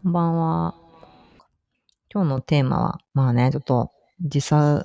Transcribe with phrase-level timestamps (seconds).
[0.00, 0.76] こんばんは。
[2.14, 4.84] 今日のテーマは、まあね、ちょっと自殺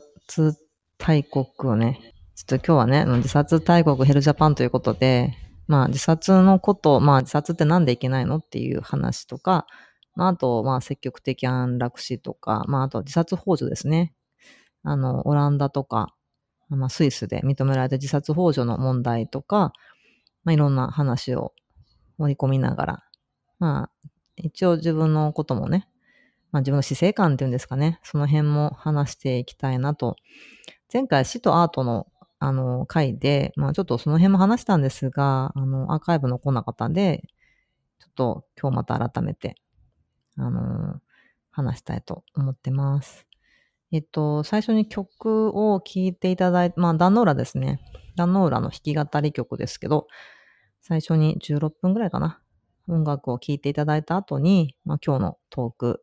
[0.97, 5.37] 大国をね、ちょっと今日はね、自殺大国ヘルジャパンということで、
[5.67, 9.67] まあ自殺のこと、まあ自殺ってなんでいけないのっていう話とか、
[10.15, 14.15] まああと、まあ積極的安楽死とか、まああと自殺幇助ですね。
[14.81, 16.15] あの、オランダとか、
[16.69, 19.73] まあスイスで認められた自殺幇助の問題とか、
[20.43, 21.53] まあいろんな話を
[22.17, 23.03] 盛り込みながら、
[23.59, 25.87] まあ一応自分のこともね、
[26.51, 30.15] まあ自分の死生観っていうんですかね、その辺も話していきたいなと。
[30.91, 32.07] 前回死とアートの
[32.39, 37.23] あの回で、まあちょっとその辺も話したんですが、あのアーカイブ残んなかったんで、
[37.99, 39.55] ちょっと今日また改めて、
[40.37, 40.99] あの
[41.51, 43.25] 話したいと思ってます。
[43.93, 47.79] えっと、最初に曲を聴いていただいて、まあダノーラですね。
[48.15, 50.07] ダノーラの弾き語り曲ですけど、
[50.81, 52.42] 最初に16分ぐらいかな。
[52.87, 56.01] 音楽を聴いていただいた後に、まあ、今日のトーク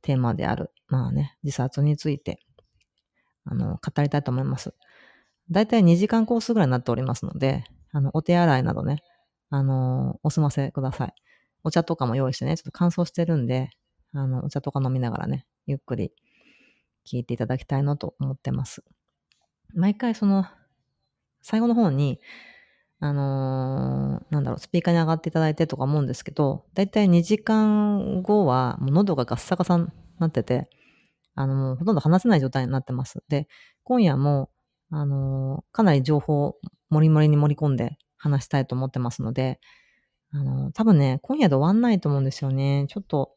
[0.00, 2.40] テーマである、まあね、自殺について、
[3.44, 4.74] あの、語りたいと思います。
[5.50, 9.02] だいたい2時間コースぐらいになっておりますので、あの、お手洗いなどね、
[9.50, 11.14] あの、お済ませください。
[11.64, 13.70] お茶とかも用意してね、ちょっと乾燥してるんで、
[14.14, 16.12] あの、お茶とか飲みながらね、ゆっくり
[17.06, 18.82] 聞いていただきたいなと思ってます。
[19.74, 20.46] 毎回その、
[21.42, 22.20] 最後の方に、
[23.04, 29.88] あのー、なんだろう、スピーカーに上がっていただいてとか思うんですけど、だいたい2時間後は、もう喉がガッサガサに
[30.20, 30.70] なってて、
[31.34, 33.24] あの、もうほとんど話せない状態になってます。
[33.28, 33.48] で、
[33.82, 34.50] 今夜も、
[34.92, 36.54] あのー、かなり情報
[36.90, 39.58] もりもりに盛り込んで話したいと思ってますので、
[40.30, 42.86] あのー、多分ね、今夜で終わんないと思うんですよね。
[42.88, 43.32] ちょっと、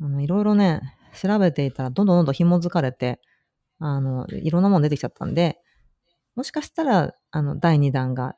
[0.00, 0.80] あの、いろいろね、
[1.14, 3.20] 調べていたら、どんどんどんどん紐づかれて、
[3.78, 5.60] あの、いろんなもの出てきちゃったんで、
[6.34, 8.34] もしかしたら、あの、第2弾が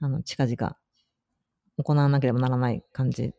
[0.00, 0.76] あの、近々
[1.78, 3.32] 行わなければならない感じ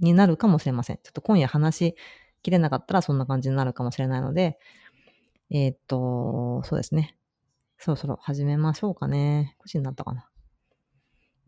[0.00, 0.96] になるかもしれません。
[1.02, 1.96] ちょっと今夜話し
[2.42, 4.58] きれなかったらそんな感じになるかもしれないので、
[5.50, 7.16] えー、っと、そうですね。
[7.78, 9.56] そろそろ始めましょうかね。
[9.64, 10.28] 9時になったかな。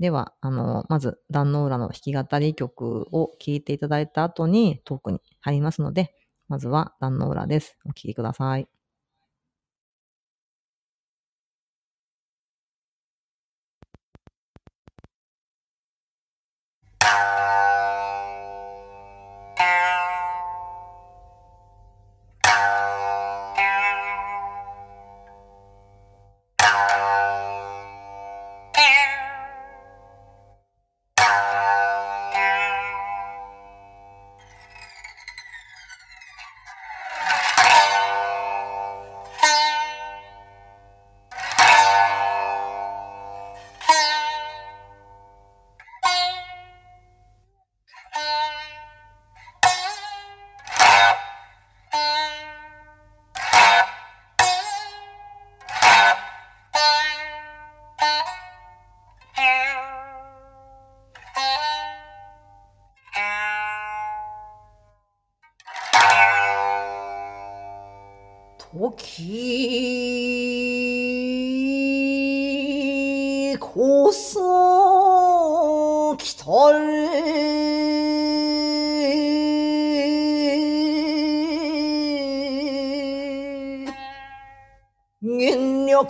[0.00, 6.14] では、あの、まず、ダンノーラの弾き語り曲を聴いていただいた後にトークに入りますので、
[6.48, 7.76] まずはダンノーラです。
[7.84, 8.71] お聴きください。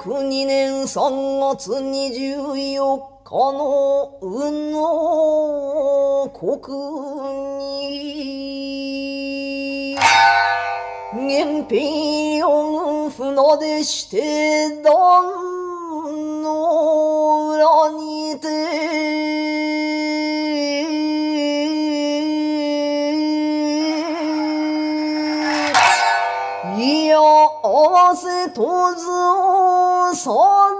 [0.03, 6.75] 2002年3月24日の雲の国
[7.79, 9.97] に、
[11.13, 14.83] 原平四船でして段
[16.43, 18.49] の裏にて、
[27.65, 29.07] 合わせとず
[30.31, 30.72] を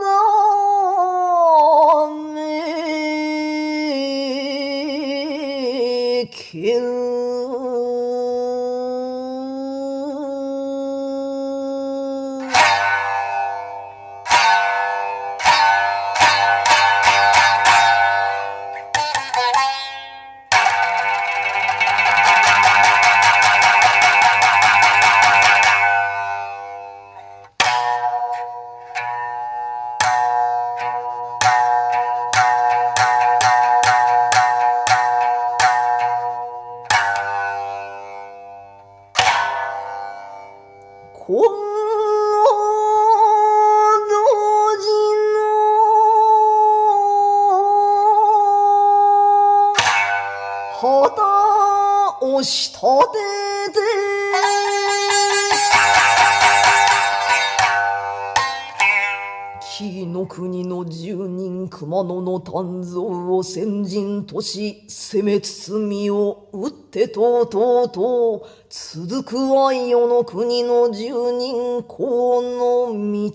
[62.43, 63.01] 丹蔵
[63.37, 73.33] を先人とし攻め包みを打ってとうとうと続くは世の国の住人公の道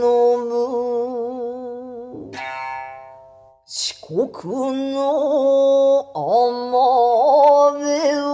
[0.00, 0.50] のむ
[3.72, 6.20] 四国の雨
[8.18, 8.29] を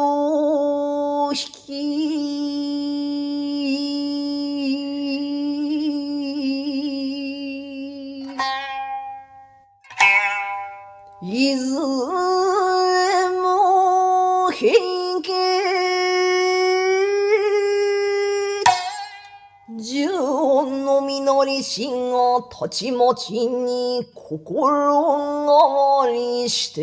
[22.36, 26.82] しがたちまちに心変わりして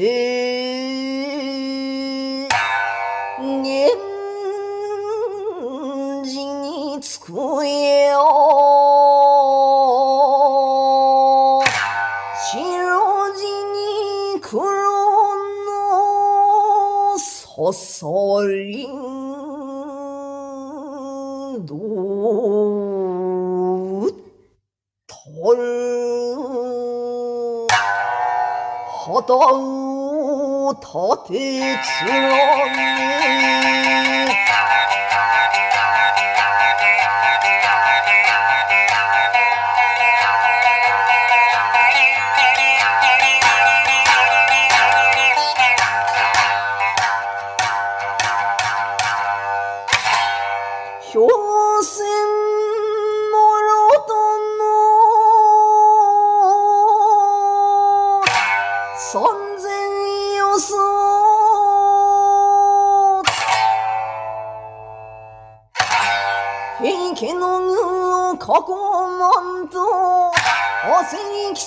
[3.39, 3.95] 源
[6.25, 8.19] 氏に机を
[12.51, 13.41] 白地
[14.35, 14.63] に黒
[15.65, 18.07] のささ
[18.49, 18.82] り。
[29.23, 31.77] 旗を立て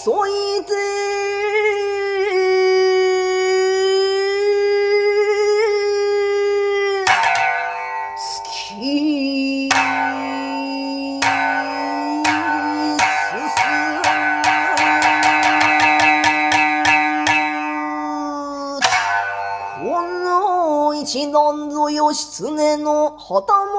[0.06, 0.30] に競い
[0.64, 0.72] て
[8.16, 9.68] 月進
[18.62, 18.80] む
[19.80, 19.82] こ
[20.24, 23.75] の一段ぞ義経の旗本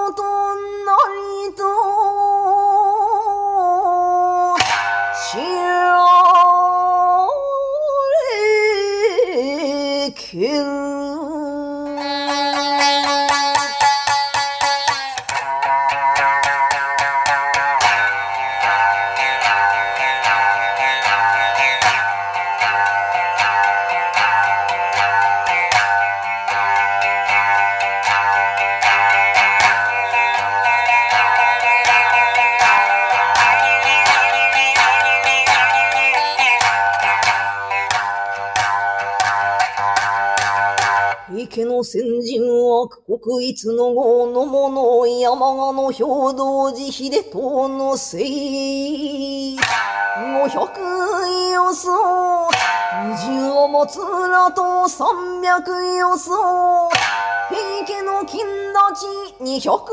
[43.09, 46.03] 国一の号の者山鹿の兵
[46.35, 50.77] 道寺秀遠のせい五百
[51.53, 52.49] よそ
[53.05, 56.89] 二十を持つらと三百よそ
[57.47, 58.43] 平家の金
[58.73, 59.05] 立
[59.39, 59.89] ち二百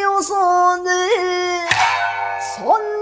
[0.00, 0.90] よそで
[2.56, 2.97] 三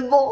[0.00, 0.29] れば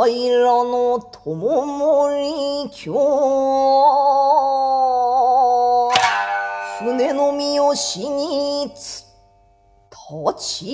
[0.00, 2.92] 平の友森京
[6.78, 9.04] 船の三好につ
[9.90, 10.06] 立
[10.38, 10.66] ち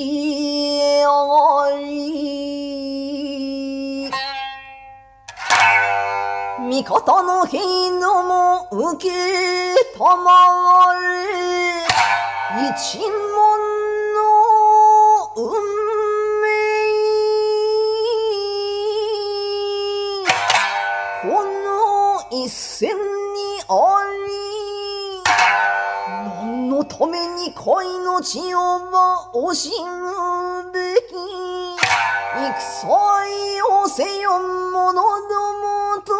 [1.00, 1.84] 上がり。
[6.68, 7.58] 味方の兵
[7.98, 9.10] のも受け
[9.98, 11.86] たまわれ。
[12.76, 13.08] 一門
[14.12, 14.20] の
[15.34, 15.83] 運
[22.44, 22.94] 一戦に
[23.68, 25.24] あり
[26.42, 31.14] 何のために恋の血をば惜しむべき
[32.36, 35.00] 戦いをせよ者ど
[35.54, 36.12] もと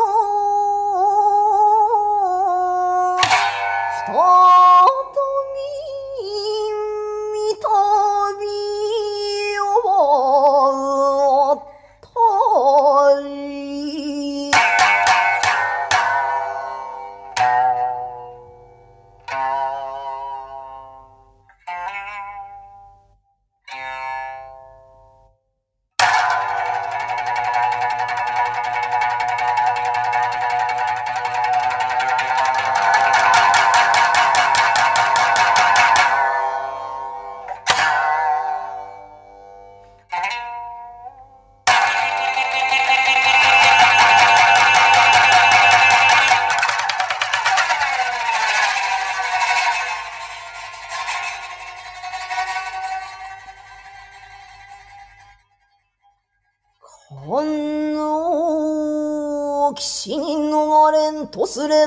[4.07, 4.63] 二人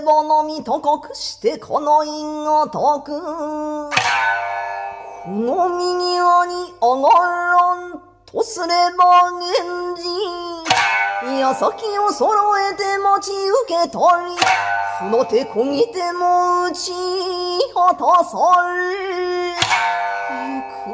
[0.07, 3.11] とすれば波高くしてこの因がたく。
[5.25, 10.07] この右側に上がらんとすれば源氏。
[11.41, 12.31] 矢先を揃
[12.71, 14.37] えて待ち受けたり
[14.99, 16.93] ふの手こぎても打ち
[17.73, 18.37] 果たさ
[18.71, 19.57] れ。
[20.29, 20.89] 行く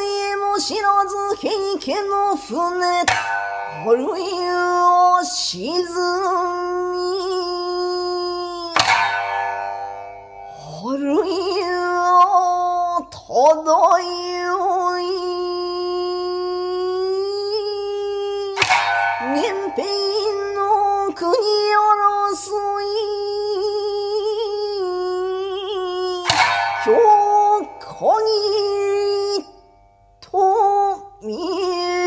[0.00, 3.04] 家も知らず平家の船。
[3.82, 5.84] あるいは沈
[6.92, 7.39] み。
[11.10, 11.60] あるい。
[13.00, 15.02] は漂い
[19.32, 19.42] 源
[19.74, 19.84] 平
[20.54, 20.58] の
[21.12, 22.86] 国争い。
[26.84, 26.88] 評
[27.80, 27.88] 価
[28.22, 28.28] に
[30.20, 30.28] と
[31.22, 31.28] 見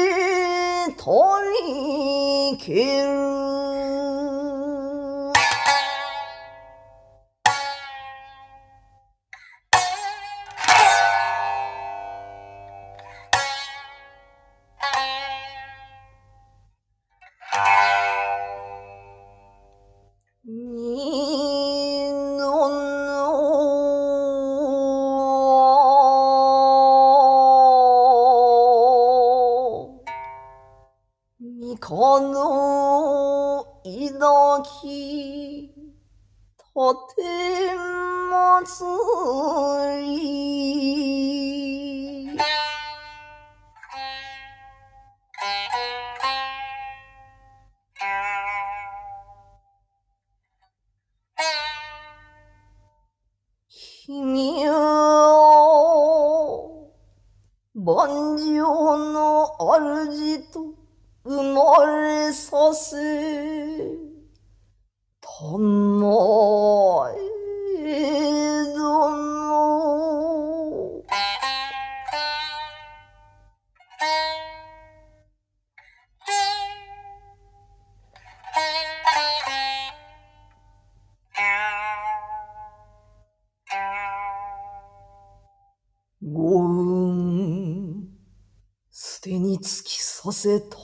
[0.07, 1.01] えた
[1.51, 2.71] りけ
[3.03, 3.12] る。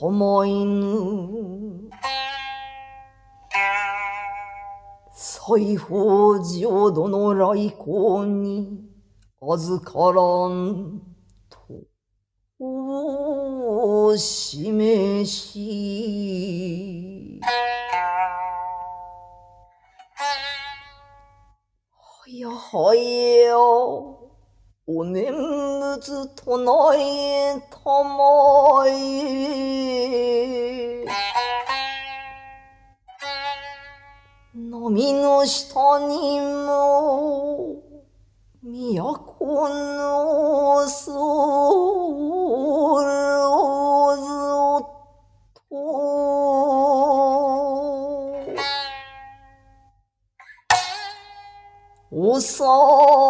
[0.00, 1.90] たま犬。
[5.12, 8.88] 西方浄土の来光に
[9.42, 11.02] 預からん
[11.50, 11.58] と、
[12.58, 17.40] お示し。
[21.92, 23.58] はやはや、
[24.92, 28.90] お念仏唱えたまえ。
[34.52, 37.76] 波の下にも、
[38.64, 41.06] 都の空
[44.16, 44.82] ぞっ
[45.70, 45.70] と。
[52.10, 53.20] 幼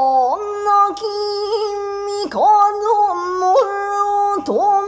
[0.94, 1.49] き
[2.30, 3.54] かのも
[4.36, 4.79] ろと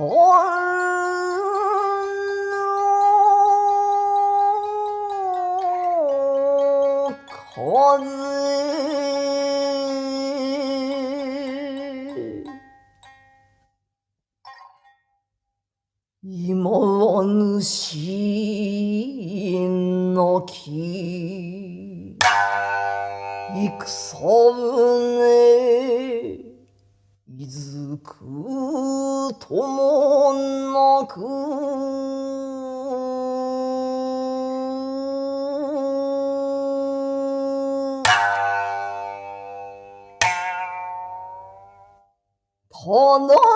[0.00, 0.08] 春
[7.54, 8.00] 風
[16.22, 17.60] 今は主
[20.14, 22.16] なき
[23.54, 25.20] 戦船
[27.36, 28.14] いずく
[29.38, 29.79] とも
[31.10, 31.80] なく
[42.70, 43.49] 漂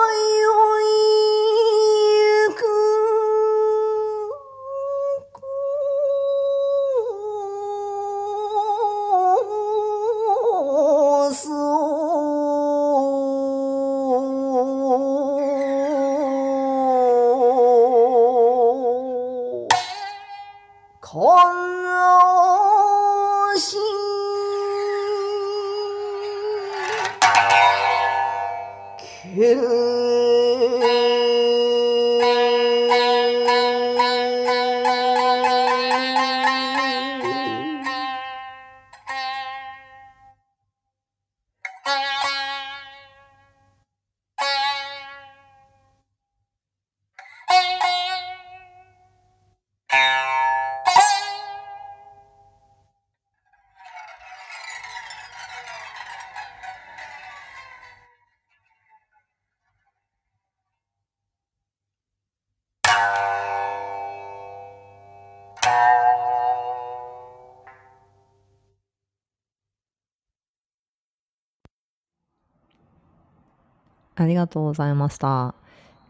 [74.25, 75.53] ありがとうございました。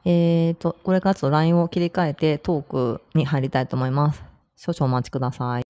[0.05, 4.23] えーと、これからちょっと LINE を切り替えてトークに入りたいと思います。
[4.55, 5.64] 少々お待ちください。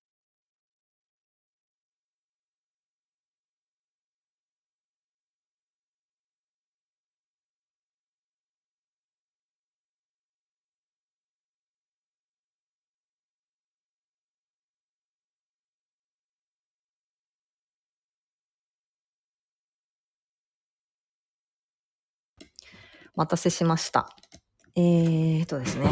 [23.16, 24.10] お待たせしました。
[24.74, 25.88] えーとですね。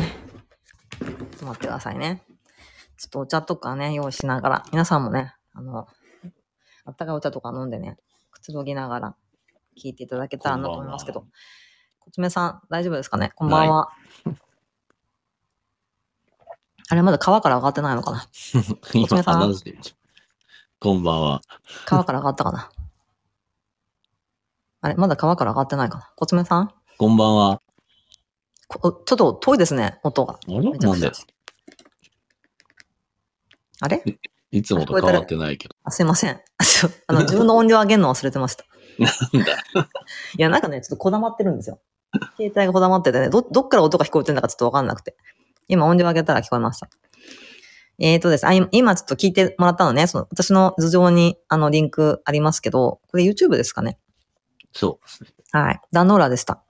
[1.00, 2.22] ちょっと待ってくださいね。
[2.98, 5.88] ちょっとお茶とかね、用意しながら、皆さんもね、あの、
[6.84, 7.96] あったかいお茶とか飲んでね、
[8.30, 9.16] くつろぎながら
[9.82, 11.26] 聞いていただけたらなと思いますけど。
[11.98, 13.32] こつめさん、大丈夫ですかね？
[13.34, 13.88] こんばんは。
[16.90, 18.28] あれ、まだ川から上がってないのかな？
[18.92, 19.78] 今娘さん話してる。
[20.78, 21.40] こんばんは。
[21.86, 22.70] 川から上がったかな？
[24.82, 26.12] あれ、まだ川から上がってないかな？
[26.14, 26.74] こつめさん？
[26.96, 27.60] こんばんは。
[28.68, 30.34] こちょっと遠いですね、音が。
[30.46, 30.60] あれ？
[30.60, 31.12] めちゃくちゃなんで？
[33.80, 34.02] あれ？
[34.52, 35.74] いつもと変わってないけど。
[35.82, 36.40] あすいません。
[36.62, 38.64] ちょあの、 自分の音量上げるの忘れてました。
[38.98, 39.52] なんだ？
[40.38, 41.80] いや、なんかね、ちょっとこだまってるんですよ。
[42.36, 45.16] 携帯がこだまっててね、ど、どっから音が聞こえてるんだかちょっとわかんなくて。
[45.66, 46.88] 今音量上げたら聞こえました。
[47.98, 48.46] えーとです。
[48.46, 53.98] あ、今今ちょっと聞いてもらったのね、その、私の頭上にあのリンクありますけど、これ YouTube ですかね？
[54.72, 55.30] そうですね。
[55.52, 55.80] はい。
[55.92, 56.63] 壇ノ浦でした。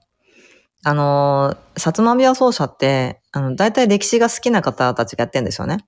[0.87, 5.79] あのー、薩摩琵琶奏者って、あの、大体歴史が好きな方たちがやってるんですよね。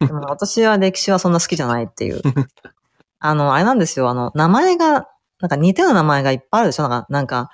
[0.00, 2.20] でも 私は歴史はそんな好きじゃないっていう。
[3.18, 4.10] あの、あれなんですよ。
[4.10, 5.08] あの、名前が、
[5.40, 6.88] なんか似たような名前がいっぱいあるでしょ？
[6.88, 7.50] なんか、なんか、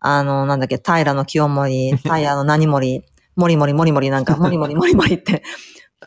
[0.00, 3.04] あの、なんだっけ、平の清盛、 平の何盛、
[3.36, 5.42] もりもりもりもりなんか、もりもりもりもりって、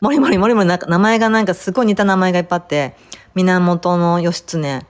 [0.00, 2.96] もりもりもりもりなんか、名前がなんかすごい似た名前がいっぱいあって、
[3.36, 4.82] 源の義経、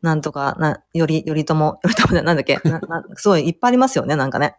[0.00, 4.56] なんとか、な、より、よりとも、よりともじゃなんだっけ、な、な、すごいいっぱいありますよね、なんかね。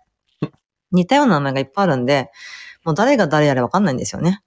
[0.94, 2.30] 似たような名前がいっぱいあるんで、
[2.86, 4.42] もう誰が誰やれわかんないんですよね。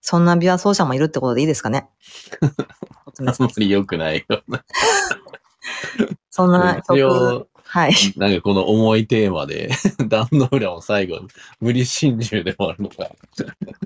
[0.00, 1.88] そんな琵琶奏者もいるってことでいいですかね？
[3.18, 4.64] あんまり良くないような。
[6.30, 7.92] そんな一曲、応、はい。
[8.16, 9.70] なんかこの重いテーマで、
[10.08, 11.20] 壇の浦も最後、
[11.60, 13.10] 無理心中でもあるのか。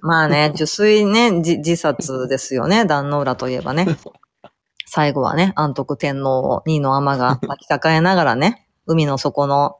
[0.00, 3.96] まあね、受水ね、じ自殺ですよね、壇ノ浦といえばね。
[4.86, 9.76] 最後はね、安徳天皇を二位の尼が抱きかかえながらね、海の底の、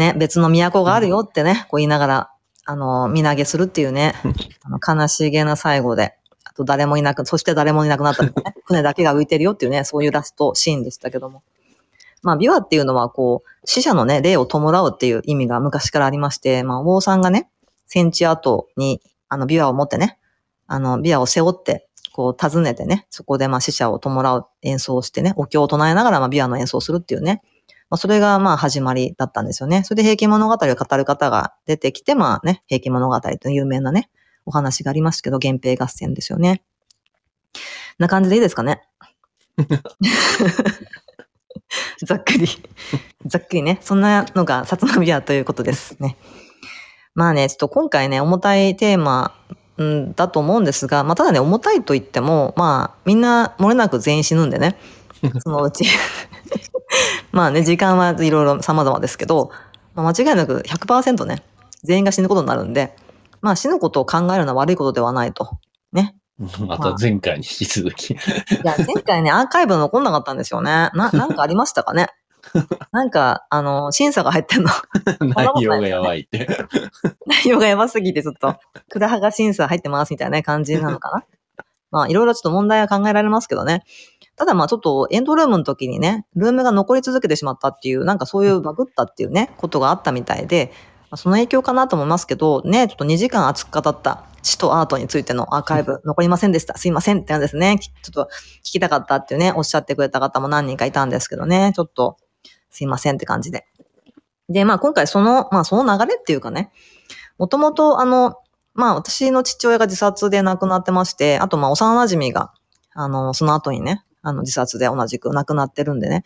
[0.00, 2.30] ね、別の都があるよってね、こう言いながら、
[2.64, 4.14] あの、身投げするっていうね、
[4.64, 8.32] あの悲しげな最後で、あと誰もいなく、そして誰もいなくなったね、
[8.64, 11.42] 船だけが浮いてるよっていうね、そういうラストシーンでしたけども。
[12.22, 17.50] まあ、琵琶っていうのは、こう、死者のね、霊を弔うっていう意味が昔からありまして、まあ、お坊さんがね、
[17.86, 20.18] 戦地跡に、あの、琵琶を持ってね、
[20.66, 27.42] あの、琵琶を背負って、こう、訪ねてね、そこで、まあ、死者を弔う演奏をしてね、お経を唱えながら、まあ、琵琶の演奏をするっていうね、
[27.90, 29.82] まあ、それが、まあ、始まりだったんですよね。
[29.84, 34.08] それで、平家物語を語る方が出てきて、まあね、平家物語という有名なね、
[34.46, 36.62] お話がありますけど、源平合戦ですよね。
[37.98, 38.82] な感じでいいですかね？
[42.06, 42.46] ざっくり。
[43.26, 43.78] ざっくりね。
[43.82, 46.16] そんなのが、薩摩琵琶ということですね。
[47.14, 49.34] まあね、ちょっと今回ね、重たいテーマ、
[49.76, 54.76] うん、だと思うんですが、まあただね、重たいと言っても、まあみんな漏れなく全員死ぬんでね。
[55.42, 55.84] そのうち。
[57.32, 59.50] まあね、時間はいろいろ様々ですけど、
[59.94, 61.42] まあ、間違いなく100%ね、
[61.84, 62.94] 全員が死ぬことになるんで、
[63.40, 65.58] まあ死ぬことを考えるのは悪いことではないと。
[65.92, 66.14] ね。
[66.66, 68.12] また前回に引き続き。
[68.12, 68.16] い
[68.64, 70.90] や、前回ね、アーカイブ残んなかったんですよね。
[70.94, 72.08] な、 なんかありましたかね？
[72.92, 74.70] なんか、あの、審査が入ってんの。
[75.20, 76.48] 内容がやばいって。
[77.26, 78.56] 内容がやばすぎて、ちょっと、
[78.88, 81.24] クラハが審査入ってますみたいな感じなのかな？
[81.90, 83.82] まあ、いろいろちょっと問題は考えられますけどね。
[84.40, 90.72] ただまあちょっとエンドルームの時にね、ルームが残り続けてしまったっていう、なんかそういうバグったっていうね、ことがあったみたいで、
[91.02, 96.78] まあその影響かなと思いますけど、ね、ちょっと2時間熱く語った死とアートについてのアーカイブ残りませんでした。
[96.78, 97.76] すいませんってなんですね。
[97.78, 98.30] きちょっと
[98.62, 102.16] 聞きたかったっていうね、おっしゃってくれた方も何人かいたんですけどね、ちょっと
[102.70, 103.66] すいませんって感じで。
[104.48, 106.72] で、まあ今回その、まあその流れっていうかね、
[107.36, 108.36] もともとあの、
[108.72, 112.54] まあ私の父親が自殺で亡くなってまして、あとまあ幼馴染が、
[112.94, 116.24] あの、その後にね、あの自殺で同じく亡くなってるんでね、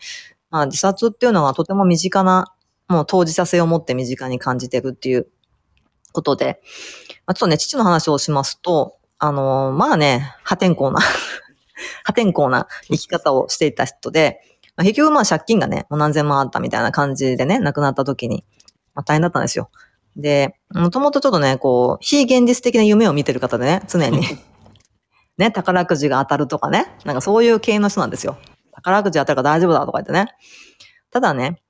[0.49, 2.53] まあ自殺っていうのはとても身近な、
[2.87, 5.27] もう当事者性を持って身近に感じてるっていう
[6.11, 6.61] ことで、
[7.25, 10.99] まあ、ちょっとね、父の話をしますと、あの、まあね、破天荒な
[12.03, 14.39] 破天荒な生き方をしていた人で、
[14.75, 18.45] まあ、結局まあ借金がね、もう何千万あったみたいな感じでね、亡くなった時に、
[18.93, 19.69] まあ大変だったんですよ。
[20.15, 24.21] で、もともとちょっとね、こう、非現実的な夢を見てる方でね、常に。
[25.37, 28.37] ね、宝くじが当たるとかね、なんかそういう系の人なんですよ。
[28.71, 30.33] 宝くじ当たるから大丈夫だとか言ってね。
[31.11, 31.61] ただね、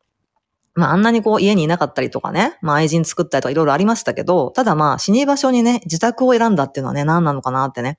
[0.76, 7.98] まあ、あんなにこう家にいなかったりとかね、まあ愛人作ったりとかいろいろありましたけど、ただまあ死に場所にね、自宅を選んだっていうのはね、何なのかなってね、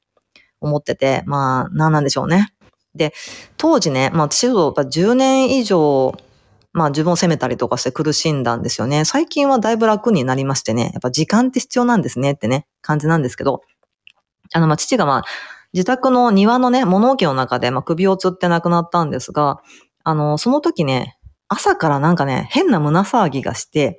[0.61, 2.53] 思ってて、まあ何なんでしょうね。
[2.95, 3.15] で、
[3.57, 6.15] 当時ね、まあ私は10年以上、
[6.73, 9.07] まあ自分を責めたりとかして苦しんだんですよね。
[9.07, 13.63] 最近はだいぶ楽になりましてね、やっぱ時間って必要なんですねってね、感じなんですけど、
[14.53, 15.25] あのまあ父がまあ
[15.77, 19.61] 自宅の庭のね、物置の中でまあ首をつって亡くなったんですが、
[20.05, 23.99] あの、その時ね、朝からなんかね、変な胸騒ぎがして、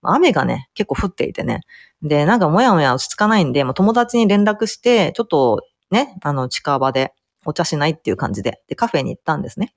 [0.00, 1.62] 雨がね、結構降っていてね。
[2.02, 7.12] で、なんかもやもや落ち着かないんで、もう友達に連絡して、ちょっとね、あの、近場で
[7.44, 9.74] お茶しないっていう感じで、で、カフェに行ったんですね。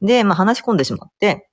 [0.00, 1.50] で、まあ話し込んでしまって、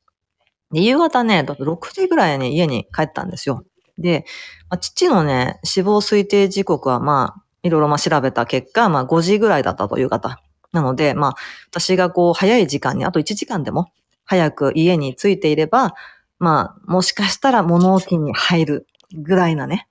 [0.72, 3.66] で、夕方ね、だ6時ぐらいに家に帰ったんですよ。
[3.98, 4.24] で、
[4.70, 10.42] まあ、父のね、死亡推定時刻はまあ、いろいろま調べた結果、まあ5時ぐらいだったという方。
[10.72, 11.36] なので、まあ、
[11.70, 13.92] 私がこう、早い時間に、あと1時間でも、
[14.26, 15.94] 早く家に着いていれば、
[16.40, 19.88] まあ、もしかしたら物置に入るぐらいなね、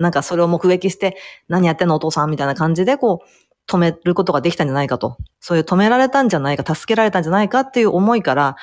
[0.00, 1.16] なんかそれを目撃して、
[1.48, 3.26] 何やってんのお父さんみたいな感じで、こう、
[3.70, 5.16] 止めることができたんじゃないかと。
[5.40, 8.56] そういう止められたんじゃないか、助けられたんじゃないかっていう思いから、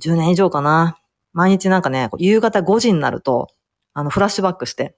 [0.00, 0.98] 10年以上かな。
[1.32, 3.48] 毎日なんかね、夕方5時になると、
[3.94, 4.96] あの、フラッシュバックして、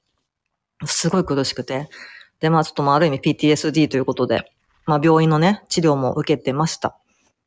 [0.86, 1.88] すごい苦しくて。
[2.40, 4.50] で、まあちょっとまあある意味 PTSD ということで、
[4.86, 6.98] まあ病院のね、治療も受けてました。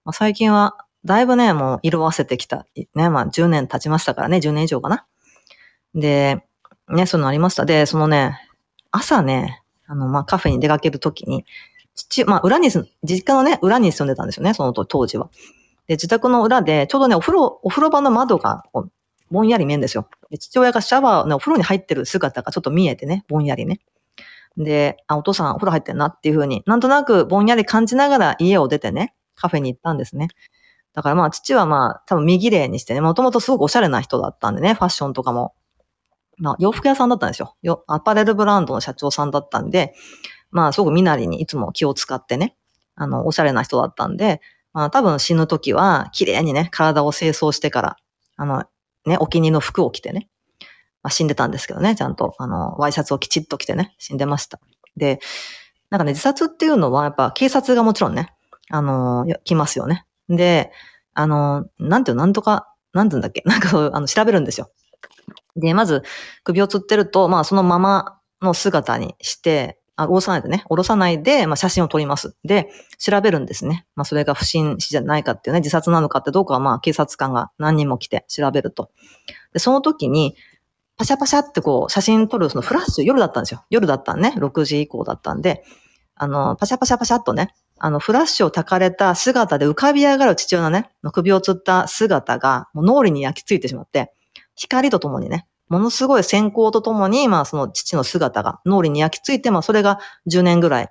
[0.06, 2.66] まあ、最近はだいぶね、もう色あせてきた。
[2.96, 5.06] ね、まあ10年経ちましたからね、10年以上かな。
[5.96, 6.44] で、
[6.90, 7.66] ね、そういうのありました。
[7.66, 8.40] で、そのね、
[8.92, 11.46] 朝ね、あの、まあカフェに出かけるときに、
[11.96, 15.30] 父、まあ裏に住実家のね、裏に住んでたんですよね、その当時は。
[15.88, 18.64] で、自宅の裏で、ちょうどね、お風呂、お風呂場の窓が、
[19.30, 20.08] ぼんやり見えるんですよ。
[20.30, 23.80] で父親がシャワー、ね、お風呂に入ってる姿がちょっと見えてね、ぼんやりね。
[24.58, 30.28] で、あ、お父さんお風呂入ってんなっていうふうに、なんとなくぼんやり感じながら家を出てね、カフェに行ったんですね。
[30.94, 35.54] だからまあ父はまあ多分右霊にしてね、もともとすごくおしゃれな人だったんでね、ファッションとかも。
[36.38, 37.56] まあ洋服屋さんだったんですよ。
[37.62, 39.94] よアパレルブランドの社長さんだったんで、
[40.52, 42.56] まあすごく身なりにいつも気を使ってね、
[42.96, 47.96] あの、おしゃれな人だったんで、まあ多分死ぬ時は綺麗にね、体を清掃してから、
[48.38, 48.64] あの、
[49.06, 50.30] ね、お気に入りの服を着てね、
[51.04, 54.60] まあ死んでたんですけどね、ちゃんと、あの、ワイシャツをきちっと着てね、死んでました。
[54.98, 55.20] で、
[55.90, 58.34] なんかね、自殺っていうのはやっぱ警察がもちろんね、
[58.70, 60.06] あの、来ますよね。
[60.30, 60.72] で、
[61.14, 64.72] あの、なんていうなんとか、なんていうんだっけ なんかあの、調べるんですよ。
[65.56, 66.04] で、まず、
[66.44, 72.36] 首を吊ってると、まあ、そのままの姿にして、あ、下ろさないでね、下ろさないで、まあ、写真を撮ります。
[72.44, 73.86] で、調べるんですね。
[73.96, 78.90] まあ、それが不審死じゃないかっていうね、自殺なのかってどうかは、まあ、警察官が何人も来て調べると。
[79.54, 80.36] で、その時に、
[80.98, 83.66] パシャパシャってこう、写真撮るそのフラッシュ、夜だったんですよ。
[83.70, 84.34] 夜だったんね。
[84.38, 85.64] 6時以降だったんで、
[86.16, 94.14] あの、パシャパシャパシャっとね、あの、フラッシュを焚かれた姿で浮かび上がる父親のね、首を吊った姿が、もう脳裏に焼き付いてしまって、
[94.56, 100.90] 光とともにね、ものすごい閃光とともに、まあその父の姿が脳裏に焼き付いて、まあそれが10年ぐらい、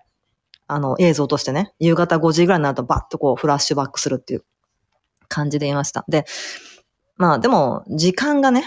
[0.66, 4.44] あの映像としてね、夕方5時ぐらいになるとバッとこうフラッシュバックするっていう
[5.28, 6.04] 感じで言いました。
[6.08, 6.24] で、
[7.16, 8.64] まあでも時間がね、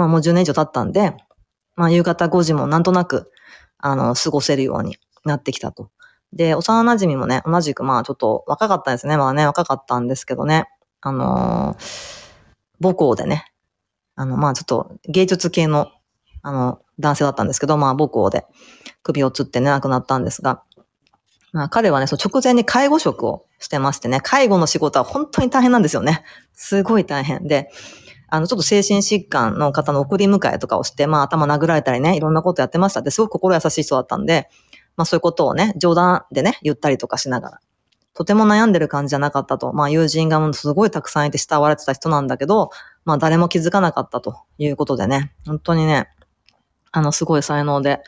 [0.00, 1.12] まあもう10年以上経ったんで、
[1.76, 3.30] まあ夕方5時もなんとなく、
[3.76, 5.90] あの、過ごせるようになってきたと。
[6.32, 9.18] で、幼馴染もね、同じくまあちょっと若かったですね。
[9.18, 10.70] まあね、若かったんですけどね。
[11.02, 12.46] あのー、
[12.80, 13.44] 母校でね、
[14.14, 15.90] あの、まあちょっと芸術系の、
[16.40, 18.46] あの、男性だったんですけど、まあ母校で
[19.02, 20.62] 首をつってね、亡くなったんですが、
[21.52, 26.24] まあ彼はね、その直前に介護職をしてましてね、介護の仕事は本当に大変なんですよね。
[26.54, 27.70] すごい大変で、
[28.30, 34.48] あの、ちょっと精神疾患の方の送り迎えとかをして、まあ頭殴られたりね、いろんなことやってましたで、すごく心優しい人だったんで、
[34.96, 37.60] まあそういうことをね、冗談でね、言ったりとかしながら。
[38.14, 39.72] とても悩んでる感じじゃなかったと。
[39.72, 42.70] まあ友人がすごいたくさんいて慕われてた人なんだけど、
[43.04, 46.08] まあ誰も気づかなかったということでね、本当にね、
[46.92, 48.02] あのすごい才能で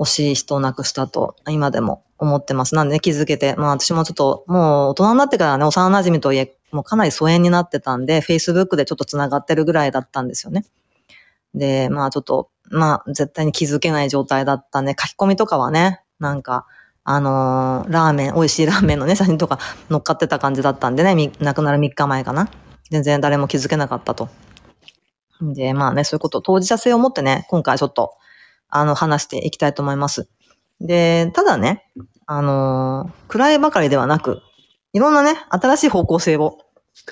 [0.00, 2.74] 惜しい人を亡くしたと、今でも思ってます。
[2.74, 10.64] なんでね、気づけて、まあ私もちょっと、もう大人になってからね、幼馴染といえ、もうかなり疎遠になってたんで、Facebook でちょっと繋がってるぐらいだったんですよね。
[11.54, 16.66] で、まあちょっと、まあ絶対に気づけない状態だったんで、書き込みとかはね、なんか、
[17.04, 19.58] あのー、ラーメン、美味しいラーメンのね、写真とか
[19.90, 22.48] 乗っかってた感じだったんでね、亡くなる3日前かな。
[22.90, 24.28] 全然誰も気づけなかったと。
[25.40, 28.14] で、まあね、そういうこと、当事者性を持ってね、今回ちょっと、
[28.70, 30.28] あの、話していきたいと思います。
[30.80, 31.86] で、ただね、
[32.26, 34.40] あのー、暗いばかりではなく、
[34.92, 36.58] いろんなね、新しい方向性を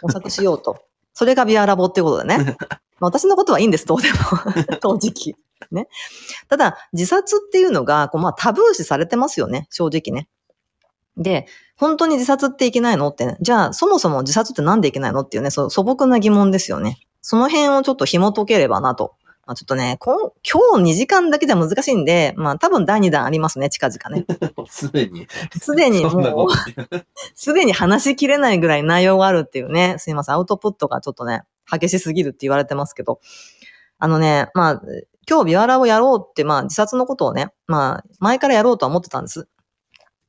[0.02, 0.78] 模索しようと。
[1.14, 2.56] それがビアラボってことでね。
[3.00, 4.18] まあ、私のことはいいんです、どうでも。
[4.98, 5.36] 正直。
[5.72, 5.88] ね。
[6.48, 10.28] ただ、自殺っていうのが、こうまあ、タブー視されてますよね、正直ね。
[11.16, 13.08] で、本当に自殺っていけないの？
[13.08, 15.20] って、ね、じゃあ、そもそも自殺ってなんでいけないの？
[15.20, 16.98] っていうね、そう素朴な疑問ですよね。
[17.20, 19.16] その辺をちょっと紐解ければなと。
[19.48, 24.26] まあ、ちょっとね、こん今日2時間だけじゃ難しいんで、まあ多分第2弾ありますね、近々ね。
[24.68, 25.26] すでに。
[25.58, 26.48] すでにもう、と。
[27.34, 33.20] すでに話しきれないぐらい内容があるっていうね、すいません、アウトプットがちょっとね、激しすぎるって言われてますけど、
[33.98, 34.82] あのね、まあ、
[35.26, 39.48] 今日ビワラをやろうって、まあ自殺のことをね、まあ前からやろうとは思ってたんです。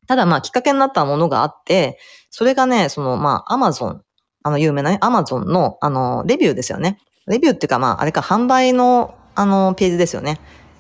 [0.08, 4.02] ただまあきっかけになったものがあって、それがね、そのまあアマゾン、
[4.44, 7.00] あの有名なね、アマゾンのあのレビューですよね。
[7.30, 10.40] レビューっていうかまああれか販売のあのページですよね。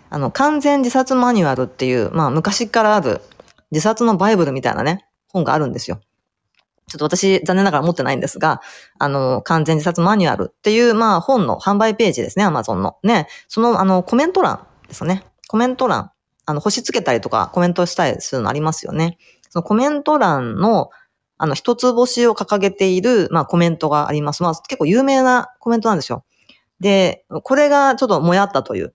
[0.09, 3.21] あの完全自殺マニュアルっていう、まあ昔からある
[3.71, 6.01] 自殺のバイブルみたいなね、本があるんですよ。
[6.89, 8.61] ちょっと私、残念ながら持ってないんですが、
[8.97, 12.97] あの、完全自殺マニュアルっていう、まあ、本の販売ページですね、アマゾンの。
[13.03, 15.23] ね、その、あの、コメント欄ですね。
[15.47, 16.11] コメント欄、
[16.45, 19.19] あの、星つけたりとか、コメントしたりするのありますよね。
[19.49, 20.89] そのコメント欄の、
[21.37, 24.41] あの、一つ星を掲げている、まあ、コメントがあります。
[24.41, 26.25] まあ、結構有名なコメントなんですよ。
[26.79, 28.93] で、これがちょっともやったという。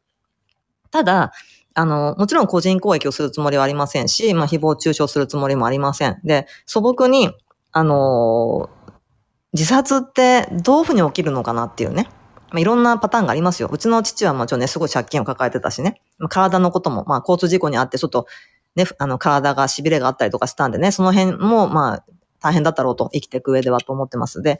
[0.90, 1.32] ただ、
[1.74, 6.20] あの、もちろん個人攻撃をするつもりはありませんし、まあ、誹謗中傷するつもりもありません。
[6.24, 7.30] で、素朴に、
[7.72, 8.84] あのー
[9.54, 12.08] 自殺ってどういうふうに起きるのかなっていうね。
[12.50, 13.68] まあ、いろんなパターンがありますよ。
[13.70, 16.00] うちの父はもちろんね、すごい借金を抱えてたしね。
[16.18, 18.26] まあ体のことも、まあ、交通事故にあって、ちょっと、
[18.74, 22.04] ね、あの、体が痺れがあったりとかしたんでね、その辺も、まあ、
[22.40, 24.42] 大変だったろうと、生きていく上ではと思ってます。
[24.42, 24.58] で、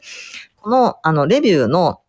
[0.61, 1.99] この、あの、レビューの、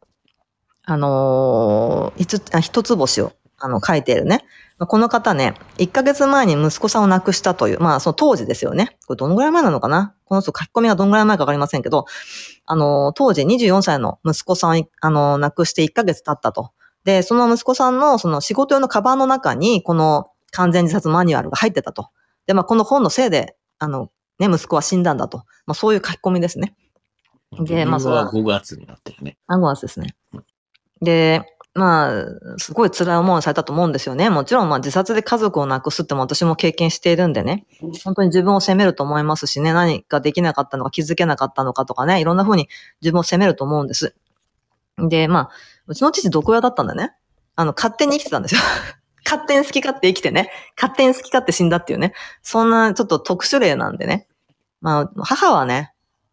[0.87, 4.45] あのー一つ、あ一つ星を、あの、書いているね。
[4.79, 8.97] まあこの方ね、1ヶ月前に息子さんを亡くしたという、まあ、その当時ですよね。
[9.07, 10.15] これどのぐらい前なのかな？
[10.25, 12.07] この人書き込みがどのぐらい前かわかりませんけど、
[12.67, 16.71] あの、当時24歳の息子さんを、あの、亡くして1ヶ月経ったと。
[17.05, 22.11] で、その息子さんの、その仕事用のカバンの中に、この完全自殺マニュアルが入ってたと。
[22.47, 25.39] で、まあ、この本のせいで、あの、ね、息子は死んだんだと。
[25.67, 26.77] まあ、そういう書き込みですね。
[27.61, 29.39] でまあそれはは5月になってるね。
[29.47, 30.15] アゴアスですね。
[31.01, 31.43] で、
[31.75, 32.25] まあ、
[32.57, 34.31] すごい辛い思いをされたと思うんですよね。
[34.31, 37.67] もちろん、まあ自殺で家族を亡くすっても私も経験しているんでね。
[38.03, 42.69] 本当に自分を責めると思いますしね、何かできなかったのか気づけなかったのかとかね、いろんな風に
[43.03, 44.15] 自分を責めると思うんです。
[44.97, 45.51] で、まあ、
[45.87, 47.13] うちの父毒親だったんだね。
[47.57, 48.61] あの、勝手に生きてたんですよ。
[49.27, 50.51] 勝手に好き勝手生きてね。
[50.81, 52.15] 勝手に好き勝手死んだっていうね。
[52.43, 54.29] そんなちょっと特殊例なんでね。
[54.81, 55.93] まあ、母はね、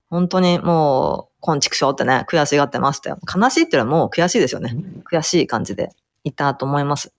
[0.10, 3.19] 本当にもう、こんちくしょうってね、悔しがってましたよ。
[3.36, 4.77] 悲しいっていうのはもう悔しいですよね。
[5.12, 5.89] 悔しい感じで
[6.23, 7.13] いたと思います。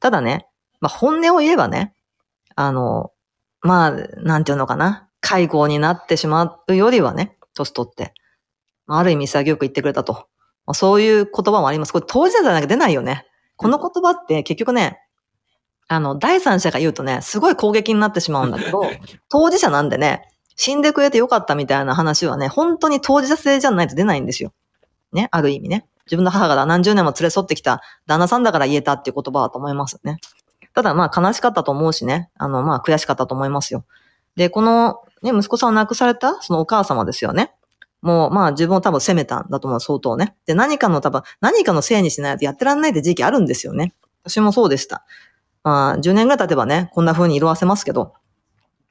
[0.00, 0.48] ただね、
[0.80, 1.94] まあ本音を言えばね、
[2.56, 3.12] あの、
[3.60, 5.08] まあ、なんていうのかな。
[5.20, 8.12] 介護になってしまうよりはね、年取って。
[8.88, 10.14] まあある意味潔く言ってくれたと。
[10.66, 11.92] まあ、そういう言葉もあります。
[11.92, 13.24] これ当事者じゃなきゃ出ないよね。
[13.54, 14.98] この言葉って結局ね、
[15.86, 18.82] あの、第三者が言うとね、すごい攻撃になってしまうんだけど、
[19.30, 24.52] 当事者なんでね、死んでくれてよかったみたいな話はね、本当に当事者性じゃないと出ないんですよ。
[25.12, 25.86] ね、ある意味ね。
[26.06, 30.18] 自分の母が何十年も連れ添ってきた旦那さんだから言えたっていう言葉だと思いますね。
[30.74, 33.84] ただまあ悲しかったと思うしね、あのまあ悔しかったと思いますよ。
[34.36, 37.52] で、このね、息子さんを亡くされたそのお母様ですよね。
[38.02, 40.34] もうまあ自分を多分責めたんだと思う、相当ね。
[40.46, 43.94] で、何かの多分、何かのせいにしないとやってらんないって時期あるんですよね。
[44.24, 45.04] 私もそうでした。
[45.62, 48.14] まあ10年ぐらい経てばね、こんな風に色あせますけど、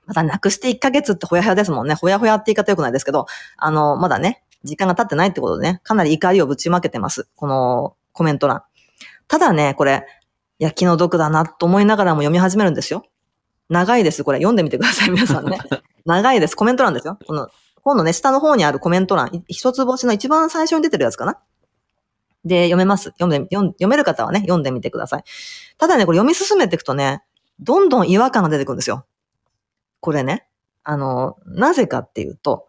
[0.09, 1.93] まだ亡くして1ヶ月ってほやほやですもんね。
[1.93, 7.29] ほやほやって言い方良くないですけど、あの、まだね、時間が経ってないってことでね、かなり怒りをぶちまけてます。
[7.35, 8.63] このコメント欄。
[9.27, 10.07] ただね、これ、
[10.57, 13.05] いや、気の毒だなと思いながらも読み始めるんですよ。
[13.69, 14.23] 長いです。
[14.23, 15.59] これ読んでみてください、皆さんね。
[16.05, 16.55] 長いです。
[16.55, 17.19] コメント欄ですよ。
[17.27, 17.49] この
[17.83, 21.37] 本のね、下の方にあるコメント欄、い一つ星の一番最初に出てるやつかな。
[22.45, 23.11] で、読めます。
[23.19, 25.23] 読んで、読める方はね、読んでみてください。
[25.77, 27.21] ただね、これ読み進めていくとね、
[27.59, 29.05] どんどん違和感が出てくるんですよ。
[29.99, 30.47] これね。
[30.83, 32.67] あの、なぜかっていうと、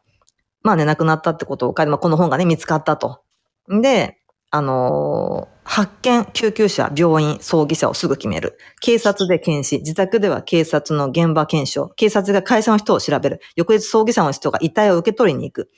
[0.63, 3.23] まあね、亡くなったってことを書いて、まあ、この本がね、見つかったと。
[3.69, 4.19] で、
[4.51, 8.59] あのー発見、救急車、病院、葬儀社をすぐ決める。
[8.81, 13.41] 警察で検視、自宅では警察の現場検証、警察が会社の人を調べる。
[13.55, 15.71] 翌日葬儀社の人が遺体を受け取りに行く。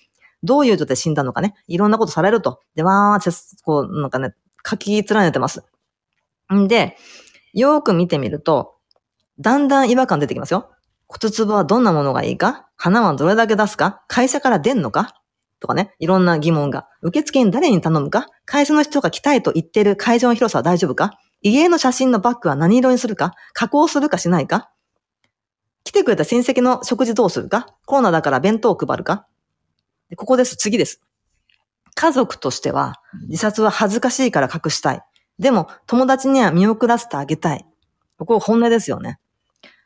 [0.43, 1.53] どういう状態で死んだのかね。
[1.69, 2.61] いろんなことされると。
[2.75, 4.35] で、わーって、こう、なんかね、
[4.67, 5.63] 書き連ねてます。
[6.55, 6.97] んで、
[7.53, 8.77] よーく見てみると、
[9.39, 10.71] だんだん違和感出てきますよ。
[11.13, 12.69] 骨壺はどんなものがいいか？
[12.77, 14.03] 花はどれだけ出すか？
[14.09, 15.15] 会社から出んのか？
[15.61, 16.89] とかね、いろんな疑問が。
[17.03, 18.29] 受付に誰に頼むか？
[18.47, 21.19] 会社の人が来たいと言ってる会場の広さは大丈夫か？
[21.43, 23.35] 家の写真のバッグは何色にするか？
[23.53, 24.71] 加工するかしないか？
[25.85, 27.77] 来てくれた親戚の食事どうするか？
[27.85, 29.27] コロナだから弁当を配るか？
[30.17, 30.57] ここです。
[30.57, 31.03] 次です。
[31.95, 32.95] 家族としては、
[33.29, 35.03] 自殺は恥ずかしいから隠したい。
[35.39, 37.67] でも、友達には見送らせてあげたい。
[38.17, 39.19] ここ本音ですよね。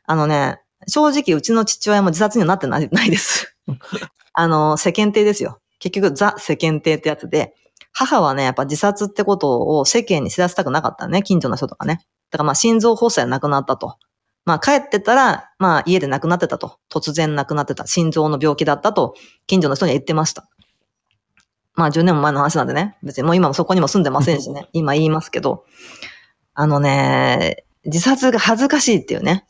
[0.05, 3.55] あのね、正直うちの父親も自殺にはなってないないです。
[4.33, 5.59] あの、世間体ですよ。
[5.79, 7.55] 結局、ザ世間体ってやつで、
[7.91, 12.05] 母はね、やっぱ自殺ってことを世間に知らせたくなかったね、近所の人とかね。
[12.29, 13.97] だからまあ心臓発作で亡くなったと。
[14.45, 16.77] まあ帰ってたら、まあ家で亡くなってたと。
[16.89, 17.87] 突然亡くなってた。
[17.87, 19.15] 心臓の病気だったと、
[19.47, 20.47] 近所の人には言ってました。
[21.73, 22.97] まあ10年も前の話なんでね。
[23.03, 24.67] 別にもう今もそこにも住んでませんしね。
[24.73, 25.65] 今言いますけど。
[26.53, 29.45] あのね、自殺が恥ずかしいっていうね。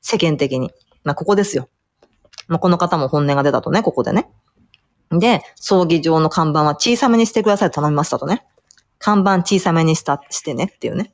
[0.00, 0.70] 世間的に。
[1.04, 1.68] まあここですよ。
[2.46, 4.30] まあこの方も本音が出たとね、ここでね。
[5.10, 8.44] で、葬儀場の看板は小さめにしてくださいと頼みましたとね。
[8.98, 11.12] 看板小さめにした、してねっていうね。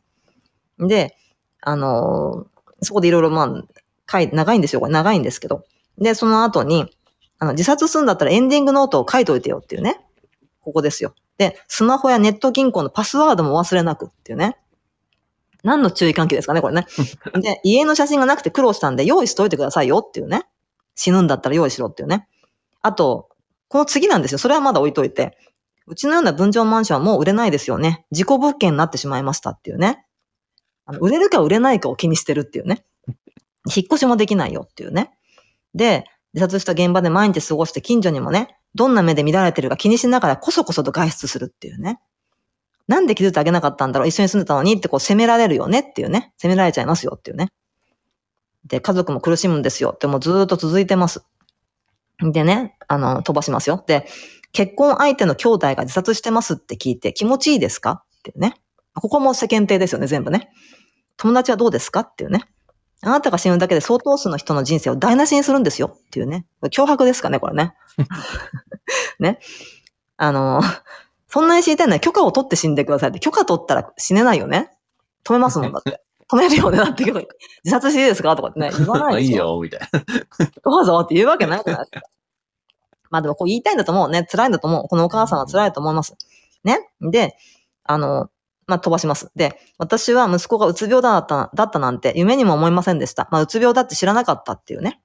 [0.78, 1.16] で、
[1.60, 2.54] あのー
[2.84, 3.64] そこでいろいろまあ、
[4.10, 4.80] 書い長いんですよ。
[4.80, 5.64] これ長いんですけど。
[5.98, 6.86] で、その後に、
[7.38, 10.00] あの、自殺するんだったらエンディングノートを書いといてよっていうね。
[10.60, 11.14] ここですよ。
[11.38, 14.56] で、スマホやネット銀行のパスワードも忘れなくっていうね。
[15.64, 16.86] 何の注意喚起ですかね、これね。
[17.42, 20.46] で、家の写真がなくて苦労したんで用意しといてくださいよっていうね。
[20.94, 22.28] 死ぬんだったら用意しろっていうね。
[22.82, 23.30] あと、
[23.68, 24.38] この次なんですよ。
[24.38, 25.36] それはまだ置いといて。
[25.86, 28.06] うちのような分譲マンションはもう売れないですよね。
[28.10, 30.06] 事故物件になってしまいましたっていうね。
[30.86, 32.84] あの売れるか売れないかを気にしてるっていうね。
[33.74, 35.10] 引っ越しもできないよっていうね。
[35.74, 36.04] で、
[36.34, 42.00] 自殺した現場で毎日過ごして近所にもね、どんな目で見られてるか気にしながらこそこそと外出するっていうね。
[42.86, 46.32] なんで気づいてあげなかったんだろう一緒に住んでたのにってこう責められるよねっていうね。
[46.36, 47.50] 責められちゃいますよっていうね。
[48.66, 51.24] で、家族も苦しむんですよってもうずっと続いてます。
[52.20, 53.82] でね、あの、飛ばしますよ。
[53.86, 54.06] で、
[54.52, 58.54] 結婚相手の兄弟が自殺してますって聞いて気持ちいいですかっていうね。
[58.94, 60.50] ここも世間体ですよね、全部ね。
[61.16, 62.44] 友達はどうですかっていうね。
[63.02, 66.46] あなたが死ぬだけで相当数の人の人生を台無しにするんですよっていうね。
[66.62, 67.74] 脅迫ですかね、これね。
[69.18, 69.40] ね。
[70.16, 70.62] あの、
[71.34, 73.18] そんなに死にたいのは許可を取って死んでくださいって。
[73.18, 74.70] 許可取ったら死ねないよね？
[75.24, 76.00] 止めますもん だって。
[76.30, 76.78] 止めるよね。
[76.78, 77.26] だって自
[77.66, 78.36] 殺していいですか？
[78.36, 78.70] とかってね。
[78.78, 79.46] 言わないいいでしょ。
[79.58, 79.88] よ、みたいな。
[80.62, 82.08] どうぞって言うわけないじゃないですか。
[83.10, 84.22] まあでもこう言いたいんだと思うね。
[84.30, 84.86] 辛いんだと思う。
[84.86, 86.14] このお母さんは辛いと思います。
[86.62, 86.78] ね？
[87.00, 87.36] で、
[87.82, 88.30] あの、
[88.68, 89.32] まあ飛ばします。
[89.34, 93.26] で、私は息子がうつ病だった、だったなんて夢にも思いませんでした。
[93.32, 95.02] まあうつ病だって知らなかったっていうね。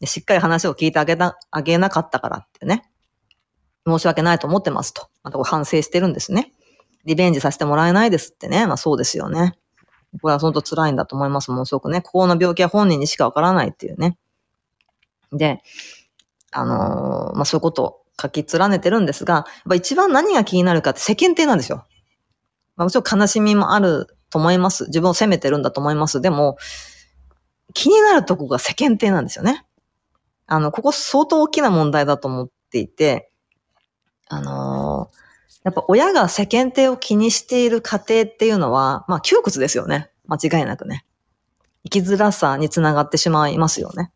[0.00, 2.90] でしっかり話を聞いてあげな、あげなかったからっていうね。
[3.86, 5.08] 申し訳ないと思ってますと。
[5.22, 6.52] またこう反省してるんですね。
[7.04, 8.66] リベンジさせてもらえないですってね。
[8.66, 9.54] まあそうですよね。
[10.22, 11.50] これは本当辛いんだと思います。
[11.50, 12.00] ものすごくね。
[12.00, 14.16] ここの病気は本人にしかわからないっていうね。
[15.32, 15.60] で、
[16.52, 21.84] あのーまあ、そういうことを書き連ねてるんですが、やっぱ一番何が気になるかって世間体なんですよ。
[22.76, 24.86] まあ、もちろん悲しみもあると思います。
[24.86, 26.20] 自分を責めてるんだと思います。
[26.20, 26.56] でも、
[27.72, 29.64] 気になるとこが世間体なんですよね。
[30.46, 33.30] あの、ここ相当大きな問題だと思っていて、
[34.28, 35.10] あの
[35.64, 40.10] やっぱ親が世間体を気にしている家庭っていうのは、まあ窮屈ですよね。
[40.26, 41.04] 間違いなくね。
[41.84, 44.12] 生きづらさにつながってしまいますよね。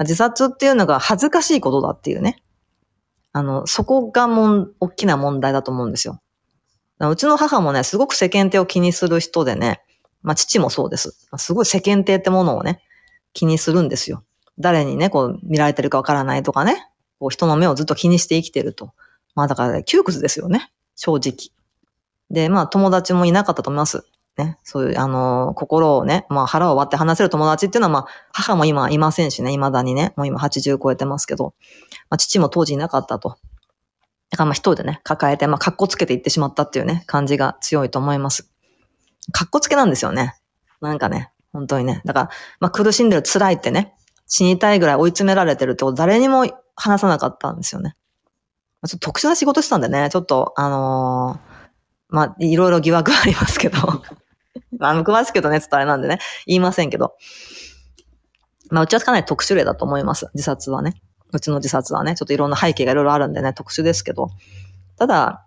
[0.00, 2.42] 自殺っていうのが恥ずかしいことだっていうね。
[3.32, 6.20] あの、そこがもん、大きな問題だと思うんですよ。
[7.00, 9.82] うちの母もね、すごく世間体を気にする人でね、
[10.22, 11.28] まあ父もそうです。
[11.36, 12.82] すごい世間体ってものをね、
[13.32, 14.24] 気にするんですよ。
[14.58, 18.92] 誰にね、こう見られてるかわからないとかね、こう人の目をずっと気にして生きてると。
[19.38, 20.72] まあだから、ね、窮屈ですよね。
[20.96, 21.52] 正直。
[22.28, 24.04] で、まあ友達もいなかったと思います。
[24.36, 24.58] ね。
[24.64, 31.54] そういう、あのー心をね、まあ腹を割って話せる友達っていうのは、まあ、母も今いませんしね、未だにね、もう今80超えてますけど、
[32.10, 33.36] まあ父も当時いなかったと。
[34.30, 38.50] だからまあ一人でね、抱えて、まあ、格好つけていってしまったっていうね、感じが強いと思います。
[39.30, 40.34] 格好つけなんですよね。
[40.80, 42.02] なんかね、本当にね。
[42.04, 43.94] だから、まあ苦しんでる辛いってね、
[44.26, 47.94] 死にたいぐらい追い詰められてるってこと誰にも話さなかったんですよね。
[48.86, 51.58] ちょっと特殊な仕事したんでね、ちょっと、あのー
[52.10, 53.78] まあ、いろいろ疑惑はありますけど、
[54.78, 57.16] まあ、詳しく言うとね、ちょっとあれなんでね、言いませんけど。
[58.70, 60.28] まあ、うちはかなり特殊例だと思います。
[60.34, 60.94] 自殺はね。
[61.32, 64.28] うちの自殺はね、ちょっといろんな背景がいろいろあるんでね、特殊ですけど。
[64.96, 65.44] ただ、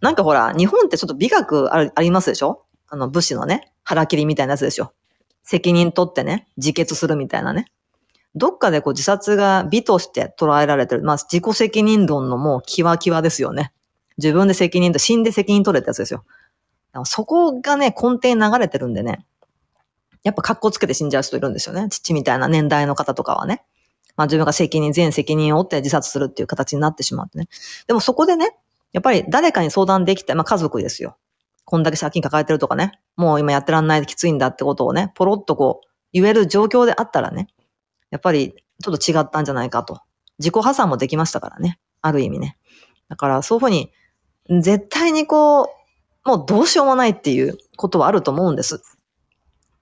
[0.00, 2.64] なんかほら、日本ってちょっと美学あありますでしょ？
[2.88, 4.92] あの、武士のね、腹切りみたいなやつでしょ。
[5.42, 7.66] 責任取ってね、自決するみたいなね。
[8.34, 11.02] どっかでこう自殺が美として捉えられてる。
[11.02, 13.72] まあ、自己責任論のもうキワキワですよね。
[14.18, 16.24] 自分で責任と、死んで責任取れってやつですよ。
[17.04, 19.24] そこがね、根底に流れてるんでね。
[20.24, 21.88] やっぱ格好つけて死んじゃう人いるんですよね。
[21.88, 23.62] 父みたいな年代の方とかはね。
[24.16, 27.48] まあ自分が責任、全責任を負って自殺するっていう形になってしまってね。
[27.86, 28.56] でもそこでね、
[28.92, 31.16] やっぱり誰かに相談できて、まあ家族ですよ。
[31.64, 33.00] こんだけ借金抱えてるとかね。
[33.16, 37.48] もう今やってらんないできついんだってことをね、ポロッとこう言える状況であったらね。
[38.10, 40.00] やっぱりちょっと違ったんじゃないかと。
[40.38, 41.78] 自己破産もできましたからね。
[42.00, 42.56] ある意味ね。
[43.08, 43.92] だからそういうふうに、
[44.62, 45.68] 絶対にこう、
[46.24, 48.82] もうどうしようもないっていうことはあると思うんです。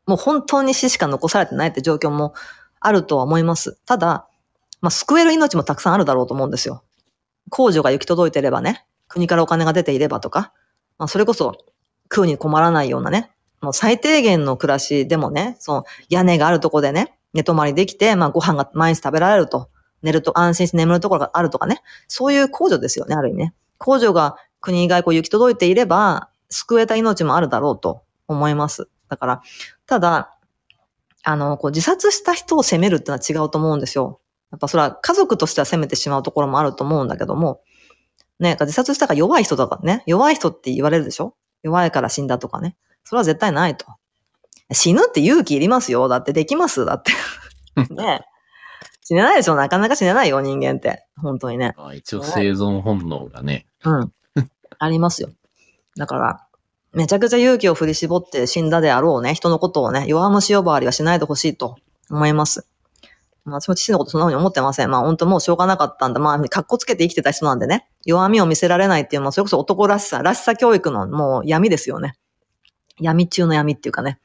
[0.06, 2.34] もう本当に死しか残されてないって状況も
[2.80, 3.78] あるとは思います。
[3.86, 4.28] ただ、
[4.80, 6.84] まあ、救える命もたくさんあるだろうと思うんですよ。
[7.50, 8.86] 控除が行き届いてればね。
[9.08, 10.52] 国からお金が出ていればとか、
[10.98, 11.56] まあ、それこそ
[12.10, 19.70] 食うに困らないようなね、もう最低限の暮らしでもね、その屋根があるとこでね、寝泊まりできて、まあご飯が毎日食べられると、
[20.02, 23.54] 寝ると安心して眠るところがあるとかね、そういう控除ですよね、ある意味ね。
[23.78, 28.88] 控除が国以外こう行き届いていれば、救えた命もあるだろうと思います。
[29.08, 29.42] だから、
[29.86, 30.38] ただ、
[31.22, 34.20] あの、こう自殺した人を責めるってのは違うと思うんですよ。
[34.52, 37.60] やっぱそれは家族としては責めてしまうところもあると思うんだけども、
[38.38, 41.34] ね、自殺したから弱い人とからね、弱い人って言われるでしょ？
[41.62, 42.76] 弱いから死んだとかね。
[43.02, 43.86] それは絶対ないと。
[44.72, 46.08] 死ぬって勇気いりますよ。
[46.08, 47.12] だってできますだって。
[47.94, 48.26] ね
[49.02, 51.06] 死ねないでしょなかなか死ねないよ、人間って。
[51.16, 51.74] 本当にね。
[51.76, 53.66] まあ一応生存本能がね。
[53.84, 54.12] うん。
[54.78, 55.30] ありますよ。
[55.96, 56.46] だから、
[56.92, 61.76] めちゃくちゃ勇気を振り絞って死んだであろうね、人のことをね、弱虫呼ばわりはしないでほしいと
[62.10, 62.66] 思います。
[63.44, 64.90] まあ、私も父のことそんな風に思ってません。
[64.90, 66.20] まあ、本当もうしょうがなかったんだ。
[66.20, 72.14] まあ、格好つけて生きてた人なんでね、弱みを見せられないっていうのは、それこそ男らしさ、らしさ教育のもう闇ですよね。
[72.98, 74.18] 闇中の闇っていうかね。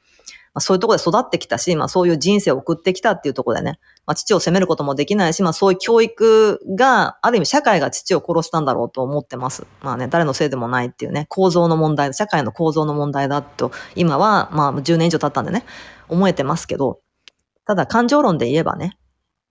[0.54, 9.66] まあ、そういうところで育ってきたし、まあそういう人生を送ってきたっていうところでね、まあ父を責めることもできないし、まあそういう教育が、ある意味社会が父を殺したんだろうと思ってます。
[9.80, 15.64] まあね、誰のせいでもないっていうね、構造の問題、社会の構造の問題だと、今はまあ10年以上経ったんでね、
[16.08, 17.00] 思えてますけど、
[17.66, 18.98] ただ感情論で言えばね、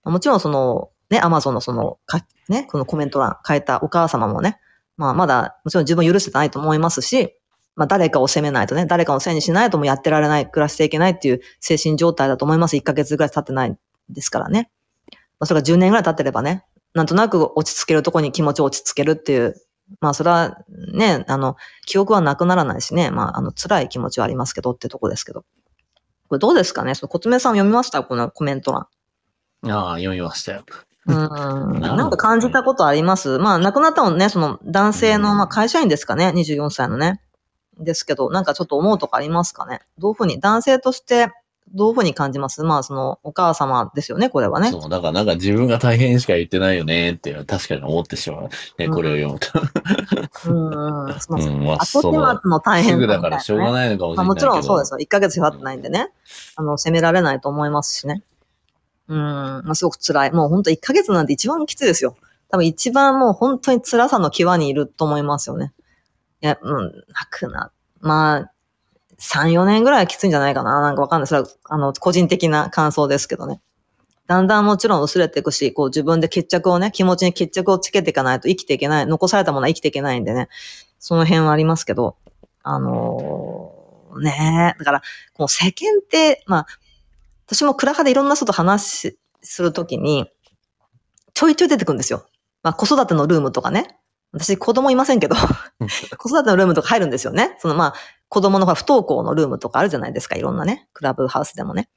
[0.03, 4.59] もちろんその、ね、アマゾンのその、か、ね、このコメント欄変えたお母様もね、
[4.97, 7.35] まあまだ、もちろん自分許してないと思いますし、
[7.75, 12.75] まあ誰かを責めないとね、誰かをせいにしないともやってられない、暮らしていけないっていう精神状態だと思います。
[12.75, 13.77] 1ヶ月ぐらい経ってない
[14.09, 14.69] ですからね。
[15.39, 19.55] まあそれが10年ぐらい経ってればね、なんとなく落ち着けるとこに気持ちを落ち着けるっていう、
[19.99, 20.57] まあそれは
[20.93, 21.55] ね、あの、
[21.85, 25.45] 記憶はなくならないしね、まああの辛い気持ちはありますけどってとこですけど。
[26.27, 26.95] これどうですかね？
[26.95, 28.03] その、コツメさん読みました？
[28.03, 28.87] このコメント欄。
[29.73, 30.63] ああ、読みましたよ。
[31.07, 31.15] うん。
[31.81, 33.37] なんか感じたことあります？
[33.39, 37.21] まあ、亡くなったのね、その男性の、まあ、会社員ですかね、24歳のね。
[37.83, 39.81] ですけど、なんかちょっと思うとかありますかね？
[39.97, 41.29] どういうふうに、男性として、
[41.73, 42.63] どういうふうに感じます？
[42.63, 44.71] まあ、その、お母様ですよね、これはね。
[44.71, 48.49] そう、だからなんか自分が大変しか言ってないよねっていうのは確かに思ってしまう。
[48.77, 50.49] ね、これを読むと。
[50.49, 51.05] うん。
[51.05, 51.19] うん。
[51.19, 54.17] そのうん、まあ、後始末の大変すぐだからしょうがいないのかもしれないけど。
[54.17, 54.97] まあ、もちろんそうですよ。
[54.99, 56.09] 1ヶ月経ってないんでね。
[56.57, 58.23] あの、責められないと思いますしね。
[59.07, 59.17] うん。
[59.17, 60.31] まあ、すごく辛い。
[60.31, 62.15] もう本当1ヶ月なんて一番きついですよ。
[62.49, 65.71] 多分一番もう本当に辛さの際にいると思いますよね。
[66.41, 67.71] いや、うん、泣くな。
[67.99, 68.51] まあ、
[69.19, 70.81] 3、4年ぐらいはきついんじゃないかな。
[70.81, 71.27] なんかわかんない。
[71.27, 73.61] それは、あの、個人的な感想ですけどね。
[74.27, 79.07] だんだんもちろん薄れていくし、こう自分で決着をね、気持ちに決着をつけていかないと生きていけない。
[79.07, 80.47] 残されたものは生きていけないんでね。
[80.99, 82.15] その辺はありますけど。
[82.63, 83.81] あのー
[84.19, 84.75] ね。
[84.77, 85.01] だから、
[85.33, 86.65] この世間って、まあ、
[87.45, 90.29] 私もクラハでいろんな人と話しするときに、
[91.33, 92.25] ちょいちょい出てくるんですよ。
[92.63, 93.97] まあ、子育てのルームとかね。
[94.31, 95.35] 私子供いませんけど、
[96.17, 97.55] 子育てのルームとか入るんですよね。
[97.59, 97.93] そのまあ、
[98.29, 100.35] 子供の不登校のルームとかあるじゃないですか。
[100.35, 100.87] いろんなね。
[100.93, 101.89] クラブハウスでもね。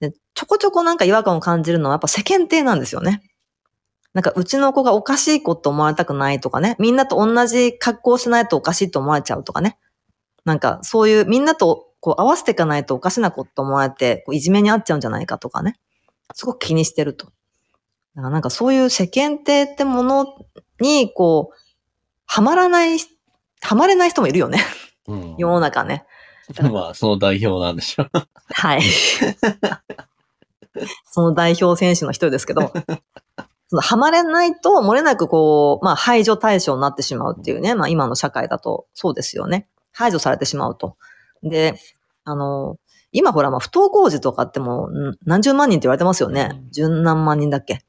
[0.00, 3.22] でちょこちょこなんか違和感を感じるのはやっぱ世間体なんですよね。
[4.12, 6.74] なんかうちの子がおかしい子と思われたくないとかね。
[6.80, 9.78] みんなと同じ格好しないとおかしいと思われちゃうとかね。
[10.44, 15.78] なんかそういうみんなとこう合わせていかないとおかしな子と思われて、こういじめにあっちゃうんじゃないかとかね。
[16.34, 17.26] すごく気にしてると。
[17.26, 20.26] だからなんかそういう世間体ってもの
[20.80, 21.56] に、こう、
[22.26, 22.98] はまらない、
[23.62, 24.60] はまれない人もいるよね。
[25.06, 25.34] うん。
[25.36, 26.04] 世の中ね。
[26.72, 28.10] まあ、その代表なんでしょう。
[28.52, 28.82] はい。
[31.10, 32.72] その代表選手の一人ですけど、
[33.68, 39.68] そのはまれないと漏れなくこう、まあ排除対象になってしまうっていうね、まあ今の社会だとそうですよね。
[39.92, 40.96] 排除されてしまうと。
[41.42, 41.74] で、
[42.24, 42.78] あの、
[43.12, 46.62] 今ほら、まあ不登校児とかってもうん何十万人って言われてますよね。
[46.72, 47.80] 十何万人だっけ。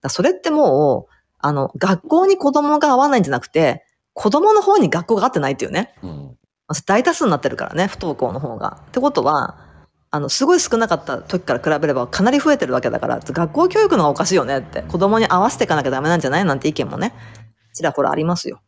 [0.00, 5.94] だそれってもう、あの、学校に子供が合わないんじゃなくて、子供の方に学校が合ってないっていうね。
[6.02, 6.36] うん。
[6.66, 8.82] まあ大多数になってるからね、不登校の方が。
[8.88, 9.56] ってことは、
[10.10, 17.14] あの、すごい少なかった時から比べればかなり増えてるわけだから、学校教育の方がおかしいよねって、子供に合わせていかなきゃダメなんじゃないなんて意見もね、
[17.78, 18.60] ちらほらありますよ。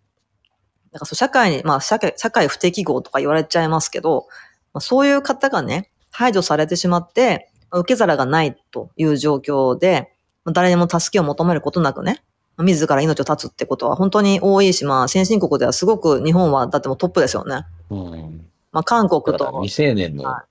[0.93, 4.27] だからそう、社会に、まあ、社会、社会不適合とか言われちゃいますけど、
[4.73, 10.13] まあ、そういう方がね、排除されてしまって、まあ受け皿がないという状況で、
[10.45, 17.67] まあ誰にも助けを求めることなくね、まあ自ら命を絶つってことは本当に多いし、まあ、先進国ではすごく日本はだってもうトップですよね。
[17.91, 18.47] うん。
[18.73, 20.45] まあ、韓国と未成年の、は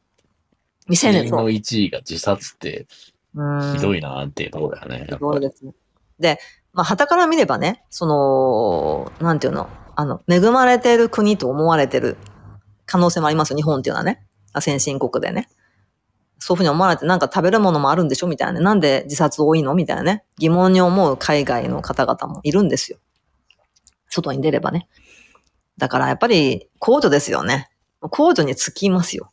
[0.85, 1.49] 未成年のと。
[1.49, 2.87] 1位が自殺って
[3.35, 5.07] うんひどいなっていうところだよね。
[5.09, 5.73] やひどいですね。
[6.19, 6.39] で、
[6.73, 12.17] まあ、旗から見ればね、その、なんていうの、あの、恵まれている国と思われてる
[12.85, 14.25] 可能性もありますよ、日本っていうのはね。
[14.59, 15.49] 先進国でね。
[16.39, 18.59] そういうふうに思われて、なんか食べるものもあるんでしょみたいなね。
[18.61, 19.75] なんで自殺多いの？
[19.75, 20.23] みたいなね。
[20.37, 22.97] 疑問に思う海外の方々もいるんですよ。
[24.07, 24.87] 外に出ればね。
[25.77, 27.69] だからやっぱり控除ですよね。
[28.01, 29.29] 控除につきますよ。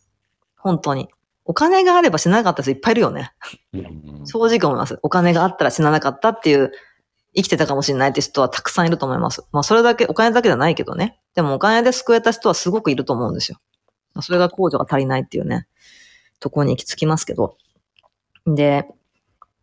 [0.57, 1.09] 本当に。
[1.45, 3.33] お金があれば死ななかった人いっぱいいるよね。
[3.73, 4.99] うん正直思います。
[5.03, 6.73] お金があったら死ななかったっていう、
[7.37, 9.45] 生きてたかもしれないって人はたくさんいると思います。
[9.53, 11.21] まあそれだけ、お金だけじゃないけどね。
[11.35, 13.59] でもお金で救えた人はすごくいると思うんですよ。
[14.15, 15.69] まあそれが控除が足りないっていうね、
[16.41, 17.57] ところに行き着きますけど。
[18.47, 18.87] で、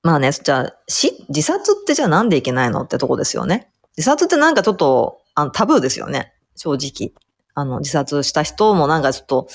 [0.01, 3.71] まあね、じゃあ、死、自殺ってじゃあなんでいけないのってとこですよね。
[3.97, 6.33] 自殺ってなんかちょっと、あの、タブーですよね。
[6.55, 7.13] 正直。
[7.55, 9.47] あの、自殺した人もなんかちょっと、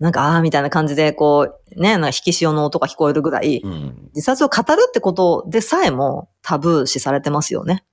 [0.00, 4.10] なんか、ああ、みたいな感じで、こう、ね、なんか引き潮の音が聞こえるぐらい、うん。
[4.14, 7.84] 自殺を語るってことでさえもタブー視されてますよね。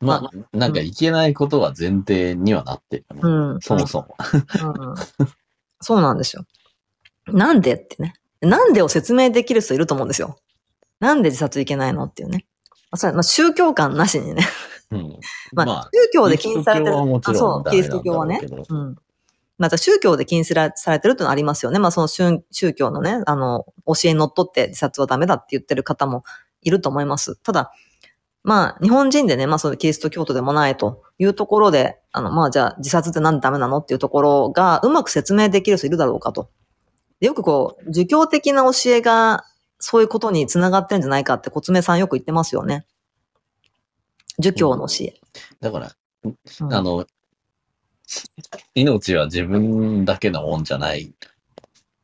[0.00, 3.20] まあ、なんかいけないことは前提にはなってるよね。
[3.24, 3.60] うん。
[3.60, 4.16] そもそも。
[4.62, 5.28] うん
[5.80, 6.44] そうなんですよ。
[7.32, 8.14] なんでってね。
[8.40, 10.38] なんでを説明できる人いると思うんですよ。
[11.00, 12.46] なんで自殺いけないのっていうね。
[12.70, 14.42] まあ、それまあ宗教観なしにね。
[14.90, 15.18] うん。
[15.52, 16.96] まあ、まあ、宗教で禁止されてる。
[16.96, 18.40] あそう、キリスト教はね。
[18.68, 18.96] うん。
[19.58, 21.78] また宗教で禁止さされてるってのはありますよね。
[21.80, 26.24] まあその宗宗教のね、あの、教えにのっとって自殺はダメだって言ってる方も
[26.62, 27.36] いると思います。
[27.36, 27.72] ただ、
[28.44, 36.50] まあ日本人でね、まあそのキリスト教徒でもないというところで、あの、まあじゃあ自殺ってなんでダメなのっていうところがうまく説明できる人いるだろうかと。
[37.20, 39.44] でよくこう、儒教的な教えが
[39.78, 42.86] そういうことにつながってんじゃないかって、コツメさんよく言ってますよね。
[44.38, 45.14] 儒教の教え。
[45.60, 45.92] だから、
[46.24, 47.06] うんあの、
[48.74, 51.10] 命は自分だけのもんじゃないっ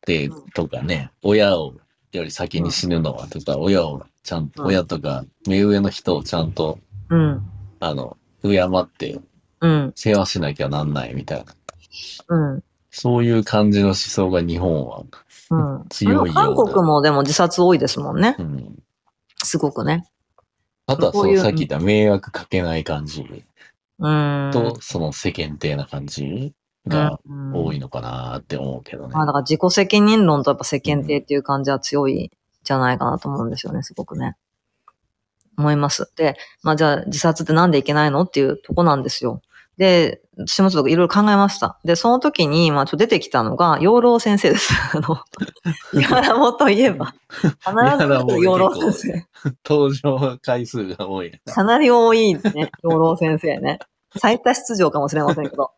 [0.01, 1.75] て、とかね、親を
[2.11, 7.41] より先に死ぬのはとか、親をちゃんと、うん親とか、目上の人をちゃんと、うん。
[7.79, 9.19] あの、敬って
[9.61, 9.93] うん。
[9.95, 11.55] 世話しなきゃなんないみたいな。
[12.27, 12.63] うん。
[12.97, 15.03] そういう感じの思想が日本は、
[15.49, 15.85] うん。
[15.89, 18.43] 強いような韓国もでも自殺多いですもんねう。
[18.43, 18.83] ん。
[19.43, 20.07] すごくね。
[20.87, 23.43] あとはそうさっき言った迷惑かけない感じ
[23.99, 24.51] うーん。
[24.53, 26.53] と、その世間体な感じ
[26.87, 29.13] がうん多いのかなって思うけどね。
[29.13, 32.31] まあだから自己責任論とやっぱ世間体っていう感じは強い
[32.63, 34.37] じゃないかなと思うんですよね、すごくね。
[35.57, 36.09] 思います。
[36.15, 39.41] で、まあじゃあ自殺ってなんでいけないのっていうとこなんですよ。
[39.77, 41.79] で、私もちょっといろいろ考えました。
[41.83, 44.73] で、その時に、まあちょっと出てきたのが、養老先生です。
[44.93, 45.19] あの、
[45.93, 47.49] イハラモといえば、必
[48.31, 49.27] ず養老先生。
[49.67, 51.31] 登場回数が多い。
[51.45, 53.79] かなり多いね、養老先生ね。
[54.17, 55.71] 最多出場かもしれませんけど。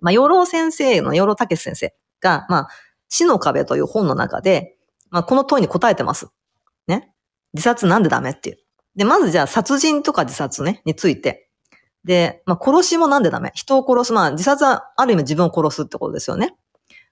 [0.00, 2.68] まあ、養老先生の養老武先生が、まあ、
[3.08, 4.76] 死の壁という本の中で、
[5.10, 6.28] まあ、この問いに答えてます。
[6.86, 7.12] ね。
[7.54, 8.58] 自殺なんでダメっていう。
[8.96, 11.45] で、まずじゃあ殺人とか自殺ね、について。
[12.06, 13.50] で、まあ、殺しもなんでダメ？
[13.54, 14.12] 人を殺す。
[14.12, 16.54] まあ、自殺はある意味自分を殺すってことですよね。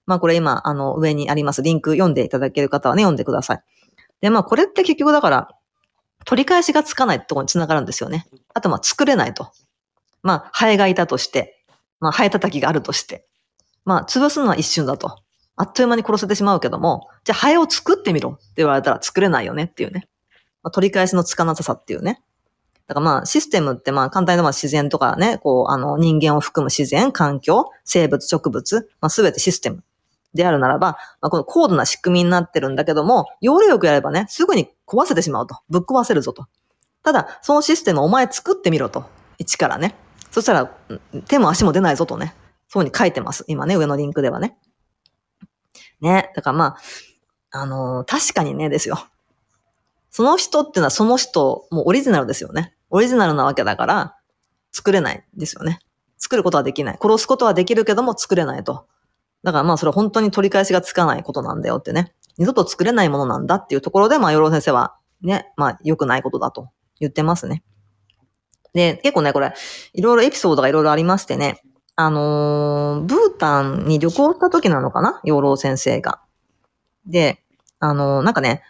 [0.07, 1.63] まあ、これ今、あの、上にあります。
[1.63, 3.63] リンク読んでいただける方はね、読んでください。
[4.21, 5.49] で、まあ、これって結局だから、
[6.25, 8.27] 取り返しがつかないってところにつながるんですよね。
[8.55, 9.51] あと、まあ、作れないと。
[10.23, 11.65] まあ、ハエがいたとして、
[11.99, 13.27] まあ、ハエ叩きがあるとして、
[13.85, 15.19] まあ、潰すのは一瞬だと。
[15.57, 20.09] あっという間に殺せてしまうけども、じゃあ、ハエを作ってみろって言われたら作れないよねっていうね。
[20.63, 22.23] まあ、取り返しのつかなささっていうね。
[22.87, 29.83] だからまあ、システムってまあ、簡単に言うとまあ自然とかね、こう、あの、人間を含む自然、環境、生物、植物、まあ、すべてシステム
[30.35, 35.57] であるならば、まあ、この高度な仕組みになってるんだけども、要領よくやればね、すぐに壊せてしまうと。
[35.71, 36.47] ぶっ壊せるぞと。
[37.03, 39.05] ただ、そのシステムをお前作ってみろと。
[39.39, 39.95] 一からね。
[40.31, 40.71] そしたら、
[41.29, 42.35] 手も足も出ないぞとね。
[42.69, 43.45] そうに書いてます。
[43.47, 44.59] 今ね、上のリンクではね。
[46.01, 46.33] ね。
[46.35, 46.77] だからま
[47.53, 48.99] あ、あのー確かにね、ですよ。
[50.17, 52.77] その人っていうのはその人、もうオリジナルですよね。
[52.89, 54.17] オリジナルなわけだから、
[54.71, 55.81] 作れないですよね。
[56.19, 56.99] 作ることはできない。
[57.03, 58.87] 殺すことはできるけども作れないと。
[59.43, 62.15] だからまあそれは本当に取り返しがつかないことなんだよってね。
[62.39, 66.69] 二度と作れないものなんだっていうところで、まあ、養老先生はね、まあ良くないことだと
[67.01, 67.65] 言ってますね。
[68.73, 69.53] で、結構ね、これ、
[69.95, 71.61] いろいろエピソードがいろいろありましてね、
[71.97, 75.21] あのーブータンに旅行した時なのかな？
[75.25, 76.21] 養老先生が。
[77.05, 77.43] で、
[77.81, 78.63] あのーなんかね、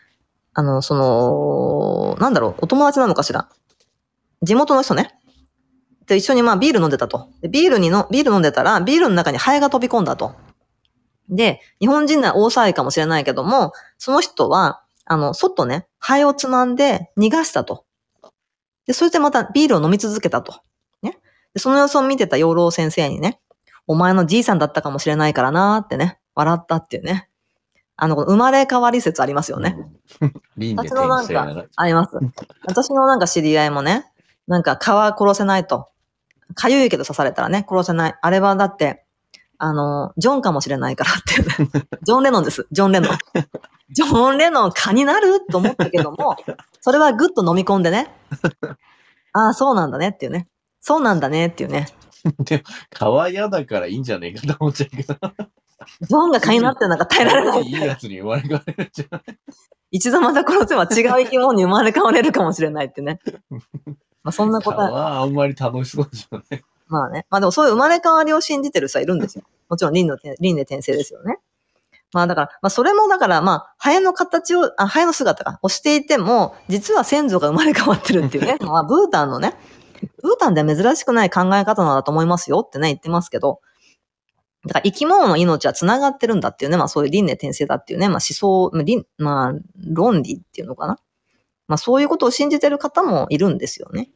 [0.55, 3.49] あの、その、なんだろう、お友達なのかしら？
[4.43, 5.15] 地元の人ね。
[6.07, 7.29] で、一緒にまあビール飲んでたと。
[7.41, 10.35] でビールにの、ビール飲んでたら、ビールの中にハエが飛び込んだと。
[11.29, 17.85] で、日本人なら大騒ぎかもしれないけども、その人は、あの、外ね、ハエをつまんで逃がしたと。
[18.87, 20.61] で、それでまたビールを飲み続けたと。
[21.03, 21.19] ね。
[21.55, 23.41] で、その様子を見てた養老先生にね、
[23.87, 27.29] お前のじいさんだったかもしれないからなーってね、笑ったっていうね。
[27.97, 29.77] あの、生まれ変わり説ありますよ ね。
[30.77, 32.11] 私のなんか、あります。
[32.67, 34.11] 私のなんか知り合いもね、
[34.47, 35.89] なんか蚊は殺せないと。
[36.55, 38.15] かゆいけど刺されたらね、殺せない。
[38.21, 39.05] あれはだって、
[39.59, 41.89] あの、ジョンかもしれないからって。
[42.03, 42.67] ジョン・レノンです。
[42.71, 43.19] ジョン・レノン。
[43.91, 46.37] ジョン・レノン蚊になると思ったけども、
[46.81, 48.15] それはぐっと飲み込んでね。
[49.33, 50.49] ああ、そうなんだねっていうね。
[50.81, 51.89] そうなんだねっていうね。
[52.45, 55.17] でも、川嫌だからいいんじゃねえかと思っちゃうけど。
[56.01, 57.63] ジョンが蚊になってなんか耐えられない。
[57.63, 59.23] いいやつに生まれ変われるんじゃない
[59.91, 63.21] 一度また殺せば違う生き物に生まれ変われるかもしれないってね。
[64.25, 66.65] まあそんなこと川は、はあんまり楽しそうじゃない。
[66.89, 67.27] まあね。
[67.31, 69.45] まあでもそういう生まれ変わりを信じてる人はいるんですよ。
[69.69, 71.39] もちろん輪の転、輪廻転生ですよね。
[72.13, 78.57] まあだから、まあそれもだから、まあ、ハエの形を、あ、ハエの姿か、をしていても、実は先祖が生まれ変わってるっていうね。
[78.63, 79.57] まあブータンのね、
[80.23, 83.61] ブータンでは珍しくない考え方なんだと思いますよってね、言ってますけど、
[84.67, 88.71] だから生き物の命は繋がってるんだっていうね、まあそういう輪廻転生だっていうね、まあ思想、
[89.19, 89.53] まあ
[89.87, 90.99] 論理っていうのかな。
[91.67, 94.11] まあそういうことを信じてる方もいるんですよね。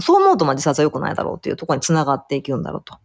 [0.00, 2.98] そう思うとまあ自殺は良くないだろうっていうところに繋がっていくんだろうと。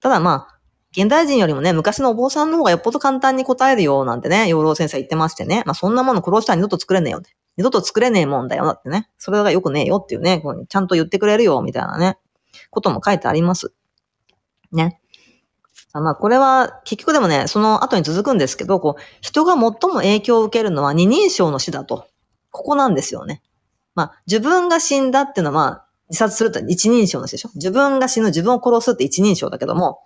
[0.00, 0.60] ただまあ、
[0.92, 7.36] 現代人よりもね、昔のお坊さんの方がよっぽど簡単に答えるよなんてね、養老先生言ってましてね、まあそんなもの殺したら二度と作れねえよって。
[7.56, 9.10] 二度と作れねえもんだよだってね。
[9.18, 12.18] それが良くねえよっていうね、こうちゃんと言ってくれるよみたいなね、
[12.70, 13.72] ことも書いてあります。
[14.72, 14.99] ね。
[15.92, 22.06] あまあこれは結局でもね、その後に続くんですけど、こう、人が最も影響を受けるのは二人称の死だと。
[22.50, 23.42] ここなんですよね。
[23.94, 30.00] まあ自分が死んだっていうのはまあ自殺するって一人称の死でしょ自分が死ぬ、自分を殺すって一人称だけども、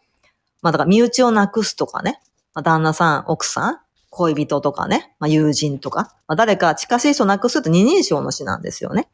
[0.62, 2.20] まあだから身内をなくすとかね、
[2.54, 3.78] まあ、旦那さん、奥さん、
[4.10, 9.08] 恋人とかね、まあ友人とか、まあ誰か近しい人をなくすって二人称の死なんですよね。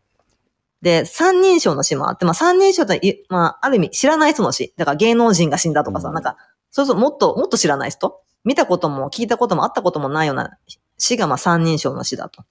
[0.83, 4.73] で、三人称の死もあって、まあ三人称ってい、まあある意味知らない人の死。
[4.77, 6.37] だから芸能人が死んだとかさ、うんなんか、
[6.71, 8.21] そうそう、もっと、もっと知らない人？
[8.45, 10.57] 見たことも聞いたこともあったこともないような
[10.97, 12.45] 死がまあ三人称の死だと。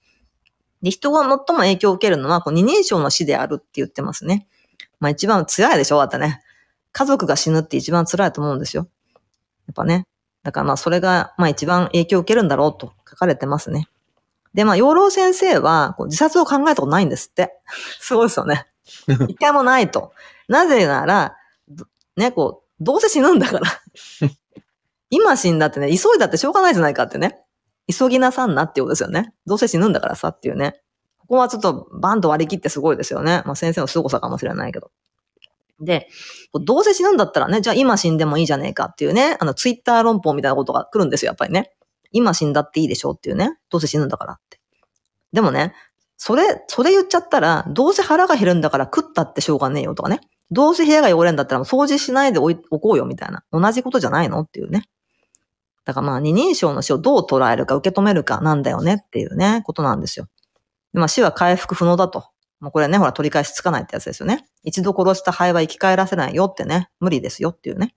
[0.82, 4.46] で、人が最も影響を受けるのは、こう二人称の死であるって言ってますね。
[5.00, 5.98] まあ一番辛いでしょ？
[5.98, 6.42] だってね。
[6.92, 8.88] 家族が死ぬって一番辛いと思うんですよ。
[9.66, 10.06] やっぱね。
[10.42, 13.88] だからまあそれが、まあ一番影響を受けるんだろうと書かれてますね。
[14.54, 17.52] で、まあ養老先生は、こう自殺を考えたことないんですって。
[18.00, 18.66] すごいですよね。
[19.28, 20.12] 一回もないと。
[20.48, 21.36] なぜなら、
[21.68, 23.79] どね、こう、どうせ死ぬんだから。
[25.10, 27.40] 今死んだってね、急いだってしょうがないじゃないかってね。
[27.90, 29.32] 急ぎなさんなっていうことですよね。
[29.46, 30.80] どうせ死ぬんだからさっていうね。
[31.18, 33.42] ここはちょっとバンと割り切ってすごいですよね。
[33.44, 34.90] まあ先生の凄さかもしれないけど。
[35.80, 36.08] で、
[36.54, 41.72] どうせ死ぬんだったらね、じゃあ今死んでもいいじゃねえかっていうね、あのツイッター論法みたいなことが来るんですよ、やっぱりね。
[42.12, 43.58] 今死んだっていいでしょうっていうね。
[43.70, 44.60] どうせ死ぬんだからって。
[45.32, 45.74] でもね、
[46.16, 50.20] それ、それ言っちゃったら、どうせ腹が減るんだから食ったってしょうがねえよとかね。
[50.50, 53.44] どうせ部屋が汚れんだったら掃除しないでおおこうよみたいな。
[53.52, 54.40] 同じことじゃないの？
[54.40, 54.88] っていうね。
[55.84, 60.26] だからまあ二人称の死をどう捉えるか受け止めるかなんだよねっていうね、ことなんですよ。
[60.92, 62.26] まあ死は回復不能だと。
[62.60, 64.44] もうこれね、ほら取り返しつかないってやつですよね。
[64.64, 67.94] 一度殺したハエは生き返らせないよってね、無理ですよっていうね。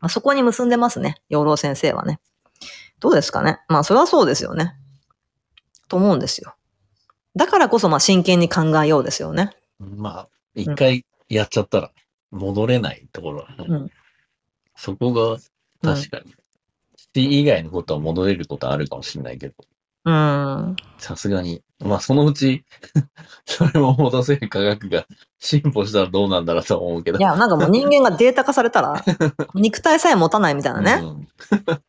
[0.00, 2.18] まあ、そこに結んでますね、養老先生はね。
[2.98, 3.60] どうですかね？
[3.68, 4.74] まあそれはそうですよね。
[5.88, 6.56] と思うんですよ。
[7.36, 9.52] だからこそまあ真剣に考えようですよね。
[9.78, 11.90] まあ、一回やっちゃったら
[12.30, 13.90] 戻れないところはね、うん
[14.78, 15.38] そこが
[15.82, 16.34] 確かに。
[17.14, 19.54] 死以外のことは戻れることはあるかもしれないけど、
[20.04, 20.76] うーん。
[20.98, 21.62] さすがに。
[21.80, 22.64] まあ、そのうち、
[23.46, 25.06] それも戻せる科学が
[25.38, 27.18] 進歩したらどうなんだろうと思うけど。
[27.18, 29.02] いや、なんかもう人間がデータ化されたら、
[29.54, 31.00] 肉体さえ持たないみたいなね。
[31.02, 31.28] うん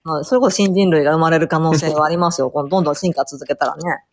[0.04, 2.50] まあ、それこそ新人類が生まれる可能性はありますよ。
[2.52, 4.04] このどんどん進化続けたらね。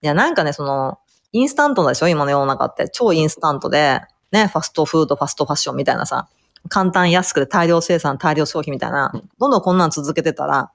[0.00, 0.98] いや、なんかね、その、
[1.32, 2.08] インスタントでしょ？
[2.08, 2.88] 今の世の中って。
[2.88, 4.00] 超インスタントで、
[4.36, 6.28] ね、ファストフード、ファストファッションみたいなさ、
[6.68, 10.70] 簡単安くで大量生産、大量消費みたいな、どんどんこんなん続けてたら、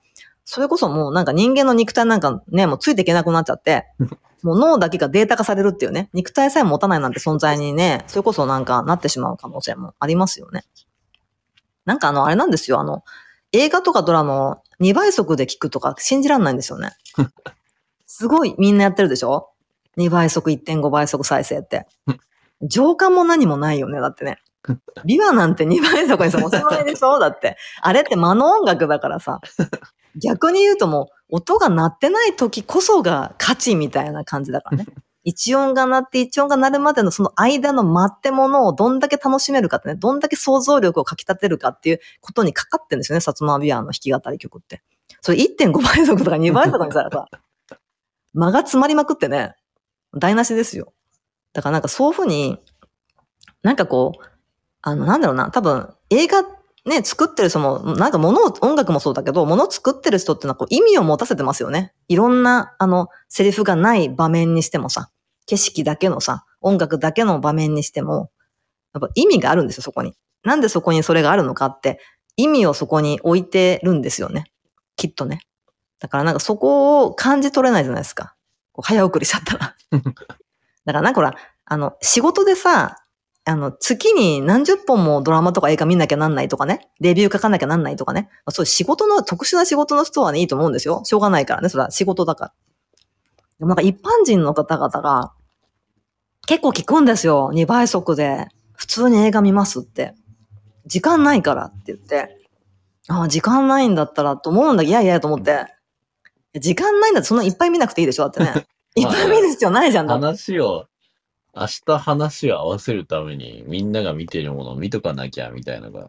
[0.46, 3.86] それこそもうなんか人間の肉体なんかね、もうついていけなくなっちゃって、
[4.42, 10.64] もう脳だけがデータ化されるっていうね、肉体さえ持たないなんて存在にね、それこそなんかなってしまう可能性もありますよね。
[11.86, 13.04] なんかあの、あれなんですよ、あの、
[13.52, 16.92] 映画とかドラマを2倍速で聞くとか信じらんないんですよね。
[18.08, 19.52] すごいみんなやってるでしょ
[19.98, 21.88] ?2 倍速、1.5倍速再生って。
[22.64, 24.38] 情感も何もないよね、だってね。
[25.06, 27.20] ビワなんて2倍速にさ、おしまいでしょ？
[27.20, 27.58] だって。
[27.82, 29.40] あれって間の音楽だからさ。
[30.22, 34.86] 逆に言うともう、音が鳴ってない時こそが価値みたいな感じだからね。
[35.24, 44.82] 一音が鳴って一音が鳴るまでのその間の待ってものをどんだけ楽しめるかってね、どんだけ想像力をかき立てるかっていうことにかかってるんですよね、薩摩ビアの弾き語り曲って。
[45.22, 47.28] それ1.5倍速とか2倍速にしたらさ、
[48.34, 49.54] 間が詰まりまくってね、
[50.18, 50.92] 台無しですよ。
[51.54, 52.58] だからなんかそういうふうに、
[53.64, 54.26] なんかこう、
[54.82, 56.44] あの、なんだろうな、多分映画
[56.86, 61.94] ね、作ってる人も、なんか物を、音楽もそうだけど、物を作ってる人ってのはこう意味を持たせてますよね。
[62.08, 65.12] いろんな、あの、セリフがない場面にしてもさ、
[65.46, 68.32] 景色だけのさ、音楽だけの場面にしても、
[68.94, 70.16] やっぱ意味があるんですよ、そこに。
[70.44, 72.00] なんでそこにそれがあるのかって、
[72.36, 74.46] 意味をそこに置いてるんですよね。
[74.96, 75.42] きっとね。
[76.00, 78.36] だからなんかそこを感じ取れないじゃないですか。
[78.72, 79.76] こう早送りしちゃったら。
[80.86, 82.98] だからなんかほら、あの、仕事でさ、
[83.44, 91.02] あの、月に何十本もドラマとか映画見なきゃなんないとかね、レビュー書かなきゃなんないとかね、まあ、そういう仕事の、特殊な仕事の人はね、いいと思うんですよ。
[91.06, 92.54] しょうがないからね、それは仕事だから。
[93.60, 95.34] でもなんか一般人の方々が、
[96.48, 97.52] 結構聞くんですよ。
[97.54, 98.48] 2倍速で。
[98.74, 100.16] 普通に映画見ますって。
[100.88, 102.38] 時間ないからって言って。
[103.08, 105.68] ああ、時間ないんだったらと思うんだけど、いやいやと思って。
[106.60, 108.68] 時間ないんだってそんないっぱい見なくていいでしょだってね。
[108.96, 110.08] いっぱい見る必要ないじゃん。
[110.08, 110.86] だって話を、
[111.56, 116.08] 明日話を合わせるために、みんなが見てるものを見とかなきゃ、みたいなのが。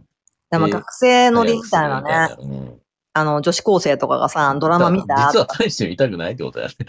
[0.51, 2.35] でも学生乗りみたいなね。
[2.39, 2.79] うん。
[3.15, 5.31] あの、女子高生とかがさ、ドラマ見た？
[5.33, 6.87] 実は大して見たくないってことだよね。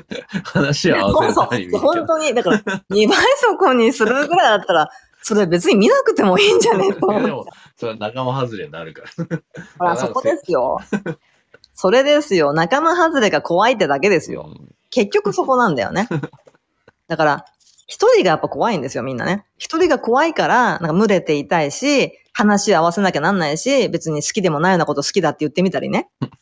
[0.44, 1.50] 話を合わせそうそう。
[1.50, 1.92] るために見るけど。
[1.92, 2.58] 本当に、だから、
[2.90, 4.88] 2倍速にするぐらいだったら、
[5.22, 6.88] それ別に見なくてもいいんじゃね？
[6.90, 7.22] えと思う。
[7.22, 9.38] でも、それは仲間外れになるから。
[9.78, 10.78] ほら、そこですよ。
[11.74, 12.52] それですよ。
[12.54, 14.46] 仲間外れが怖いってだけですよ。
[14.48, 16.08] うん結局そこなんだよね。
[17.06, 17.44] だから、
[17.86, 19.44] 一人がやっぱ怖いんですよ、みんなね。
[19.58, 26.08] 一人が怖いから、なんか群れていたいし、話を合わせなきゃなんないし、別に好きでもないようなこと好きだって言ってみたりね。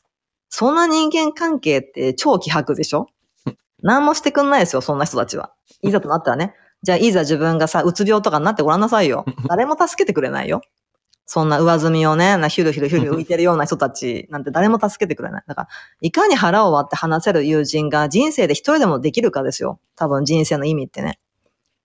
[0.50, 3.09] そんな人間関係って超希薄でしょ？
[3.82, 5.52] 何もしてくんないですよ、そんな人たちは。
[5.82, 6.55] いざとなったらね。
[6.84, 9.24] じゃあ、いざ自分がさ、うつ病とかになってごらんなさいよ。
[9.48, 10.61] 誰も助けてくれないよ。
[11.26, 15.44] そんな上積みをね、なヒュルヒュルヒュル浮いてるような人たちなんて誰も助けてくれない。
[15.46, 15.68] だから、
[16.02, 19.80] いかに腹を割って話せる友人が人生で一人でもできるかですよ。
[19.96, 21.18] 多分人生の意味ってね。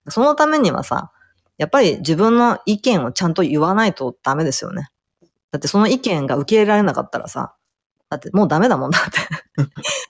[0.08, 1.10] そのためにはさ、
[1.56, 4.88] やっぱり自分の意見をちゃんと言わないとダメですよね。
[5.52, 7.54] だってその意見が受け入れられなかったらさ、
[8.10, 9.18] だってもうダメだもんだって。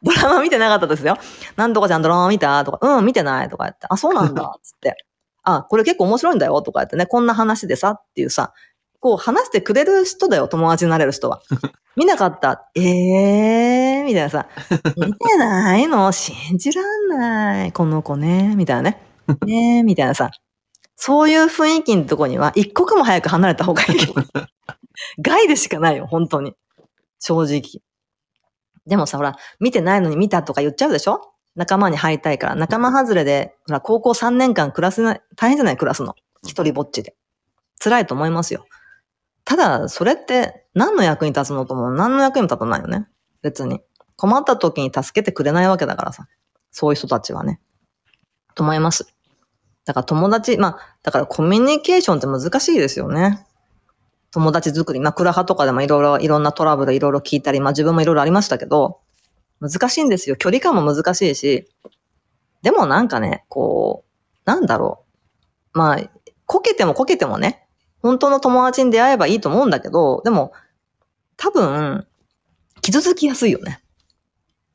[0.02, 1.18] ドラマ見てなかったですよ。
[1.56, 4.96] なんとかちゃんドラマ見たとか、うん、見てないとか言って、あ、そうなんだ、つって。
[5.42, 8.52] あ、これ結構面白いんだよとか言ってね、こんな話でさっていうさ、
[9.00, 11.40] こう話してくれる人だよ、友達になれる人は。
[11.96, 12.68] 見なかった。
[12.74, 12.82] え
[13.98, 14.46] えー、みたいなさ、
[14.96, 16.12] 見てないの？
[16.12, 17.72] 信じらんない。
[17.72, 19.02] この子ね、みたいなね。
[19.46, 20.30] ねえ、みたいなさ。
[20.96, 23.98] そういう雰囲気のとこには、一刻も早く離れた方がいい。
[25.22, 26.54] 害でしかないよ、本当に。
[27.18, 27.82] 正直。
[28.86, 31.32] でもさ、ほら、見てないのに見たとか言っちゃうでしょ？
[31.56, 32.54] 仲間に入りたいから。
[32.54, 35.76] 仲間外れで、ほら、高校3年間暮らせない、大変じゃない？
[35.76, 36.14] 暮らすの。
[36.46, 37.14] 一人ぼっちで。
[37.82, 38.64] 辛いと思いますよ。
[39.50, 43.08] ただ、それって何の役に立つのとも何の役にも立たないよね。
[43.42, 43.80] 別に。
[44.14, 46.28] 困った時に助けてくれないわけだからさ。
[46.70, 47.60] そういう人たちはね。
[48.54, 49.12] と思います。
[49.86, 53.44] だから友達、まあ、だからコミュニケーションって難しいですよね。
[54.30, 55.00] 友達作り。
[55.00, 59.00] まあ、クラハとかでもいろいろ、いろんなトラブルいろいろ聞いたり、まあ自分もいろいろありましたけど、
[59.58, 60.36] 難しいんですよ。
[60.36, 61.66] 距離感も難しいし。
[62.62, 65.04] でもなんかね、こう、なんだろ
[65.74, 65.78] う。
[65.78, 65.98] まあ、
[66.46, 67.66] こけてもこけてもね、
[68.02, 70.52] 本当の友達に出会えばいいと思うんだけど、でも、
[71.36, 72.06] 多分、
[72.82, 73.80] 傷つきやすいよね。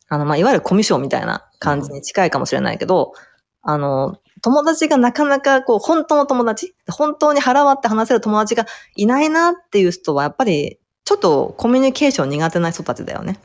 [0.09, 3.13] あの、まあ、いわゆるコミュ障みたいな感じに近いかもしれないけど、
[3.61, 8.65] あの、友達がなかなかこう、本当の友達本当に腹割って話せる友達が
[8.95, 13.39] いないなっていう人は、やっぱり、ちょっとコミュニケーション苦手な人たちだよね。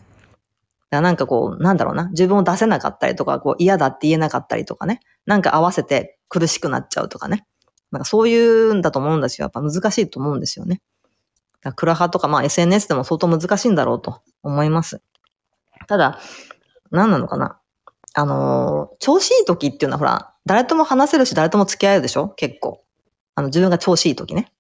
[0.91, 7.47] なんかこう、なんだろうな、自分を出せなかったりとか、こう嫌だって言えなかったりとかね、なんか合わせて苦しくなっちゃうとかね。
[7.93, 9.45] なんかそういうんだと思うんですよ。
[9.45, 10.81] やっぱ難しいと思うんですよね。
[11.63, 15.01] だからクラハとか、まあ SNS でも相当難しいんだろうと思います。
[15.89, 16.19] ただ、
[16.91, 17.59] 何なのかな。
[18.15, 22.29] あのー調子いい時っていうのはほら、誰とも話せるし、誰とも付き合えるでしょ？
[22.31, 22.83] 結構。
[23.35, 24.53] あの、自分が調子いい時ね。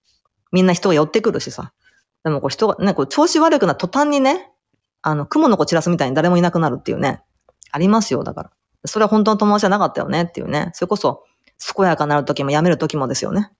[0.52, 1.72] みんな人が寄ってくるしさ。
[2.24, 4.50] でもこう人がね、こう調子悪くな途端にね、
[5.02, 7.22] あの、雲の子散らすみたいに誰もいなくなるっていうね。
[7.72, 8.50] ありますよ、だから。
[8.84, 10.70] それは本当の友達じゃなかったよねっていうね。
[10.74, 11.24] それこそ、
[11.74, 13.50] 健やかなる時も辞める時もですよね。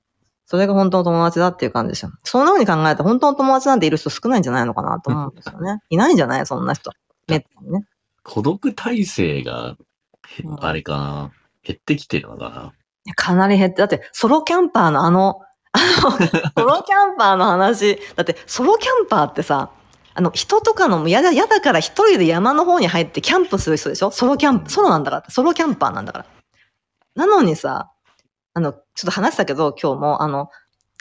[0.46, 2.10] それが本当の友達だっていう感じですよ。
[2.24, 5.80] そんな風に考えたら本当の友達なんている人少ないんじゃないのかなと思うんですよね。
[5.90, 6.46] いないんじゃない？
[6.46, 6.90] そんな人。
[7.28, 7.84] めったにね。
[8.24, 9.76] 孤独体制が、
[10.58, 11.30] あれかな？
[11.62, 12.72] 減ってきてるのか
[13.06, 13.14] な？
[13.14, 15.40] かなり減って、だって、ソロキャンパーのあの、
[15.72, 16.10] あの、
[16.58, 19.70] ソロキャンパーの話、だって、ソロキャンパーってさ、
[20.14, 24.10] あの、人とかのも嫌だ、嫌だから一人で山の方に入ってキャンプする人でしょ？
[24.10, 26.26] ソロキャンプ、ソロなんだから、ソロキャンパーなんだから。
[27.14, 27.90] なのにさ、
[28.54, 30.50] あの、ちょっと話したけど、今日も、あの、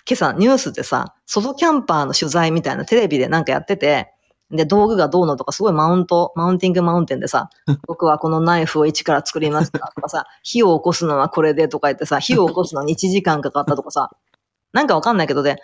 [0.10, 4.12] 今朝ニュースでさ、ソロキャンパーの取材みたいなテレビでなんかやってて、
[4.52, 7.50] で、道具がどうのとかすごいマウント、マウンティングマウンテンでさ、
[7.88, 14.10] 僕はこのナイフを一から作りましたとかさ、火を起こすのはこれでとか言ってさ、火を起こすのに1時間かかったとかさ、
[14.74, 15.58] なんかわかんないけどで、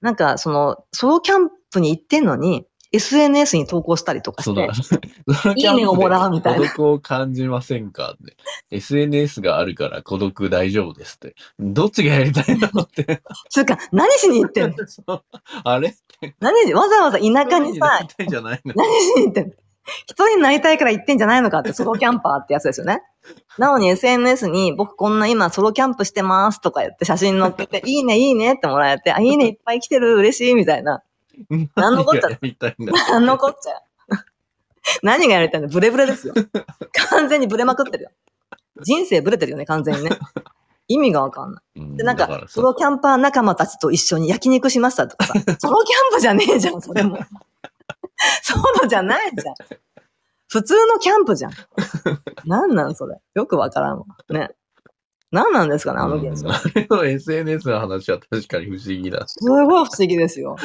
[0.00, 8.14] なんかその、ソロキャンプに行ってんのに、SNS に投稿したりとかしてそうだ。、ソロいいねをもらうみたいな孤独を感じませんか？
[8.22, 8.36] って。
[8.70, 11.34] SNS があるから孤独大丈夫ですって。
[11.58, 13.22] どっちがやりたいのって。
[13.50, 14.74] つうか、何しに行ってん
[15.08, 15.22] の？
[15.64, 15.94] あれ？
[16.40, 19.52] 何し、わざわざ田舎にさやり、たいんじゃないの何しに行ってんの？
[20.06, 23.02] 一人になりたいから行ってんじゃないのかって、ソロキャンパーってやつですよね。
[23.58, 31.02] なのに SNS に僕こんな今ソロキャンプしてますとか言って写真載っけて、いいねいいねってもらえて、あ、いいねいっぱい来てる嬉しいみたいな。
[31.76, 32.38] 何のこっちゃ
[33.10, 33.82] 何のこっちゃ。
[35.02, 35.68] 何がやりたいの？
[35.68, 36.34] ブレブレですよ。
[37.10, 38.10] 完全にブレまくってるよ。
[38.82, 40.10] 人生ブレてるよね、完全にね。
[40.88, 41.80] 意味がわかんない。
[41.80, 47.18] うんで、なんか、だらさソロキャンパー仲間たちと一緒に焼肉しましたとかさ、 ソロキャンプじゃねえじゃん、それも。
[48.42, 49.54] ソロじゃないじゃん。
[50.48, 51.52] 普通のキャンプじゃん。
[52.44, 53.16] なんなんそれ。
[53.34, 54.04] よくわからんわ。
[54.28, 54.50] ね。
[55.32, 56.48] なんなんですかね、あの現象。
[56.48, 59.26] うんあれの SNS の話は確かに不思議だ。
[59.26, 60.56] すごい不思議ですよ。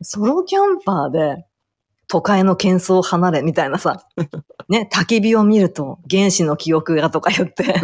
[0.00, 1.44] ソロキャンパーで、
[2.06, 4.06] 都会の喧騒を離れみたいなさ、
[4.68, 7.74] ね、焚き火を見ると原子の記憶がとか言って、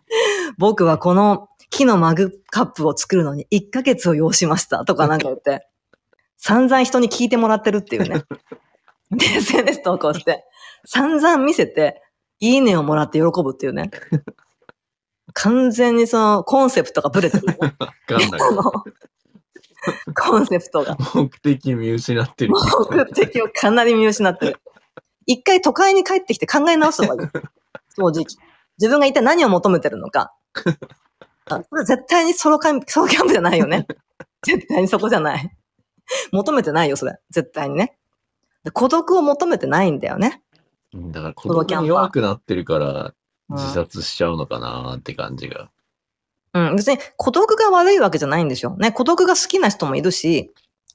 [0.56, 5.68] 僕はこの木のマグカップを作るのに1ヶ月を要しましたとかなんか言って、
[6.36, 8.24] 散々人に聞いてもらってるっていうね。
[9.10, 10.44] で、SNS 投稿して、
[10.86, 12.00] 散々見せて、
[12.40, 13.90] いいねをもらって喜ぶっていうね。
[15.34, 17.74] 完全にそのコンセプトがブレてるよね。
[17.78, 18.40] わかんない。
[20.16, 20.96] コンセプトが。
[21.14, 22.52] 目的見失ってる。
[22.90, 24.56] 目的をかなり見失ってる。
[25.26, 27.30] 一回都会に帰ってきて考え直した方がいい。
[27.96, 28.24] 正直。
[28.78, 30.32] 自分が一体何を求めてるのか。
[31.46, 33.86] あこれ絶対にソロキャンプ、ソロキャンプじゃないよね。
[34.42, 35.50] 絶対にそこじゃない。
[36.32, 37.18] 求めてないよ、それ。
[37.30, 37.98] 絶対にね。
[38.62, 40.42] で孤独を求めてないんだよね。
[40.94, 43.14] うんだから、ソロキャンパー子供に弱くなってるから、うん
[43.50, 45.70] 自殺しちゃうのかなって感じが。
[46.54, 46.76] うん。
[46.76, 48.76] 別に孤独が悪いわけじゃないんでしょ。
[48.76, 48.92] ね。
[48.92, 50.50] 孤独が好きな人もいるし、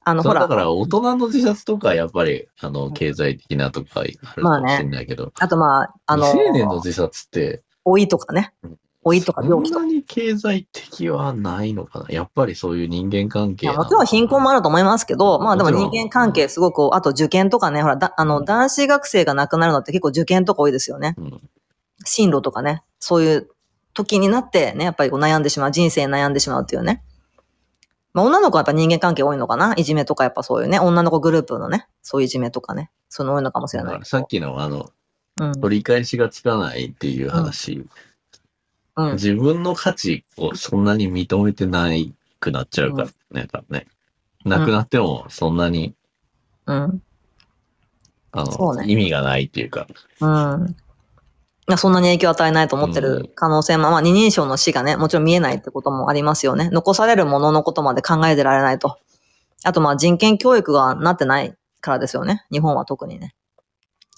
[0.06, 8.78] あの、ほらだか、ら、大人の自殺とか、やっぱり、あの、経済的なとかあるかもしれないけど、あとまあ、あの、未成年の自殺って、老いとかねうん。
[9.06, 9.82] 老いとか病気とか。
[9.82, 12.06] そんなに経済的はないのかな？
[12.10, 21.16] やっぱりそういう人間関係もちろん貧困もあると思いますけど、まあでも人間関係すごく、あと受験とかね、ほら、だあの、男子学生が亡くなるのって結構受験とか多いですよね。
[21.18, 21.42] うん
[22.06, 23.50] 進路とかね、そういう
[23.94, 27.04] 時になってね、やっぱりこう悩んでしまう、人生に悩んでしまうっていうね。
[28.14, 29.74] まあ女の子はやっぱ人間関係多いのかな？
[29.76, 34.90] いじめとかやっぱそういうね、女の子グループのね、そういういじめとかね、そういうの多いのかもしれないさっきのあの、
[35.40, 37.86] うん、取り返しがつかないっていう話、
[38.96, 39.14] うん。
[39.14, 43.88] 自分の価値をそんなに認めてないくなっちゃうからね、多分ね。
[44.44, 45.94] なくなってもそんなに、
[46.66, 47.02] うん。
[48.32, 49.88] あそうねの、意味がないっていうか、
[50.20, 50.76] うん。
[51.78, 56.70] そんなに影響を与えないと思ってうんる可能性も、まあ二人称の死がね、もちろん見えないってこともありますよね。
[56.72, 58.98] 残されるもののことまで考えてられないと。
[59.64, 62.46] あとまあ人権教育がなってないからですよね。
[62.52, 63.36] 日本は特にね。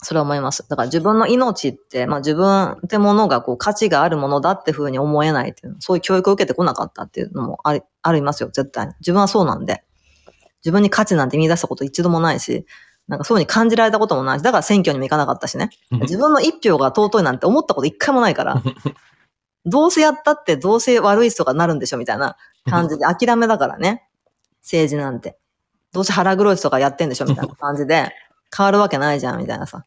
[0.03, 0.67] それは思います。
[0.67, 8.93] だから自分の命って、まあ自分ってものがこう価値があるものだって風に思えないっていう、そういう教育を受けてこなかったっていうのもあり、ありますよ、絶対に。
[8.99, 9.83] 自分はそうなんで。
[10.63, 12.65] 自分に価値なんて見出したこと一度もないし、
[13.11, 15.69] なんかそういうふうに感じられたこともないし、だから選挙にも行かなかったしね。
[15.91, 18.63] 自分の一票が尊いなんて思ったこと一回もないから、
[19.65, 22.37] どうせやったってどうせ悪い人がなるんでしょみたいな
[22.69, 24.07] 感じで諦めだからね。
[24.61, 25.37] 政治なんて。
[25.91, 28.13] どうせ腹黒い人がやってんでしょみたいな 感じで、
[28.55, 29.83] 変わるわけないじゃんみたいなさ。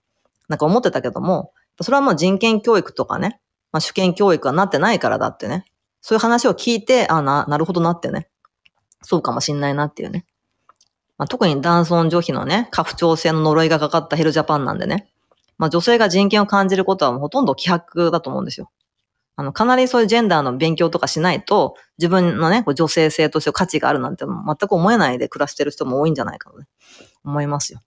[0.50, 3.40] なんか思ってたけども、それはもう人権教育とかね、
[3.72, 5.64] まあ、主権教育がなってないからだってね。
[6.02, 8.28] そういう話を聞いて、あな、なるほどなってね。
[9.00, 10.26] そうかもしんないなっていうね。
[11.18, 15.08] まあ、特に男尊女卑のね、家父長制の呪いがかかったヘルジャパンなんでね。
[15.58, 18.70] まあ、女性が人権を感じることはほとんど希薄だと思うんですよ。
[19.36, 26.66] あの、かなりそういうジェンダーの勉強とかしないと、自分のね、こう女性性として価値があるなんて全く思えないで暮らしてる人も多いんじゃないかとね、
[27.24, 27.80] 思いますよ。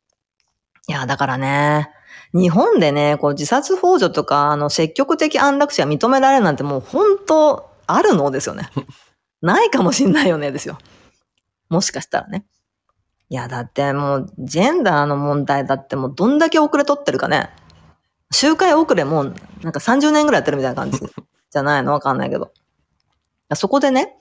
[0.89, 1.89] いや、だからね、
[2.34, 8.69] 日本でね、こう自殺幇助とか、あの、積極的安楽死が認められるなんてもう本当あるのですよね。
[9.41, 10.78] ないかもしんないよね、ですよ。
[11.69, 12.45] もしかしたらね。
[13.30, 17.49] いや、だってもう、ジェンダーの問題だってもうどんだけ遅れとってるかね。
[18.32, 20.99] 周回遅れもうなんか30年ぐらいやってるみたいな感じ
[21.49, 21.93] じゃないの？
[21.93, 22.51] わかんないけど。
[23.55, 24.17] そこでね、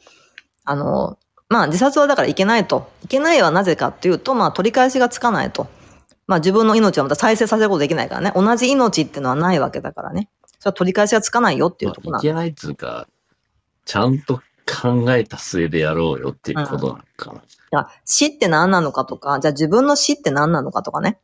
[0.64, 2.90] あの、まあ自殺はだからいけないと。
[3.04, 5.66] いけないはなぜかっていうと、まあ取り返しがつかないと。
[6.26, 8.32] まあ自分の命をまた再生させることできないからね。
[8.34, 10.28] 同じ命っていうのはないわけだからね。
[10.58, 13.08] それは取り返しがつかないよっていうところなんいけないっつうか、
[13.84, 14.40] ちゃんと
[14.82, 17.40] 考えた末でやろうよっていうことなのかな。
[17.40, 17.42] い
[17.76, 21.18] や死って何なのかとか、じゃあ自分の死って何なのかとかね。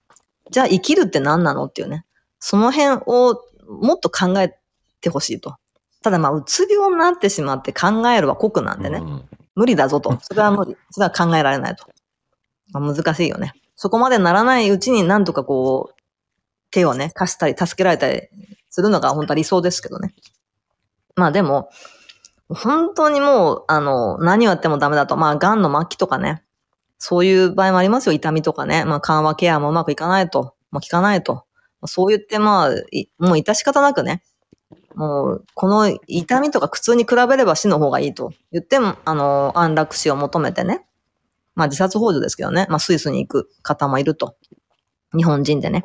[0.50, 2.04] じゃあ生きるって何なのっていうね。
[2.38, 4.56] その辺をもっと考え
[5.00, 5.56] てほしいと。
[6.02, 8.98] ただまあ、うつ病になってしまって考えるは酷なんでね。
[8.98, 10.18] うん無理だぞと。
[10.22, 10.76] それは無理。
[10.90, 11.86] それは考えられないと。
[12.72, 13.52] まあ、難しいよね。
[13.76, 15.94] そこまでならないうちになんとかこう、
[16.70, 18.28] 手をね、貸したり、助けられたり
[18.70, 20.14] するのが本当は理想ですけどね。
[21.16, 21.68] まあでも、
[22.54, 25.16] 本当にもう、あの、何をやってもダメだと。
[25.16, 26.42] まあ、癌の末期とかね。
[26.98, 28.12] そういう場合もありますよ。
[28.12, 28.84] 痛みとかね。
[28.84, 30.54] まあ、緩和ケアもうまくいかないと。
[30.70, 31.44] まあ、効かないと。
[31.84, 32.68] そう言ってまあ、
[33.18, 34.22] もう致し方なくね、
[34.94, 40.86] もう、この痛みとか苦痛に比べれば死の方がいいと言っても、あの、安楽死を求めてね。
[41.54, 42.66] まあ自殺幇助ですけどね。
[42.70, 44.36] まあスイスに行く方もいると。
[45.14, 45.84] 日本人でね。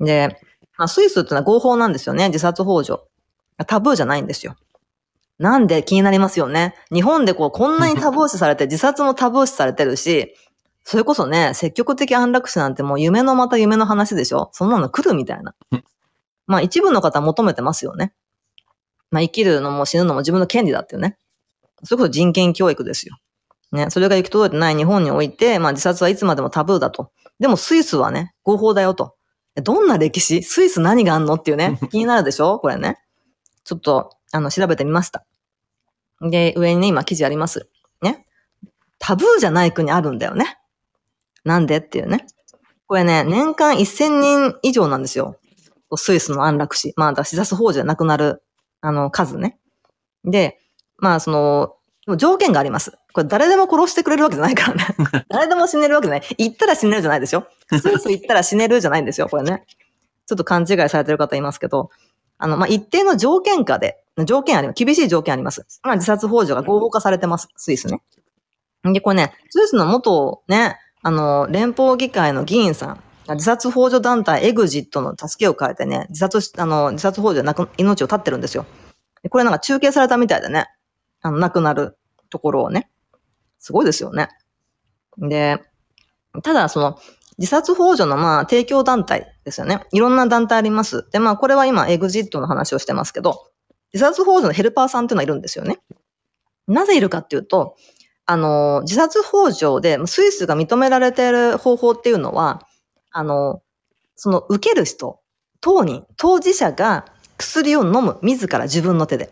[0.00, 0.38] で、
[0.76, 2.28] まあスイスってのは合法なんですよね。
[2.28, 3.02] 自殺幇助。
[3.66, 4.54] タブーじゃないんですよ。
[5.38, 6.74] なんで気になりますよね。
[6.92, 10.34] 日本でこう、こんなにタブー視されて、 自殺もタブー視されてるし、
[10.84, 14.50] それこそね、積極的安楽死なんてもう夢のまた夢の話でしょ？
[14.52, 15.54] そんなの来るみたいな。
[16.46, 18.12] まあ一部の方は求めてますよね。
[19.10, 21.18] まあ生きるのも死ぬのも自分の権利だっていうね。
[21.82, 23.16] それこそ人権教育ですよ。
[23.72, 27.10] ね、それが行き届いてない日本において、まあ自殺はいつまでもタブーだと。
[27.40, 29.16] でもスイスはね、合法だよと。
[29.56, 30.42] どんな歴史？
[30.44, 31.34] スイス何があんの？
[31.34, 32.60] っていうね、 気になるでしょ？
[32.60, 32.98] これね。
[33.64, 35.24] ちょっと、あの、調べてみました。
[36.20, 37.68] で、上にね、今記事あります。
[38.02, 38.26] ね。
[38.98, 40.58] タブーじゃない国あるんだよね。
[41.44, 42.26] なんでっていうね。
[42.86, 45.36] これね、年間1000人以上なんですよ。
[45.96, 46.92] スイスの安楽死。
[46.96, 48.42] まあ、だ死殺法じゃなくなる、
[48.80, 49.58] あの、数ね。
[50.24, 50.58] で、
[50.98, 52.92] まあ、その、条件があります。
[53.12, 54.84] これ誰でも殺してくれるわけじゃないからね。
[55.28, 56.36] 誰でも死ねるわけじゃない。
[56.38, 57.48] 行ったら死ねるじゃないですよ。
[57.70, 59.64] スイス行ったら死ねるじゃないんですよ、これね。
[60.26, 61.90] ちょっと勘違いされてる方いますけど、
[62.38, 64.84] あの、まあ、一定の条件下で、条件あります。
[64.84, 65.66] 厳しい条件あります。
[65.82, 67.48] まあ、自殺幇助が合法化されてます。
[67.56, 68.00] スイスね。
[68.84, 73.00] で、これね、スイスの元ね、あの、連邦議会の議員さん、
[73.34, 78.66] 自殺幇助団体エグジットの助けを変えてね、自殺し、あの、自殺幇助で亡く、命を絶ってるんですよ。
[79.28, 80.66] これなんか中継されたみたいでね、
[81.20, 81.98] あの、亡くなる
[82.30, 82.90] ところをね。
[83.58, 84.28] すごいですよね。
[85.18, 85.60] で、
[86.42, 86.98] ただその、
[87.38, 89.80] 自殺幇助のまあ提供団体ですよね。
[89.92, 91.06] いろんな団体あります。
[91.10, 93.50] で、まあこれは今エグジットの話をしてますけど、
[93.96, 95.78] 自殺幇助のヘルパーさんっていうのはいるんですよね。
[96.68, 97.76] なぜいるかっていうと、
[98.26, 102.66] あの、自殺幇助でスイスが認められている方法っていうのは、
[103.10, 103.62] あの、
[104.14, 105.20] その受ける人、
[105.62, 107.06] 当人、当事者が
[107.38, 109.30] 薬を飲む自ら自分の手で。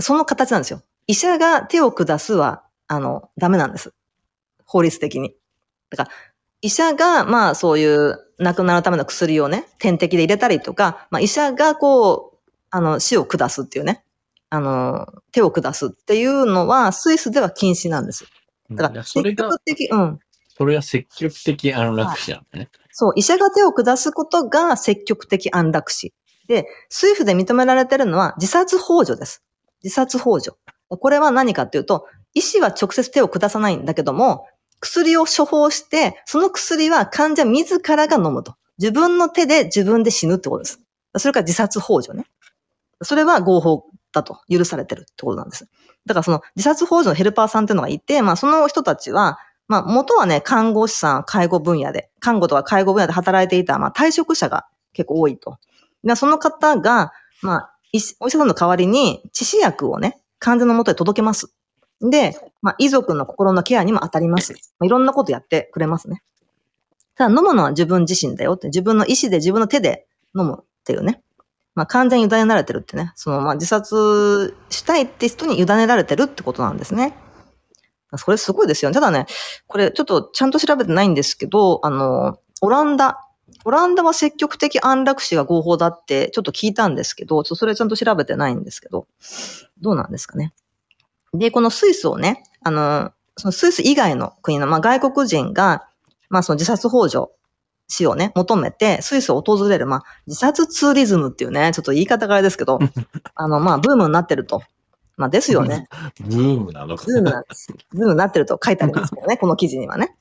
[0.00, 0.82] その形なんですよ。
[1.06, 3.92] 医者が手を下すは、あの、ダメなんです。
[4.64, 5.36] 法律的に。
[5.90, 6.10] だから、
[6.62, 12.29] 医者が、まあそういう亡くなるための薬をね、点滴で入れたりとか、まあ医者がこう、
[12.70, 14.04] あの、死を下すっていうね、
[14.50, 18.24] あの、手を下すっていうのは、スイスでは禁止なんです。
[18.70, 20.18] だから、それが積極、的、うん。
[20.56, 22.68] それは積極的安楽死なんだね。
[22.90, 26.12] そう、医者が手を下すことが積極的安楽死。
[26.48, 29.44] で、スイフで認められてるのは自殺幇助です。
[29.82, 30.56] 自殺幇助。
[30.88, 34.46] これは何かっていうと、医師は直接手を下さないんだけども、
[34.80, 38.56] 薬を処方して、その薬は患者自らが飲むと。
[38.78, 40.80] 自分の手で自分で死ぬってことです。
[41.16, 42.24] それから自殺幇助ね。
[43.02, 45.68] それは合法だと許されてるってことなんです。
[46.06, 49.38] だからその自殺幇助のヘルパーさんっていうのがいて、まあその人たちは、
[49.68, 55.58] まあ元はね、看護師さん、介護分野で、看護とか介護分野で働いていた、まあ退職者が結構多いと。
[56.16, 57.12] その方が、
[57.42, 57.76] まあ、
[58.20, 61.52] お医者さんの代わりに致死薬をね、患者の元へ届けます。
[62.00, 64.54] で、まあ、遺族の心のケアにも当たります。
[64.78, 66.22] まあ、いろんなことやってくれますね。
[67.16, 71.22] ただ飲むのは自分自身だよって、自分の意思で自分の手で飲むっていうね。
[71.74, 73.12] まあ、完全に委ねられてるってね。
[73.14, 77.14] その、まあ、自殺したいって人に委ねられてるってことなんですね。
[78.16, 78.94] それすごいですよね。
[78.94, 79.26] ただね、
[79.66, 83.20] これちょっとちゃんと調べてないんですけど、あの、オランダ、
[83.64, 89.06] オランダは積極的安楽死が合法だってちょっと聞いたんですけど、ちょっとそれちゃんと調べてないんですけど、
[89.80, 90.52] どうなんですかね。
[91.34, 95.86] で、このスイスをね、あの、そのスイス以外の国の、まあ、外国人が、
[96.28, 97.26] まあ、その自殺幇助
[97.90, 102.78] 死をね、求めて、スイスを訪れる、まあ、自殺ツーリズムっていうね、ちょっと言い方があれですけど、
[103.34, 104.62] あの、まあ、ブームになってると。
[105.16, 105.86] まあ、ですよね。
[106.20, 107.04] ブームなのか。
[107.04, 107.74] ブームなんです。
[107.90, 110.16] ブームになってると書いてありますけどね、 この記事にはね。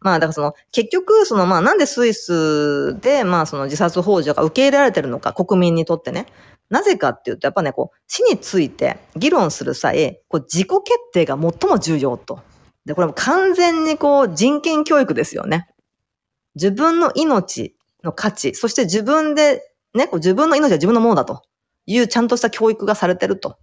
[0.00, 6.26] まあ、だからその、結局、その、まあ、なんでスイスで、まあ、その自殺幇助が受け入れられてるのか、国民にとってね。
[6.68, 12.40] なぜかっていうと、やっぱね、こう、死について議論する際、こう、自己決定が最も重要と。
[12.84, 15.68] で、これも完全にこう、人権教育ですよね。
[16.58, 19.62] 自分の命の価値、そして自分で、
[19.94, 21.42] ね、こう自分の命は自分のものだと
[21.86, 23.56] いうちゃんとした教育がされてると。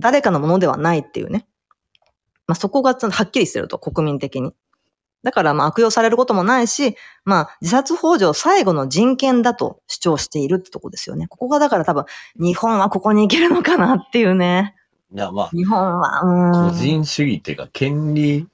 [0.00, 1.46] 誰かのものではないっていうね。
[2.46, 4.54] まあ、そこがはっきりしてると、国民的に。
[5.24, 11.26] だから、まあ、悪用されることもないし、まあ、自殺幇助を最後の人権だと主張しているってとこですよね。
[11.26, 12.04] ここがだから多分、
[12.36, 14.76] 日本はここに行けるのかなっていうね。
[15.12, 16.70] いや、まあ、日本は。
[16.70, 18.46] 個人主義っていうか、権利、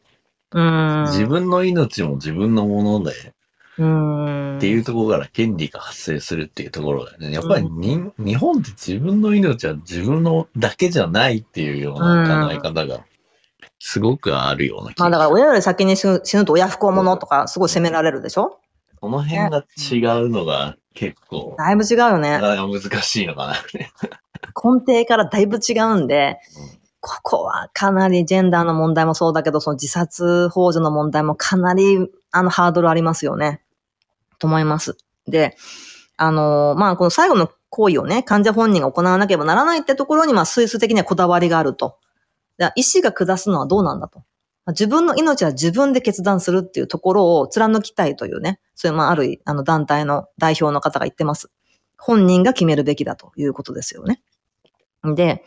[0.52, 1.06] うーん。
[1.08, 3.34] 自分の命も自分のもので。
[3.74, 7.32] っていうところから権利が発生するっていうところだよね。
[7.32, 13.05] やっぱりに、日本って自分の命は自分のだけじゃないっていうような考え方が、
[13.78, 18.59] すごくあるような気まあ、だからが親より先に死ぬと親不孝者とかすごい責められるでしょ？
[19.01, 21.56] その辺が違うのが結構。
[21.59, 22.38] だいぶ違うよね。
[22.40, 23.55] 難しいのかな。
[24.62, 26.38] 根底からだいぶ違うんで、
[27.01, 31.98] ここはかなりジェンダーの問題もそうだけど、その自殺幇助の問題もかなり、
[32.30, 33.60] あの、ハードルありますよね。
[34.39, 34.97] と思います。
[35.27, 35.56] で、
[36.16, 41.98] あのーまあ、この最後の行為をね、患者本人が行わなければならないってところに、まあ、スイス的にはこだわりがあると。
[42.77, 44.23] 医師が下すのはどうなんだと。
[44.69, 51.51] 自分の命は自分で決断するっていうところを貫きたいというね、そういう、まあ、ある、あの、団体の代表の方が言ってます。
[51.98, 54.23] 本人が決めるべきだということですよね。
[55.15, 55.44] で、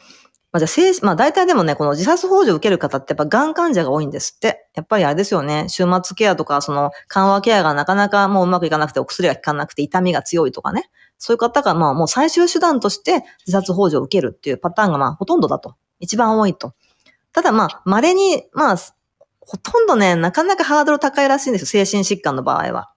[0.51, 4.67] まあ、じゃあ精、まあ大体でもね、この自殺幇助を受ける方ってやっぱがん患者が多いんですって。
[4.75, 10.89] やっぱりあれですよね、終末ケアとか、その緩和ケアがなかなかもううまくいかなくてお薬が効かなくて痛みが強いとかね。
[11.17, 15.75] そういう方がまあもう最終手段として自殺幇助を受けるっていうパターンがまあほとんどだと。
[15.99, 16.73] 一番多いと。
[17.33, 18.77] ただまあ、稀に、まあ、
[19.39, 22.91] ほとんどね、なかなかハードル高いらしいんですよ、精神疾患の場合は。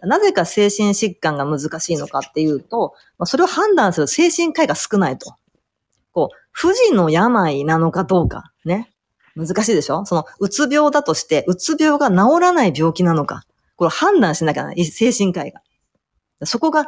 [0.00, 5.34] なぜか精神疾患が難しいのかっていうと、まあ、それを判断する精神科医が少ないと。
[6.58, 8.90] 不治の病なのかどうか、ね。
[9.36, 10.06] 難しいでしょ？
[10.06, 13.42] その、うつ病だとして、うつ病が治らない病気なのか。
[13.76, 14.84] これ判断しなきゃならない。
[14.86, 15.60] 精神科医が。
[16.46, 16.86] そこが、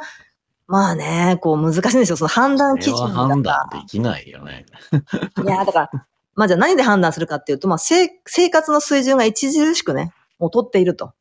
[0.69, 2.17] まあね、こう難しいんですよ。
[2.17, 4.65] その判断基準が判断できないよね。
[5.45, 5.91] いや、だから、
[6.35, 11.13] まあじゃあ何で判断するかっていうと、まあ生生活の水準が著しくね、もう取っていると。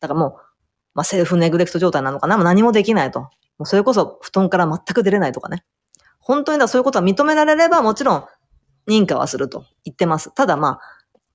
[0.00, 0.32] だからもう、
[0.94, 2.36] まあセルフネグレクト状態なのかな？
[2.36, 3.20] もう何もできないと。
[3.20, 3.28] も
[3.60, 5.64] うそれこそ布団から全く出れないとかね。
[6.24, 8.24] 本当にだそういうことは認められればもちろん
[8.88, 10.34] 認可はすると言ってます。
[10.34, 10.80] ただまあ、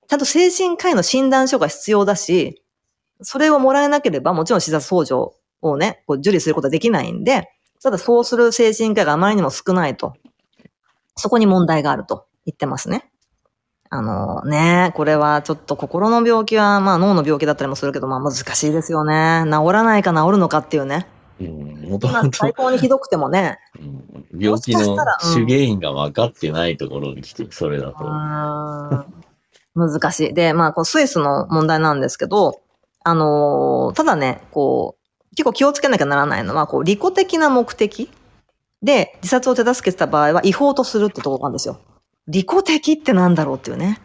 [0.08, 2.62] ちゃんと精神科医の診断書が必要だし、
[3.22, 5.14] それをもらえなければもちろん自殺幇助
[5.62, 7.48] をね、こう受理することはできないんで、
[7.82, 10.14] ただそうする精神科医があまりにも少ないと。
[11.16, 13.10] そこに問題があると言ってますね。
[13.90, 19.44] あのね、これはちょっと心の病気は、まあ脳の病気だったりもするけど、まあ難しいですよね。
[19.46, 21.06] 治らないか治るのかっていうね。
[21.46, 23.58] うん、もと今もと最高にひどくてもね。
[23.78, 28.04] うん病気の主原因が分かってないところに来て、それだうと。
[29.74, 30.34] 難しい。
[30.34, 32.60] で、まあ、こうスイスの問題なんですけど、
[33.02, 38.10] あのーただね、こう、結構気をつけなきゃならないのは、こう、利己的な目的
[38.82, 41.80] で自殺を手助けした場合は違法とするってところなんですよ。
[42.28, 44.00] 利己的ってなんだろうっていうね。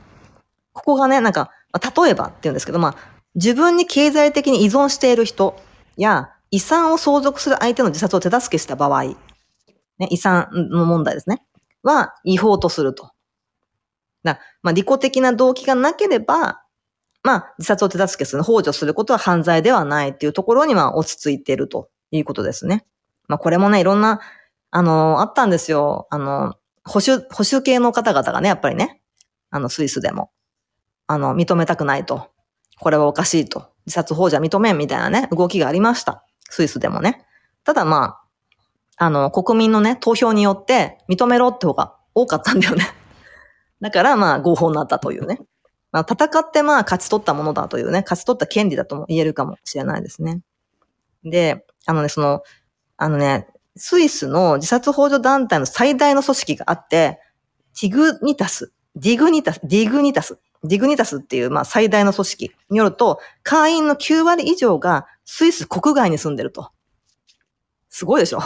[0.73, 2.95] ここがね、なんか、まあ例えばって言うんですけど、まあ、
[3.35, 5.59] 自分に経済的に依存している人
[5.97, 11.43] や、遺産を相続する相手の自殺を手助けした場合、ね、遺産の問題ですね。
[11.83, 13.11] は、違法とすると。
[14.23, 16.63] だまあ、利己的な動機がなければ、
[17.23, 22.85] まあ、自殺を手助けする、幇助することは犯罪ではないっていうところには落ち着いているということですね。
[23.27, 24.19] まあ、これもね、いろんな、
[24.71, 26.07] あの、あったんですよ。
[26.09, 29.01] あの、保守、保守系の方々がね、やっぱりね、
[29.49, 30.31] あの、スイスでも、
[31.07, 32.29] あの、認めたくないと。
[32.79, 33.71] これはおかしいと。
[33.85, 36.25] 自殺幇助は認めんみたいなね、動きがありました。
[36.49, 37.25] スイスでもね。
[37.63, 38.17] ただま
[38.97, 42.85] あ、あの、国民のね、投票によって認めろって方が多かったんだよね。
[43.81, 45.41] だからまあ合法になったというね。
[45.91, 50.41] まあ戦ってまあ勝ち取ったものだというね、勝ち取った権利だとも言えるかもしれないですね。
[51.23, 52.43] で、あのね、その、
[52.97, 57.19] あのね、スイスの自殺幇助団体の最大の組織があって、
[57.79, 66.71] ティグニタス、ディグニタス、ディグニタス、ディグニタスっていうまあ最大の組織によると、会員の9割以上がスイス国外に住んでると。
[67.89, 68.39] すごいでしょ？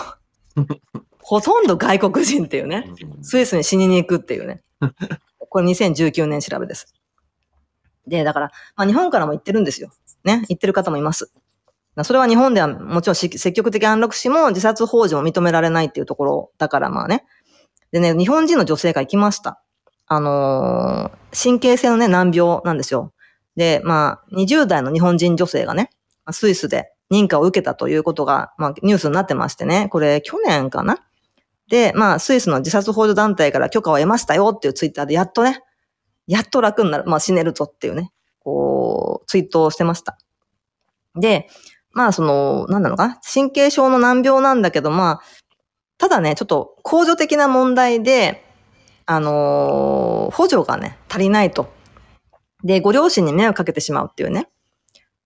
[1.21, 2.91] ほとんど外国人っていうね。
[3.21, 4.63] スイスに死にに行くっていうね。
[5.49, 6.93] これ2019年調べです。
[8.07, 9.91] で、だから、まあ日本からも行ってるんですよ。
[10.23, 10.43] ね？
[10.49, 11.31] 行ってる方もいます。
[12.03, 17.25] それは日本ではもちろんし積極的安楽死も自殺幇助も認められないっていうところだからまあね。
[17.91, 19.61] でね、日本人の女性が行きました。
[20.09, 23.13] あのー神経性のね、難病なんですよ。
[23.55, 25.91] で、まあ、20代の日本人女性がね、
[26.31, 31.05] スイスで認可を受けたということが、まあ、ニュースになってましてね、これ去年かな？
[31.67, 35.61] で、まあ、スイスの自殺幇助団体から許可を得ましたよっていうツイッターで、やっとね、
[36.25, 37.03] やっと楽になる。
[37.05, 40.17] まあ、死ねるぞっていうね、こう、ツイートをしてました。
[41.13, 41.47] で、
[41.91, 43.07] まあ、その、なんなのか？
[43.07, 45.21] な神経症の難病なんだけど、まあ、
[45.99, 48.48] ただね、ちょっと、控除的な問題で、
[49.11, 51.73] あのー補助がね、足りないと。
[52.63, 54.49] で、ご両親に迷惑かけてしまうっていうね。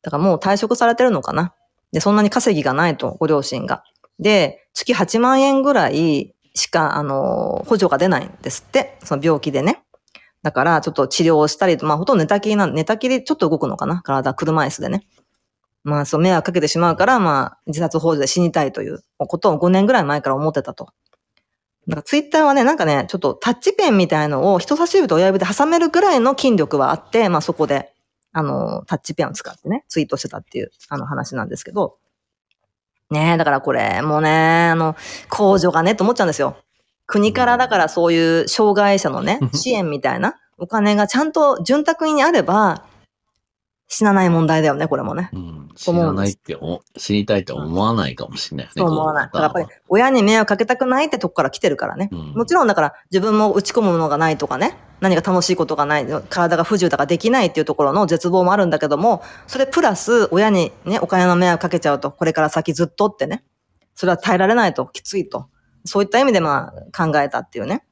[0.03, 1.53] だからもう退職されてるのかな。
[1.91, 3.83] で、そんなに稼ぎがないと、ご両親が。
[4.19, 8.97] で、月8万円ぐらいしか、あのー補助が出ないんですって。
[9.03, 9.83] その病気でね。
[10.43, 15.05] だから、ちょっと治療をしたり、まあ、ほとんど寝たきりな寝たきりちょっと動くのかな体、車椅子でね。
[15.83, 20.87] まあ、そう、迷惑かけてしまうから、まあ、自殺幇助で死にたいということを5年ぐらい前から思ってたと。
[21.87, 27.93] なんかツイッターはね、なんかね、ちょっとタッチペンみたいのを人差し指と親指で挟めるぐらいの筋力はあって、まあそこで、
[28.31, 31.97] あの、タッチペンを使ってね、ツイートしてたっていう、あの話なんですけど、
[33.09, 34.95] ねえ、だからこれ、もうね、あの、
[35.29, 36.57] 控除がね、と思っちゃうんですよ。
[37.05, 42.83] 国からだからそういう障害者のね、 支援みたいなお金がちゃんと潤沢にあれば、
[43.93, 45.29] 死なない問題だよね、これもね。
[45.33, 45.69] うん。
[45.75, 48.73] 知らないってお、知りたいって思わないかもしれないよね。
[48.75, 49.25] そう思わない。
[49.25, 52.09] だからやっぱり、親に迷惑かけたくないってとこから来てるからね。
[52.11, 63.43] うんもちろんだから、自分も打ち込むものがないとかね、何か楽しいことがない、体が不自由だからできないっていうところの絶望もあるんだけども、それプラス、親にね、お金の迷惑かけちゃうと、これから先ずっとってね、
[63.93, 65.49] それは耐えられないと、きついと。
[65.85, 67.83] そういった意味でまあ、考えたっていうね。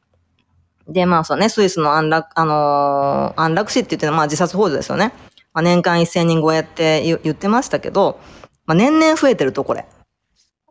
[0.88, 5.14] で、まあそうね、スイスの安楽、あのー安楽死って言ってるのはまあ自殺幇助ですよね。
[5.54, 8.20] まあ、年間1000人超えって言ってましたけど、
[8.66, 9.86] まあ年々増えてると、これ。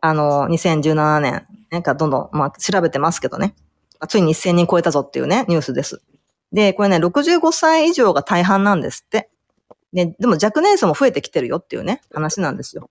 [0.01, 3.55] あの、2017年、なんかどんどん、まあ調べてますけどね。
[4.07, 6.01] ついに1000人超えたぞっていうね、ニュースです。
[6.51, 9.29] で、これね、65歳以上が大半なんですって。
[9.93, 12.89] で、でも若年層も増えてきてるよっていうね、話なんですよ。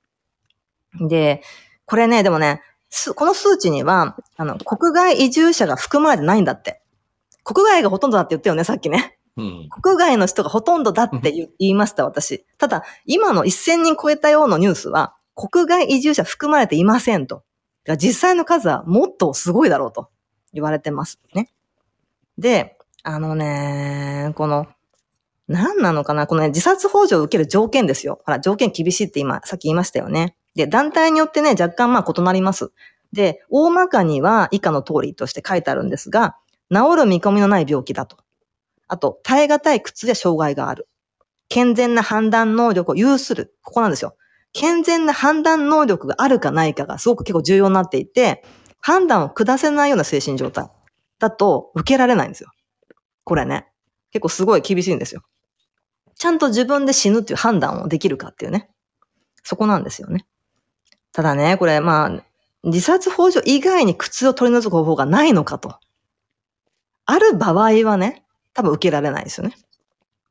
[1.08, 1.42] で、
[1.86, 2.62] これね、でもね、
[3.14, 6.80] この数値には、あの、国外移住者が含まれてないんだって。
[7.44, 9.18] 国外がほとんどだって言ったよね、さっきね。
[9.40, 9.68] うん。
[9.82, 12.44] 国外の人がほとんどだって言いました、私。
[12.58, 17.42] ただ、今の1000人超えたようなニュースは、国外移住者含まれていませんと。
[17.96, 20.10] 実際の数はもっとすごいだろうと
[20.52, 21.50] 言われてますね。
[22.36, 24.66] で、あのね、この、
[25.48, 26.26] 何なのかな？
[26.26, 28.20] このね、自殺幇助を受ける条件ですよ。
[28.24, 30.36] ほら、条件厳しいって今、さっき言いましたよね。
[30.54, 32.70] で、団体によってね、若干まあ異なります。
[33.12, 36.36] で、大まかには以下の通りとして書いてあるんですが、
[36.72, 38.18] 治る見込みのない病気だと。
[38.90, 40.88] あと、耐え難い苦痛や障害がある。
[41.48, 43.54] 健全な判断能力を有する。
[43.62, 44.16] ここなんですよ。
[44.52, 48.44] 健全な判断能力があるかないかがすごく結構重要になっていて、
[48.80, 50.68] 判断を下せないような精神状態
[51.20, 52.50] だと受けられないんですよ。
[53.22, 53.68] これね。
[54.10, 55.22] 結構すごい厳しいんですよ。
[56.16, 58.68] ちゃんと自分で死ぬっていう判断をできるかっていうね。
[59.44, 60.26] そこなんですよね。
[61.12, 62.24] ただね、これまあ、
[62.64, 65.78] 自殺幇助以外に苦痛を取り除く方法がないのかと。
[67.06, 68.24] ある場合はね、
[68.60, 69.56] 多分受けられないですよね。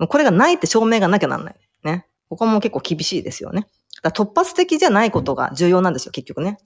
[0.08, 1.56] これがないって証明がなきゃなんない。
[1.84, 2.06] ね。
[2.30, 3.68] ここも結構厳しいですよね。
[4.04, 6.60] だ突発的じゃないことが重要なんですよ、結局ね。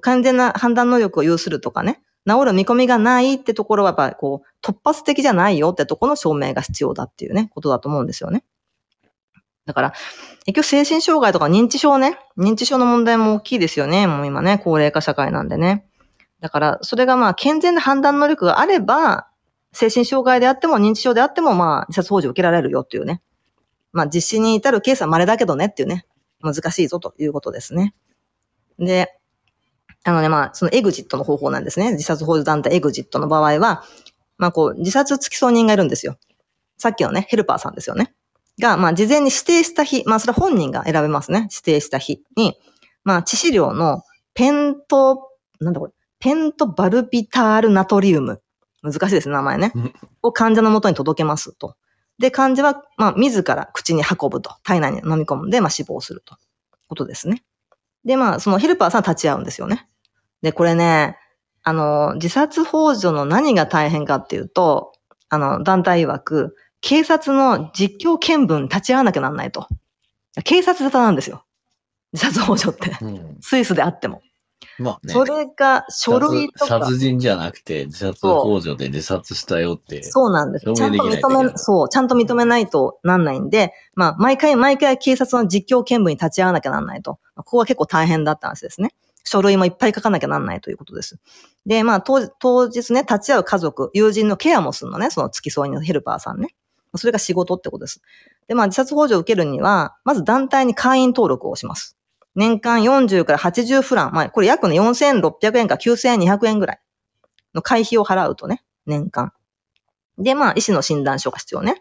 [0.00, 2.00] 完全な判断能力を有するとかね。
[2.26, 8.44] 治る見込みがないってところはやっぱりこう、突発的じゃないよってところの証明が必要だっていうね、ことだと思うんですよね。
[9.66, 9.90] だから、
[10.46, 14.06] 結局精神障害とか認知症ね、認知症の問題も大きいですよね。
[14.06, 15.86] もう今ね、高齢化社会なんでね。
[16.40, 19.28] だから、それがまあ、健全な判断能力があれば、
[19.74, 23.22] 精神障害であっても認知症であっても、まあ、自殺幇助受けられるよっていうね。
[23.92, 26.06] まあ、実施に至るケースは稀だけどねっていうね。
[26.42, 27.94] 難しいぞということですね。
[28.78, 29.14] で、
[30.04, 31.92] あのね、まあ、そのエグジットの方法なんですね。
[31.92, 33.84] 自殺幇助団体エグジットの場合は、
[34.36, 36.18] まあ、こう、自殺付き添人がいるんですよ。
[36.76, 38.14] さっきのね、ヘルパーさんですよね。
[38.60, 41.48] が、まあ、事前に指定した日、まあ、それは本人が選べますね。
[41.50, 42.54] 指定した日に、
[43.04, 44.02] まあ、致死量の
[44.34, 45.30] ペント、
[45.60, 48.42] なんだこれ、ペントバルビタールナトリウム。
[48.84, 49.94] 難しいですね、名前ねうん。
[50.22, 51.74] を患者の元に届けますと。
[52.18, 54.54] で、患者は、まあ、自ら口に運ぶと。
[54.62, 56.36] 体内に飲み込むんで、まあ、死亡すると。
[56.88, 57.42] ことですね。
[58.04, 59.88] で、まあ、そのヘルパーさんは立ち会うんですよね。
[60.42, 61.16] で、これね、
[61.62, 64.92] あの、自殺幇助の何が大変かっていうと、
[65.30, 69.66] あの、団体曰く、警察の実況見分に立ち会わなきゃなんないと。
[70.44, 71.44] 警察沙汰なんですよ。
[72.12, 72.96] 自殺幇助って。
[73.02, 73.38] うん。
[73.40, 74.20] スイスであっても。
[74.78, 75.12] まあね。
[75.12, 76.80] それが書類とか。
[76.80, 80.02] 殺人じゃなくて、自殺幇助で自殺したよって。
[80.02, 80.72] そうなんです。
[80.72, 87.18] ちゃんと認め、そう、ちゃんと認めないとなんないんで、まあ、毎回毎回警察の実況見分に立ち会わなきゃなんないと。
[87.36, 88.90] ここは結構大変だった話ですね。
[89.24, 91.18] 書類もいっぱい書かなきゃなんないということです。
[91.66, 96.54] で、まあ、当当日ね、立ち会う家族、友人のケアもするのね、その付き添いのヘルパーさんね。
[96.96, 98.02] それが仕事ってことです。
[98.46, 101.96] で、まあ、自殺幇助を受けるには、まず団体に会員登録をします。
[102.34, 104.12] 年間40から80フラン。
[104.12, 106.80] まあ、これ約ね、4600円か9200円ぐらい
[107.54, 109.32] の会費を払うとね、年間。
[110.18, 111.76] で、まあ、医師の診断書が必要ね。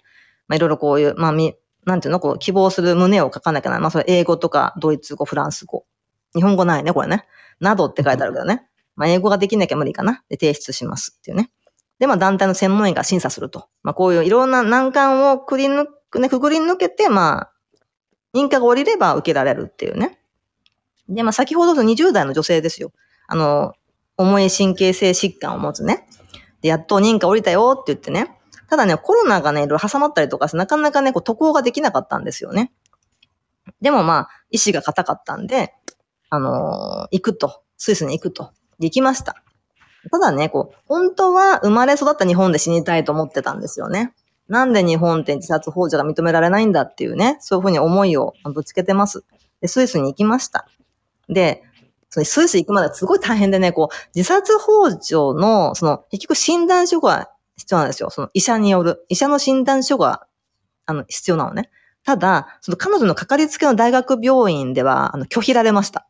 [0.47, 1.55] まあ、いろいろこういう、まあ、み、
[1.85, 3.83] なんていうの、こう、希望する旨を書かなきゃならない。
[3.83, 5.85] まあ、それ英語とか、ドイツ語、フランス語。
[6.35, 7.25] 日本語ないね、これね。
[7.59, 8.67] などって書いてあるけどね。
[8.95, 10.23] まあ、英語ができなきゃ無理かな。
[10.29, 11.51] で、提出しますっていうね。
[11.99, 13.67] で、まあ、団体の専門医が審査すると。
[13.81, 17.51] まあ、こういういろんな難関をくり抜く、ね、くぐり抜けて、まあ、
[18.35, 20.19] 認可が下りれば受けられるっていうね。
[21.09, 22.91] で、まあ、先ほどの20代の女性ですよ。
[23.27, 23.73] あの、
[24.17, 26.07] 重い神経性疾患を持つね。
[26.61, 28.37] で、やっと認可下りたよって言ってね。
[28.69, 32.71] ただね、コロナがね、いろいろ挟まったりとかして、なかなかね、こう渡航ができなかったんですよね。
[33.81, 35.73] でもまあ、意志が固かったんで、
[36.29, 37.61] あのー行くと。
[37.77, 38.51] スイスに行くと。
[38.79, 39.35] で行きました。
[40.11, 44.13] ただね、こう、本当は生まれ育った日本で死にたいと思ってたんですよね。
[44.47, 49.23] なんで日本って自殺幇助が認められないんだっていうね、そういうふうに思いをぶつけてます。
[49.61, 50.67] で、スイスに行きました。
[51.29, 51.63] で、
[52.09, 58.09] そのスイス行くまではすごい大変でね、こう、自殺幇助の、その、結局診断書が必要なんですよ。
[58.09, 59.05] その医者による。
[59.09, 60.27] 医者の診断書が、
[60.85, 61.69] あの、必要なのね。
[62.05, 66.07] ただ、その彼女のかかりつけの大学病院では、あの、拒否られました。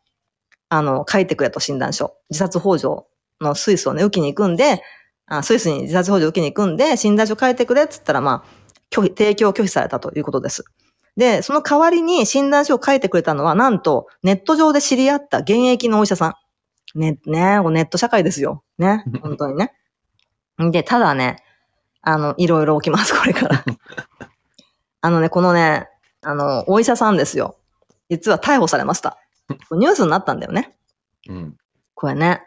[0.69, 2.15] あの、書いてくれと診断書。
[2.29, 3.05] 自殺幇助
[3.39, 4.81] のスイスをね、受けに行くんで、
[5.25, 10.65] あスイスに自殺幇助受けに行くんで、診断書書いてくれって言ったら、まあ、拒否、提供を拒否されたということです。
[11.17, 16.27] で、その代わりに診断書を書いてくれたのは、なんと、ネット上で知り合った現役のお医者さ
[16.95, 16.99] ん。
[16.99, 18.63] ね、ね、ネット社会ですよ。
[18.77, 19.73] ね、本当にね。
[20.57, 21.43] で、ただね、
[22.01, 23.63] あの、いろいろ起きます、 これから。
[25.01, 25.87] あのね、このね、
[26.21, 27.57] あの、お医者さんですよ。
[28.09, 29.17] 実は逮捕されました。
[29.71, 30.75] ニュースになったんだよね。
[31.27, 31.57] うん。
[31.95, 32.43] これね、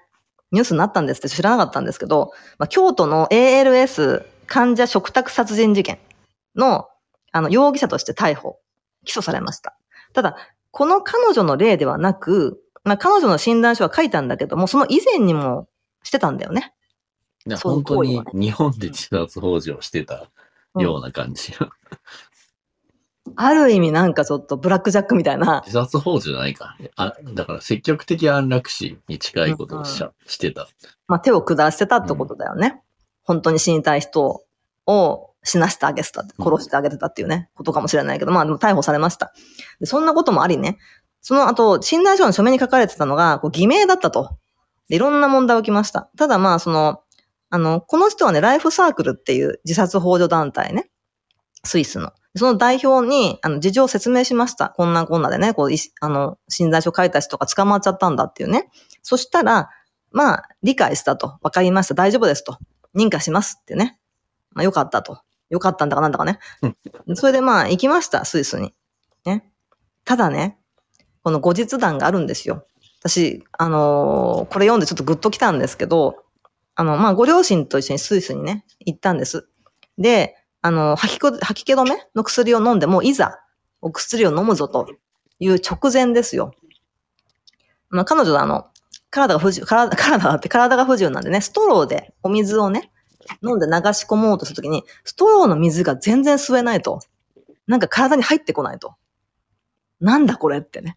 [0.52, 5.98] ニュースになったんですって知らなかったんですけど、まあ、京都の ALS 患者嘱託殺人事件
[6.55, 6.88] の、
[7.37, 8.59] あの、容疑者として逮捕、
[9.05, 9.77] 起訴されました。
[10.15, 10.37] ただ、
[10.71, 15.69] この彼女の例ではなく、まあ、彼女の診断書は書いたんだけども、その以前にも
[16.03, 16.73] してたんだよね。
[17.63, 20.31] 本当に日本で自殺幇助をしてた
[20.79, 21.53] ような感じ。
[23.37, 25.63] ある意味なんかちょっとブラックジャックみたいな。
[25.67, 26.77] 自殺幇助じゃないか。
[26.97, 30.69] あ、だから積極的安楽死に近いことをしちゃしてた。
[31.07, 32.81] まあ、手を下してたってことだよね。
[33.25, 34.45] 本当に死にたい人
[34.87, 39.32] を死なしてあげてた、殺してあげてたっていうね、ことかもしれないけど、まあでも逮捕されました。
[39.81, 40.78] でそんなこともありね、
[41.20, 44.36] その後、診断書の書面に書かれてたのが、こう偽名だったと。
[44.89, 46.10] でいろんな問題起きました。
[46.16, 47.02] ただまあ、その、
[47.51, 50.90] あの、この人はね、ライフサークルっていう自殺幇助団体ね、
[51.64, 52.12] スイスの。
[52.36, 54.70] その代表に、あの、事情を説明しました。
[54.70, 58.68] こんなこんなでね、こう、いあの、診断書書いた人が捕まっちゃったんだっていうね。
[59.02, 59.70] そしたら、
[60.12, 61.39] まあ、理解したと。
[61.40, 61.94] わかりました。
[61.94, 62.59] 大丈夫ですと。
[62.94, 63.98] 認可しますってね。
[64.52, 65.23] まあ、よかったと。
[65.51, 66.39] よかったんだかなんだかね。
[67.14, 68.74] それでまあ、行きました、スイスに。
[69.24, 69.51] ね。
[70.05, 70.59] ただね、
[71.23, 72.66] この後日談があるんですよ。
[73.01, 76.16] 私、あのーこれ読んでちょっとグッときたんですけど、
[76.74, 79.48] あの、まあ、ご両親と一緒にスイスにね、行ったんです。
[79.98, 83.39] で、あの、吐きこ、吐き気止めの薬を飲んで、もういざ、
[83.81, 84.86] お薬を飲むぞと
[85.39, 86.52] いう直前ですよ。
[87.89, 88.66] まあ、彼女はあの、
[89.10, 92.90] 体が不自由、体、体って体が不自由なんでね、ストローでお水をね、
[93.43, 97.01] 飲んで流し込もうとするときに、ストローの水が全然吸えないと。
[97.66, 98.94] なんか体に入ってこないと。
[100.01, 100.97] なんだこれってね。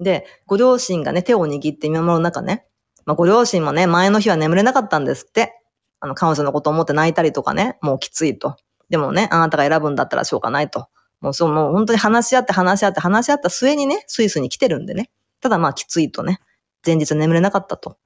[0.00, 2.66] で、ご両親がね、手を握って見守る中ね、
[3.04, 5.58] まあ、ご両親もね、前の日は眠れなかったんですって。
[6.00, 8.56] あの、彼女のことを思って泣いたりとかね、もうきついと。
[8.90, 10.88] でもね、あなたが選ぶんだったらしょうがないと。
[11.20, 15.10] もうそう、もう本当に話し合って話し合って話し合った末にね、スイスに来てるんでね。
[15.40, 16.40] ただまあきついとね、
[16.84, 17.96] 前日眠れなかったと。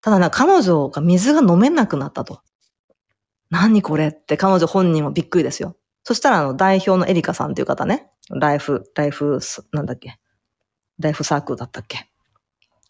[0.00, 2.42] ただな、彼女が水が飲めなくなったと。
[3.50, 4.08] 何これ？
[4.08, 5.76] って彼女本人もびっくりですよ。
[6.02, 9.40] そしたらあの代表のエリカさんっていう方ね、ライフ、ライフ、
[9.72, 10.18] なんだっけ。
[10.98, 12.10] ライフサークルだったっけ。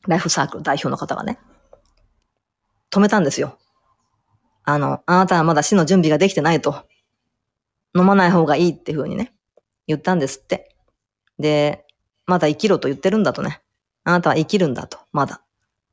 [0.06, 1.39] ライフサークル代表の方がね、
[2.90, 3.59] 止めたんですよ。
[4.64, 6.85] あの、あなたはまだ死の準備ができてないと。
[7.97, 9.32] 飲まない方がいいっていう風にね、
[9.86, 10.74] 言ったんですって。
[11.39, 11.86] で、
[12.26, 13.62] まだ生きろと言ってるんだとね。
[14.02, 14.98] あなたは生きるんだと。
[15.12, 15.43] まだ。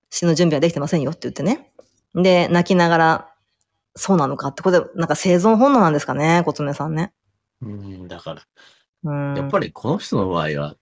[0.09, 1.71] 死の準備はできてませんよって言ってね。
[2.15, 3.30] で、泣きながら、
[3.95, 7.13] そうなのかって、これ、なんか生存本能なんですかね、コツメさんね。
[7.61, 8.41] うん、だから、
[9.03, 9.35] うん。
[9.35, 10.75] やっぱりこの人の場合は、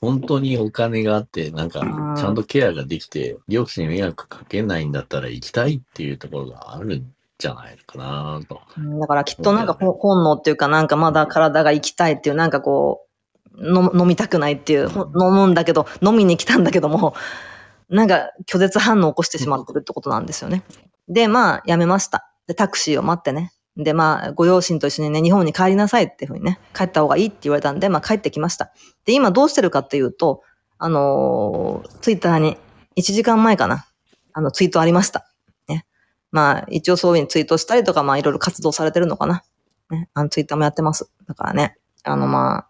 [0.00, 8.60] 本当にお金があって、なんかうん、ちゃんとケアができて、両親に迷惑かけないんだったら行きたいっていうところがあるんじゃないのかなと。
[8.76, 13.06] うんだからきっとなんかほ本能っていうかなんかまだ体が生きたいっていうなんかこ
[13.54, 17.14] う、飲飲みたくないっていう、ほ飲むんだけど、飲みに来たんだけども、
[17.88, 20.62] なんか拒絶反応を起こしてしまってるってことなんですよね。
[21.12, 22.30] で、まあ、やめました。
[22.46, 23.52] で、タクシーを待ってね。
[23.76, 28.72] で、まあ、ご両親と一緒にね、日本に帰りなさいっていうふうにね、帰った方がいいって言われたんで、まあ、帰ってきました。
[29.04, 30.42] で、今どうしてるかっていうと、
[30.78, 32.56] あのーツイッターに
[32.96, 33.86] 1時間前かな、
[34.32, 35.26] あの、ツイートありました。
[35.68, 35.86] ね。
[36.30, 39.42] まあ、一応そういうふうにツイートしたりとか、まあ、いろいろ活動されてるのかな。
[39.90, 40.08] ね。
[40.14, 41.10] あの、ツイッターもやってます。
[41.26, 41.76] だからね。
[42.04, 42.68] あの、まあ、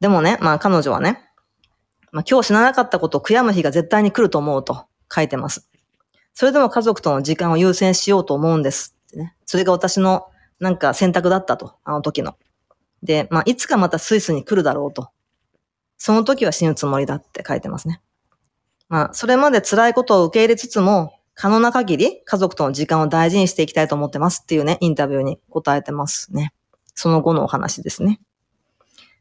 [0.00, 1.20] でもね、まあ、彼女はね、
[2.12, 5.68] まあ、今日死ななかったことを悔やむ日が絶対に来ると思うと書いてます。
[6.34, 9.34] それでも家族との時間を優先しようと思うんですってね。
[9.46, 10.26] それが私の
[10.58, 12.36] なんか選択だったと、あの時の。
[13.02, 15.10] で、まあ、いつかまたスイスに来るだろうと。
[15.96, 18.00] その時は死ぬつもりだって書いてますね。
[18.88, 26.52] まあ、それまで辛いことを受け入れつつも、可能な限り家族との時間を大事にしていきたいと思ってますっていうね、インタビューに答えてますね。
[26.94, 28.20] その後のお話ですね。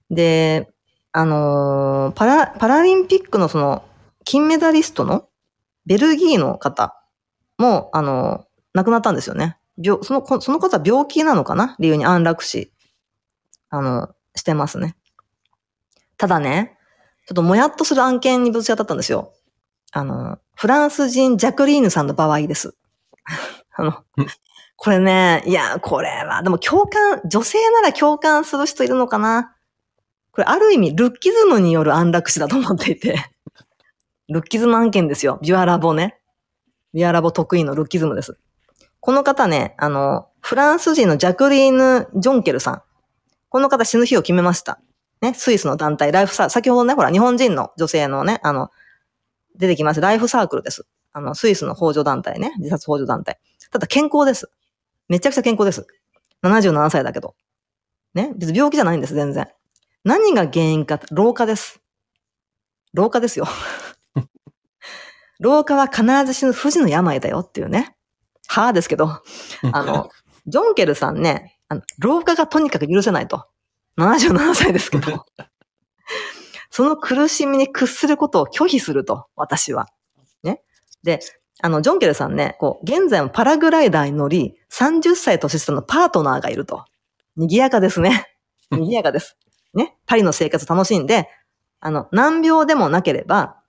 [0.09, 0.69] で、
[1.11, 3.83] あのーパラ、パラリンピックのその、
[4.25, 5.27] 金メダリストの
[5.85, 7.02] ベルギーの方
[7.63, 9.57] もう、あの亡くなったんですよね。
[9.81, 11.77] 病、その、こその方は病気なのかな？
[11.79, 12.73] 理由に安楽死、
[13.69, 14.97] あの、してますね。
[16.17, 16.77] ただね、
[17.25, 19.31] ちょっともやっとする案件にぶち当たったんですよ。
[19.93, 22.75] あの、フランス人ジャクリーヌさんの場合です。
[23.71, 24.03] あの、
[24.75, 29.55] これね、いや、これは、でも共感、女性なら共感する人いるのかな？
[30.31, 33.23] これある意味、ルッキズムによる安楽死だと思っていて。
[34.27, 35.39] ルッキズム案件ですよ。
[35.41, 36.19] ビュアラボね。
[36.93, 38.37] ビュアラボ得意のルッキズムです。
[38.99, 42.81] この方ね、あの、フランス人のジャクリーヌ・ジョンケルさん。
[43.49, 44.79] この方死ぬ日を決めました。
[45.21, 48.69] ね、スイスの団体、ライフサー、先ほどね、ほら、日本人の女性のね、あの、
[49.55, 50.01] 出てきます。
[50.01, 50.85] ライフサークルです。
[51.13, 53.39] あの、スイスの法助団体ね、自殺法助団体。
[53.71, 54.51] ただ健康です。
[55.07, 55.87] めちゃくちゃ健康です。
[56.43, 57.35] 77歳だけど。
[58.13, 59.47] ね、別に病気じゃないんです、全然。
[60.03, 61.81] 何が原因か、老化です。
[62.93, 63.47] 老化ですよ。
[65.39, 67.95] 老化は必ず死ぬ不治の病だよっていうね。
[68.47, 69.21] はぁですけど、
[69.71, 70.09] あの、
[70.47, 73.47] ジョンケルさんね、あの老化がとにかく許せないと。
[73.97, 75.25] 77歳ですけど。
[76.69, 79.87] その苦しみに屈することを拒否すると、私は。
[80.43, 80.61] ね。
[81.03, 81.19] で、
[81.61, 86.85] あの、ジョンケルさんね、こう、現在もパラグライダーに乗り、30歳年下のパートナーがいると。
[87.35, 88.27] 賑やかですね。
[88.71, 89.37] 賑やかです。
[89.73, 89.95] ね。
[90.05, 91.29] パリの生活楽しんで、
[91.79, 93.62] あの、難病でもなければ、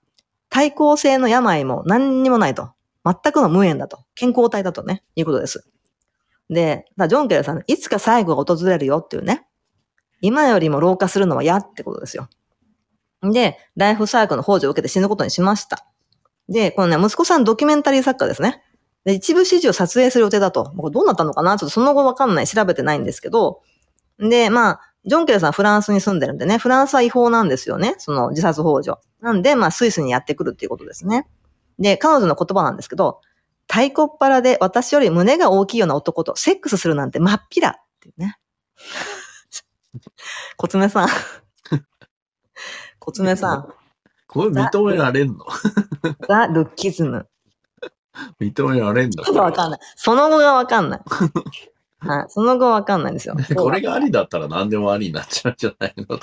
[0.49, 2.71] 対抗性の病も何にもないと。
[3.03, 3.99] 全くの無縁だと。
[4.15, 5.67] 健康体だとね、いうことです。
[6.49, 9.47] で、ジョンケルさん、いつか最後が訪れるよっていうね。
[10.21, 12.29] 今よりも老化するのは嫌ってことですよ。
[13.21, 15.85] で、ライフサークルの補助を受けて死ぬことにしました。
[16.47, 18.63] で、このね、息子さんドキュメンタリー作家ですね。
[19.03, 20.71] で、一部始終を撮影する予定だと。
[20.77, 21.57] これどうなったのかな？
[21.57, 22.47] ちょっとその後わかんない。
[22.47, 23.61] 調べてないんですけど。
[24.19, 27.95] で、まあ、ジョンケルさんフランスに住んでるんでね、フランスは違法なんですよね。
[27.99, 28.97] その自殺幇助。
[29.21, 31.27] なんで、まあ、スイスにやってくるっていうことですね。
[31.79, 33.21] で、彼女の言葉なんですけど、
[33.67, 38.37] 太鼓っ腹で私より胸が大きいような男とセックスするなんて真っ平っていうね。
[40.57, 41.07] コツメさん。
[42.99, 43.73] コツメさん。
[44.27, 45.45] これ認められんの？
[46.27, 47.27] ザ・ルッキズム。
[48.39, 49.23] 認められんの？
[49.23, 49.79] ちょっとわかんない。
[49.95, 51.01] その後がわかんない。
[52.05, 52.25] はい。
[52.29, 53.35] その後わかんないんですよ。
[53.55, 56.05] これがありだったら何でもありになっちゃうんじゃないの？
[56.05, 56.19] ちょっ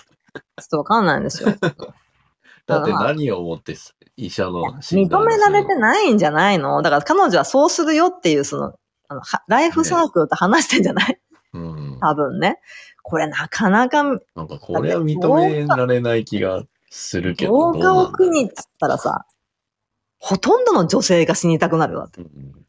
[0.71, 1.51] とわかんないんですよ。
[2.67, 3.77] だって何をもって
[4.17, 6.81] 医者の診断認められてないんじゃないの？
[6.83, 8.75] だから彼女はそうするよっていう、その、
[9.09, 11.19] あのはライフサークルと話してんじゃない？
[11.55, 11.99] うん。
[12.01, 12.61] 多分ね。
[13.03, 17.73] これなかなか、なんかこれは認められない気がするけど。
[17.73, 19.27] 老化を苦にっつったらさ、
[20.25, 22.21] ほとんどの女性が死にたくなるわって。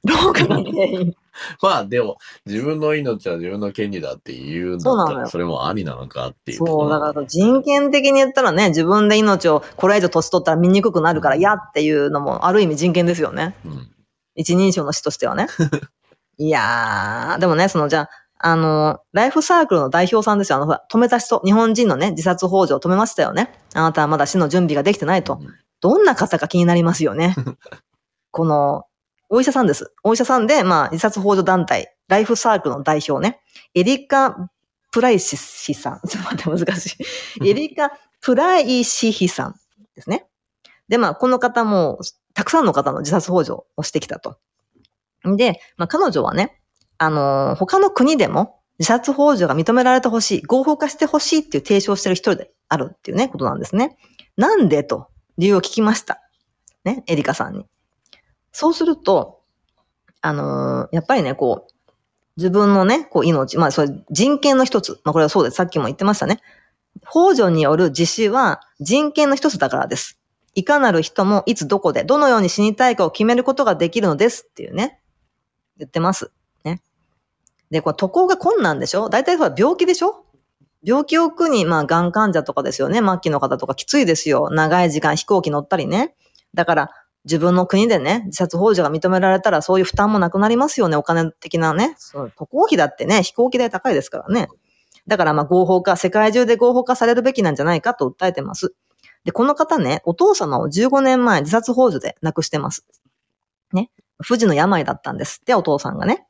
[0.04, 1.14] 老化が原因。
[1.62, 2.18] まあでも、
[2.48, 6.58] 自分の命は自分の権利だって言うんだそれもありなのかっていう。
[6.58, 13.56] そう、だから人権的に言ったらね、自分で命をこれ以上年取ったら見にくくなるから嫌っていうのもある意味人権ですよね。
[13.66, 13.88] うん。
[14.34, 15.46] 一人称の死としてはね。
[16.40, 18.10] いやー、でもね、そのじゃあ、
[18.40, 20.58] あの、ライフサークルの代表さんですよ。
[20.58, 23.54] あの、止めた人、日本人のね、自殺幇助を止めましたよね。
[23.76, 25.40] あなたはまだ死の準備ができてないと。
[25.84, 27.36] どんな方か気になりますよね。
[28.32, 28.86] この、
[29.28, 29.94] お医者さんです。
[30.02, 33.42] お医者さんで、まあ、自殺幇助団体、ライフサークルの代表ね。
[33.76, 34.50] エリカ・
[34.92, 36.00] プライシヒさん。
[36.08, 36.98] ちょっと待って、難し
[37.42, 37.44] い。
[37.50, 37.92] エリカ・
[38.22, 39.56] プライシヒさん
[39.96, 40.26] ですね。
[40.88, 42.00] で、まあ、この方も、
[42.34, 44.38] たくさんの方の自殺幇助をしてきたと。
[45.26, 46.62] で、まあ、彼女はね、
[46.98, 53.98] あのー他の国でも自殺幇助が認められてほしい、合法化してほしいっていう提唱してる一人であるっていうね、ことなんですね。
[54.38, 56.22] なんでと、理由を聞きました。
[56.84, 57.66] ね、エリカさんに。
[58.52, 59.42] そうすると、
[60.22, 61.92] あのーやっぱりね、こう、
[62.38, 65.00] 自分のね、こう、命、まあ、それ人権の一つ。
[65.04, 65.56] まあ、これはそうです。
[65.56, 66.40] さっきも言ってましたね。
[67.06, 70.20] 幇助による自死は人権の一つだからです。
[70.56, 75.00] いかなる人もいつどこでどのように死にたいかを決めることができるのですっていうね。
[75.78, 76.32] 言ってます。
[76.64, 76.82] ね。
[77.72, 79.10] で、これ渡航が困難でしょ？
[79.10, 80.26] 大体ほら病気でしょ？
[80.84, 83.00] 病気を苦に、まあ、がん患者とかですよね。
[83.00, 84.50] 末期の方とかきついですよ。
[84.52, 86.16] 長い時間飛行機乗ったりね。
[86.54, 86.90] だから、
[87.26, 90.98] 自分の国でね、自殺幇助が認められたらそういう負担もなくなりますよね。
[90.98, 91.96] お金的なね。
[91.98, 94.50] そう渡航費だってね、飛行機代高いですからね。
[95.08, 98.74] だからまあ合法化、世界中で合法化されるべきなんじゃないかと訴えてます。
[99.24, 102.86] で、この方ね、お父様を15年前自殺幇助で亡くしてます。
[103.72, 103.90] ね。
[104.22, 106.26] 不治の病だったんですって、お父さんがね。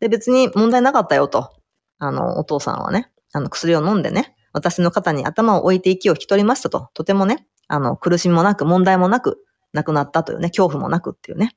[0.00, 1.50] で、別に問題なかったよと。
[1.98, 6.88] あの、お父さんはね、あの、薬を飲んでね、私の肩に頭を置いて息を引き取りましたと。
[6.94, 11.56] とてもね、あの、苦しみもなく、問題もなく、亡くなったというね、恐怖もなくっていうね。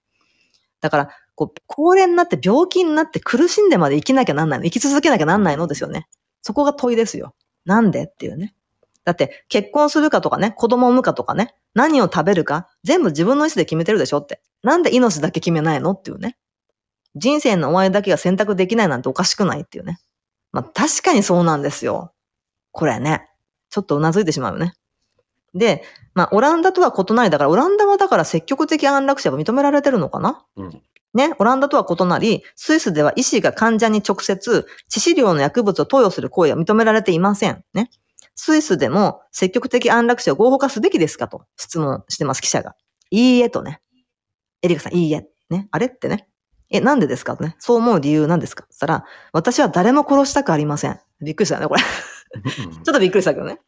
[0.82, 4.66] だから、こう、高齢になって病気になって苦しんでまで生きなきゃなんないの。
[4.66, 6.08] 生き続けなきゃなんないのですよね。
[6.42, 7.34] そこが問いですよ。
[7.66, 8.54] なんでっていうね。
[9.06, 14.42] だって、結婚するかとかね、子供を産むかとかね、何を食べるか、全部自分の意思で決めてるでしょって。
[14.62, 16.38] なんで命だけ決めないのっていうね。
[17.16, 20.00] 人生の終わりだけが選択できないなんておかしくないっていうね。
[20.54, 22.14] まあ確かにそうなんですよ。
[22.72, 23.28] これね。
[23.70, 24.74] ちょっとうなずいてしまうよね。
[25.56, 25.84] で、
[26.16, 30.46] まあ、オランダとは異なり、だから、オランダはだから積極的安楽死は認められてるのかな？
[30.56, 30.82] うん。
[31.14, 37.64] ね、オランダとは異なり、スイスでは医師が患者に直接、致死量の薬物を投与する行為は認められていません。
[37.74, 37.92] ね。
[38.36, 42.76] スイスでも積極的安楽死を合法化すべきですかと質問してます、記者が。
[43.12, 43.80] いいえとね。
[44.64, 45.28] エリカさん、いいえ。
[45.52, 45.68] ね。
[45.70, 46.28] あれってね。
[46.74, 47.56] え、なんでですかとね。
[47.60, 51.00] そう思う理由なんですかって言ったら、私は誰も殺したくありません。
[51.22, 51.82] びっくりしたよね、これ。
[51.82, 53.60] ちょっとびっくりしたけどね。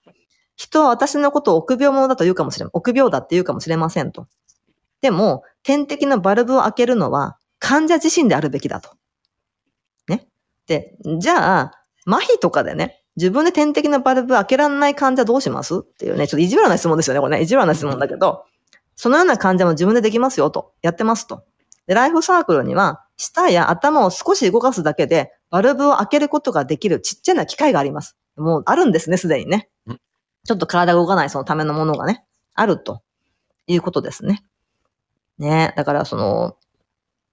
[0.56, 4.28] 人は私のことを臆病者だと言うかもしれま、臆病だって言うかもしれませんと。
[5.02, 8.90] でも、点滴のバルブを開けるのは患者自身であるべきだと。
[10.08, 10.28] ね。
[10.66, 11.72] で、じゃあ、
[12.08, 17.44] 麻痺とかでね、自分で点滴のバルブ開けられない患者どうしますっていうね、ちょっと意地悪な質問ですよね、これね。
[17.44, 18.46] 意地悪な質問だけど、
[18.96, 20.74] そのような患者も自分でできますよと。
[20.82, 21.44] やってますと。
[21.88, 28.18] で、ライフサークルには、舌や頭を少し動かすだけで、バルブを開けることができるちっちゃな機械があります。
[28.36, 30.02] もうあるんですね、すでにねうん。
[30.46, 33.02] ちょっと体が動かないそのためのものがね、あると
[33.68, 34.44] いうことですね。
[35.38, 36.58] ねだからその、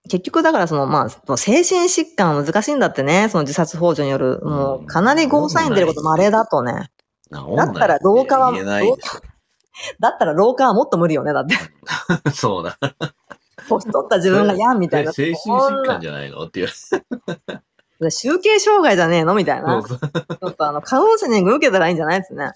[0.09, 6.91] 結局だからその、まあ、精神疾患は難しいんだってね、その自殺幇助による、もうかなりゴーサイン出ること稀だとね。
[7.31, 8.53] だだったら老化は
[9.99, 11.55] だったら老化はもっと無理よね、だって。
[12.27, 12.31] ょ。
[12.35, 12.79] そうだ。
[13.69, 15.13] 年取った自分がやんみたいな。
[15.13, 16.45] 精神疾患じゃないの？
[16.45, 16.69] っていう。
[18.07, 19.83] ゃ集計障害じゃねえのみたいな。
[19.83, 22.53] ちょっとあの、カウンセリング受けたらいいんじゃないですね。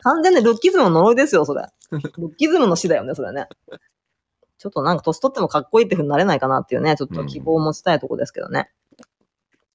[0.00, 1.66] 完全にルッキズムの呪いですよ、それ。
[1.90, 3.48] ルッキズムの死だよね、それね。
[4.58, 8.70] ちょっとなんか年取ってもかっこいいって風になれないかなっていうね、ちょっと希望を持ちたいとこですけどね。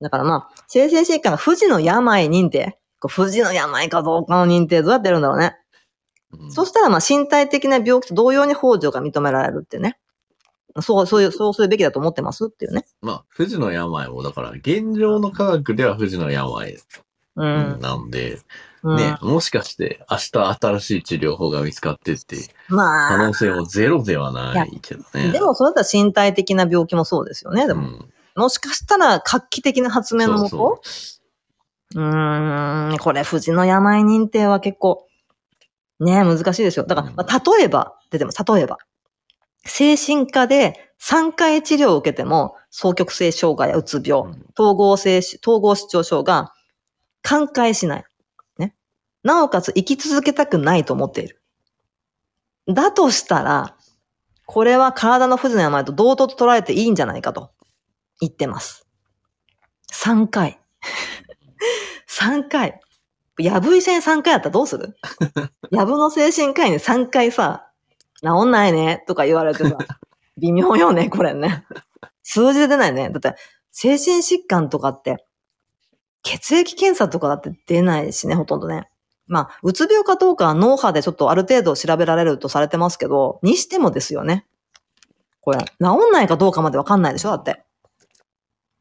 [0.01, 2.77] だからまあ、精神疾患が不治の病認定。
[2.99, 5.57] こう不治の病かどうかの認定どうやってやるんだろうね。
[6.37, 9.97] うんそしたらまあ身体的な病気と同様に補助が認められるってね。
[10.81, 12.85] そう、そういう、そうするべきだと思ってますっていうね。
[13.01, 16.77] まあ、不治の病も、だから、現状の科学では不治の病
[17.35, 17.79] うん。
[17.79, 18.39] なんで、
[18.83, 22.37] うん、ね、もしかして明日新しい治療法が見つかってって、
[22.67, 25.31] まあ可能、性もゼロではないけどね。
[25.31, 27.67] でもそれだったら身体的な病気もそうですよね。
[27.67, 30.81] でも、うん、もしかしたら画期的な発明のもと？
[30.81, 30.81] そ
[31.95, 35.07] うん、これ、富士の病認定は結構、
[35.99, 36.85] ね、難しいですよ。
[36.85, 38.43] だから、まあ例えば、出てます。
[38.43, 38.77] 例えば。
[39.65, 46.53] 精神科で3回治療を受けても、双極性障害やうつ病、うん統合性、統合失調症が
[47.21, 48.03] 寛解しない。
[48.57, 48.75] ね。
[49.23, 51.41] なおかつ生き続けたくないと思っている。
[52.67, 53.75] だとしたら、
[54.45, 57.51] これは体の不治の病と同等と捉えていいんじゃないかと
[58.19, 58.87] 言ってます。
[59.91, 60.59] 3回。
[62.07, 62.79] 3回。
[63.39, 64.95] やぶ医者に3回やったらどうする？
[65.71, 67.68] やぶの精神科医に3回さ、
[68.21, 69.77] 治んないねとか言われてさ、
[70.37, 71.65] 微妙よね、これね。
[72.23, 73.09] 数字で出ないね。
[73.09, 73.35] だって、
[73.71, 75.25] 精神疾患とかって、
[76.21, 78.89] 血液検査とかだって出ないしね、ほとんどね。
[79.27, 84.45] まあ、うつ病かどうかは脳波でちょっとある程度調べられるとされてますけど、にしてもですよね。
[85.41, 87.63] これ、治んないかどうかまでわかんないでしょだって。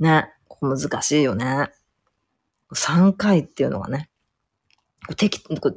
[0.01, 0.33] ね。
[0.49, 1.71] ここ難しいよね。
[2.75, 4.11] 3回っていうのがね。
[5.17, 5.73] 適、こ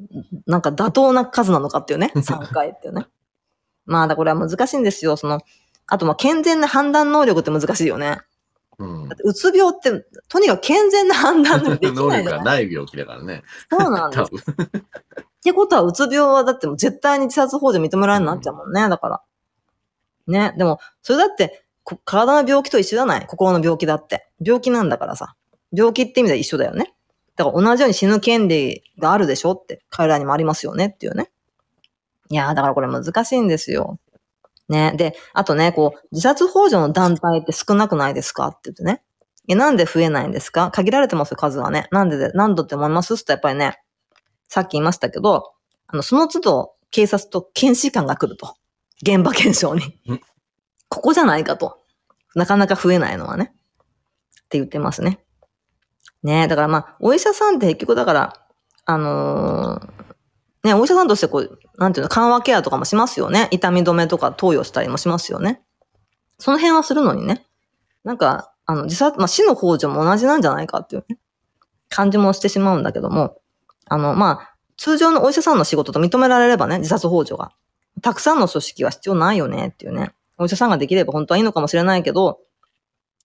[0.48, 2.12] なんか妥当な数なのかっていうね。
[2.16, 3.08] 3回っていうね。
[3.92, 5.18] まあ、だこれは難しいんですよ。
[5.18, 5.42] その、
[5.88, 8.20] あと、まあ、健全な判断能力って難しいよね。
[8.80, 11.94] うんだってうつ病って、とにかく健全な判断能力
[12.24, 13.44] がない病気だからね。
[13.70, 14.24] そうなんです。
[14.24, 18.88] ってことは、うつ病はだってもう絶対に自殺幇助認められるなっちゃうもんね。
[18.88, 19.22] だから。
[20.28, 20.56] ね。
[20.58, 23.26] でも、それだって、こ体の病気と一緒じゃない？
[23.28, 24.30] 心の病気だって。
[24.40, 25.36] 病気なんだからさ。
[25.74, 26.94] 病気って意味では一緒だよね。
[27.36, 29.84] だから同じように死ぬ権利があるでしょって。
[29.90, 31.31] 彼らにもありますよねっていうね。
[32.32, 34.00] いやー、だからこれ難しいんですよ。
[34.70, 34.94] ね。
[34.96, 38.48] で、あとね、こう、自殺幇助の団体って少なくないですか？
[38.48, 39.04] って言ってね。
[39.50, 40.72] え、なんで増えないんですか？
[40.72, 41.90] 限られてますよ、数はね。
[41.92, 43.16] なんでで、何度って思います？
[43.16, 43.82] ってやっぱりね、
[44.48, 45.52] さっき言いましたけど、
[45.88, 48.56] あの、その都度、警察と検視官が来ると。
[49.02, 49.84] 現場検証に
[50.14, 50.22] ん。
[50.88, 51.80] ここじゃないかと。
[52.34, 53.52] なかなか増えないのはね。
[53.54, 55.20] って言ってますね。
[56.24, 58.34] ねだからまあ、お医者さんって結局だから、
[58.86, 60.01] あのー
[60.64, 63.48] ね、お医者さんとしてこう、なんていうの、緩和ケアとかもしますよね。
[63.52, 65.62] 痛み止めとか投与したりもしますよね。
[66.38, 67.46] その辺はするのにね。
[68.04, 71.18] なんか、あの、自殺、まあ、死の幇助も同じなんじゃないかっていうね、
[71.90, 73.42] 感じもしてしまうんだけども、
[73.86, 77.52] あの、まあ、通常のお医者さんの仕事と認められればね、自殺幇助が。
[78.02, 80.12] たくさんの組織は必要ないよねっていうね。
[80.38, 82.40] お医者さんができれば本当はいいのかもしれないけど、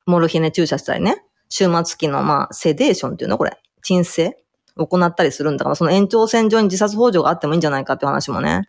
[0.07, 4.37] モルヒネ注射したりね、終末期のまあ、セデーションっていうのこれ、鎮静
[4.77, 8.69] 行ったりするんだから、その延長線上に自殺幇助があってもいいんじゃないかっていう話もね。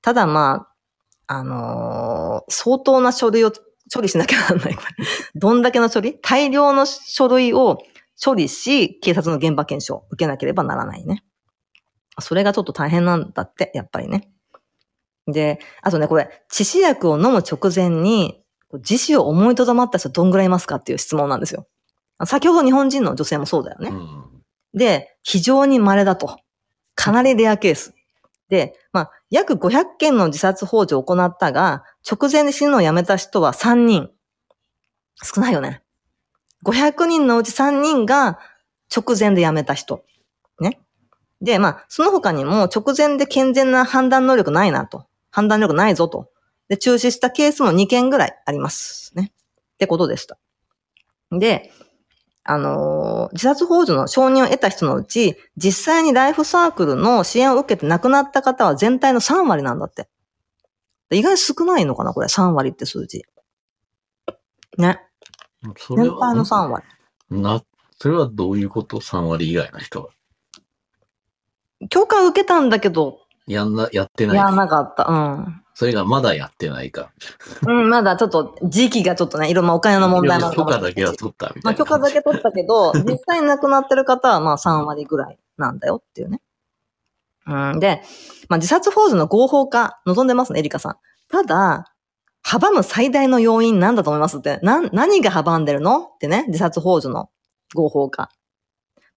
[0.00, 0.66] ただま
[1.26, 3.52] あ、あのー相当な書類を
[3.92, 4.76] 処理しなきゃならない。
[5.34, 6.18] どんだけの処理？
[6.20, 7.78] 大量の書類を
[8.22, 11.24] 処理し、警察の現場検証を受けなければならないね。
[12.20, 14.30] それがちょっと大変なんだって、やっぱりね。
[15.26, 18.42] で、あとね、これ、致死薬を飲む直前に、
[18.74, 21.66] 自死を思いとどまった人どんぐらいいますかっていう質問なんですよ。
[22.24, 23.90] 先ほど日本人の女性もそうだよね。
[23.90, 24.41] うん。
[24.74, 26.38] で、非常に稀だと。
[26.94, 27.94] かなりレアケース。
[28.48, 34.10] で、まあ、約500件の自殺幇助を行ったが、直前で死ぬのをやめた人は3人。
[35.22, 35.82] 少ないよね。
[36.64, 38.38] 500人のうち3人が
[38.94, 40.04] 直前でやめた人。
[40.60, 40.80] ね。
[41.40, 45.06] で、まあ、その他にも直前で健全な判断能力ないなと。
[45.30, 46.30] 判断力ないぞと。
[46.68, 49.32] で、中止したケースも2件ぐらいありますね。
[49.74, 50.38] ってことでした。
[51.30, 51.72] で、
[52.44, 60.08] あのー自殺幇助の承認を得た人のうち、実際にライフサークルの支援を受けて亡くなった方は全体の3割なんだって。
[61.10, 63.24] 意外に少ないのかなこれ、3割って数字。
[64.78, 65.00] ね。
[65.62, 66.84] 全体のは、3割。
[67.30, 67.62] な、
[67.98, 70.10] それはどういうこと ?3 割以外の人は。
[71.88, 74.36] 許可受けたんだけど、やんな、やってない。
[74.36, 75.06] やらなかった。
[75.08, 75.62] うん。
[75.74, 77.12] それがまだやってないか。
[77.66, 81.70] うん、まだちょっと時期がちょっとね、いろんなお金の問題も許可だけは取ったみたいな。
[81.70, 86.40] まあ許可だけ取ったけど、 実際に亡くなってる方はまあ3割ぐらいなんだよっていうね。
[87.46, 88.02] うん、で、
[88.48, 90.96] まあ自殺幇助の合法化望んでますね、エリカさん。
[91.30, 91.86] ただ、
[92.44, 96.00] 阻む最大の要因なんだと思いますって、な、何が阻んでるの？
[96.00, 97.30] ってね、自殺幇助の
[97.74, 98.30] 合法化。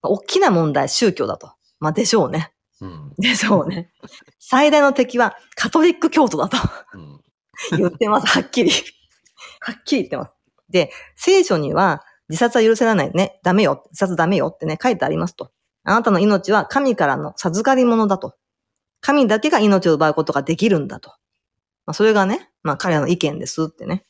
[0.01, 1.51] まあ大きな問題、宗教だと。
[1.79, 2.54] まあでしょうね。
[2.81, 3.13] うん。
[3.17, 3.91] でしょうね。
[4.39, 6.57] 最大の敵はカトリック教徒だと。
[6.93, 7.21] うん。
[7.77, 8.71] 言ってます、はっきり。
[9.61, 10.31] はっきり言ってます。
[10.69, 13.39] で、聖書には自殺は許せられないね。
[13.43, 13.83] ダメよ。
[13.91, 15.51] 自殺ダメよってね、書いてありますと。
[15.83, 18.35] あなたの命は神からの授かり物だと。
[19.01, 21.11] 神だけが命を奪うことができるんだと。
[21.85, 24.05] まあ、それがね、まあ彼らの意見ですってね。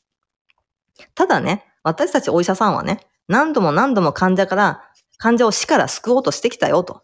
[1.13, 4.81] ただね、私たちお医者さんはね、何度も何度も患者から、
[5.17, 7.03] 患者を死から救おうとしてきたよと。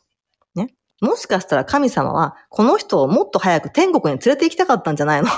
[1.01, 1.07] ね。
[1.09, 5.29] もしかしたら神様は、この人をもっと早く天国に連れて行きたかったんじゃないの？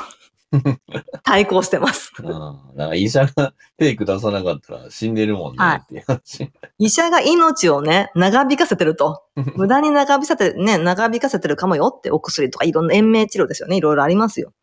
[1.23, 2.11] 対抗してます。
[2.19, 2.27] うん。
[2.29, 6.51] だから医者が手下さなかったら死んでるもんねはいっていう話。
[6.77, 9.23] 医者が命をね、長引かせてると。
[9.55, 13.77] 無駄に長引かせて、ね、長引かせてるかもよってお薬とかいろんな延命治療ですよね。
[13.77, 14.53] いろいろありますよ。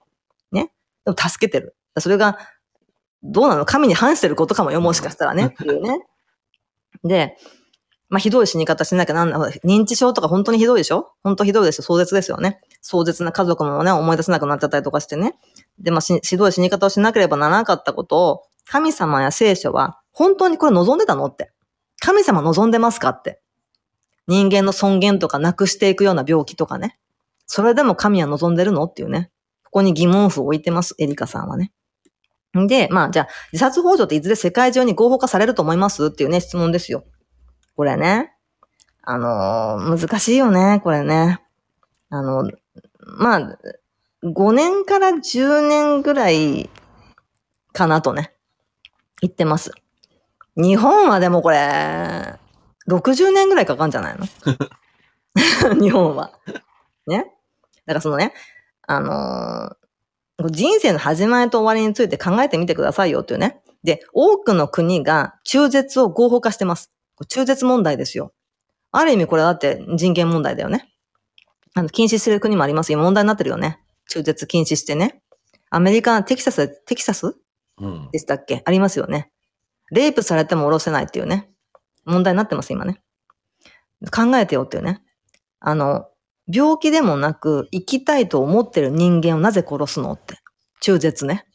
[0.52, 0.70] ね。
[1.04, 1.74] でも助けてる。
[1.98, 2.38] それが、
[3.24, 3.64] どうなの？
[3.66, 5.46] 神に反してることかもよ、もしかしたらね。
[5.50, 6.06] っていうね。
[7.02, 7.36] で、
[8.10, 9.60] まあ、ひどい死に方しなきゃなんない。
[9.64, 11.12] 認知症とか本当にひどいでしょ？
[11.22, 11.84] 本当ひどいですよ。
[11.84, 12.60] 壮絶ですよね。
[12.82, 15.38] 壮絶な家族もね、思い出せなくなっちゃったりとかしてね。
[15.78, 21.52] で、まあ、ひどい死に方をしなければならなかったことを、神様や聖書は、本当にこれ望んでたのって。
[22.00, 23.40] 神様望んでますかって。
[24.26, 26.98] 人間の尊厳とかなくしていくような病気とかね。
[27.46, 29.30] それでも神は望んでるのっていうね。
[29.64, 31.72] ここに疑問符を置いてます、エリカさんはね。
[32.58, 36.06] んで、まあ、じゃあ、自殺幇助っていずれ世界中に合法化されると思います？
[36.06, 37.04] っていうね、質問ですよ。
[37.76, 38.32] これね。
[39.02, 41.40] あのー難しいよね、これね。
[42.10, 42.50] あの、
[43.18, 43.58] まあ、
[44.24, 46.68] 5年から10年ぐらい
[47.72, 48.34] かなとね、
[49.22, 49.72] 言ってます。
[50.56, 52.34] 日本はでもこれ、
[52.88, 54.26] 60年ぐらいかかんじゃないの？
[55.80, 56.32] 日本は。
[57.06, 57.24] ね？
[57.86, 58.34] だからそのね、
[58.86, 59.76] あのー
[60.50, 63.60] 人生の始まりと終わりについて考えてみてくださいよっていうね。
[63.84, 66.90] で、多くの国が中絶を合法化してます。
[67.28, 68.32] 中絶問題ですよ。
[68.92, 70.92] ある意味これだって人権問題だよね。
[71.74, 72.92] あの、禁止してる国もあります。
[72.92, 73.78] 今問題になってるよね。
[74.08, 75.22] 中絶禁止してね。
[75.70, 77.36] アメリカ、テキサス、テキサス
[77.78, 78.08] うん。
[78.10, 78.62] でしたっけ？
[78.64, 79.30] ありますよね。
[79.92, 81.50] レイプされても下ろせないっていうね。
[82.04, 83.00] 問題になってます、今ね。
[84.10, 85.02] 考えてよっていうね。
[85.60, 86.06] あの、
[86.52, 90.36] 病気でもなく生きたいと思ってる人間をなぜ殺すのって。
[90.80, 91.46] 中絶ね。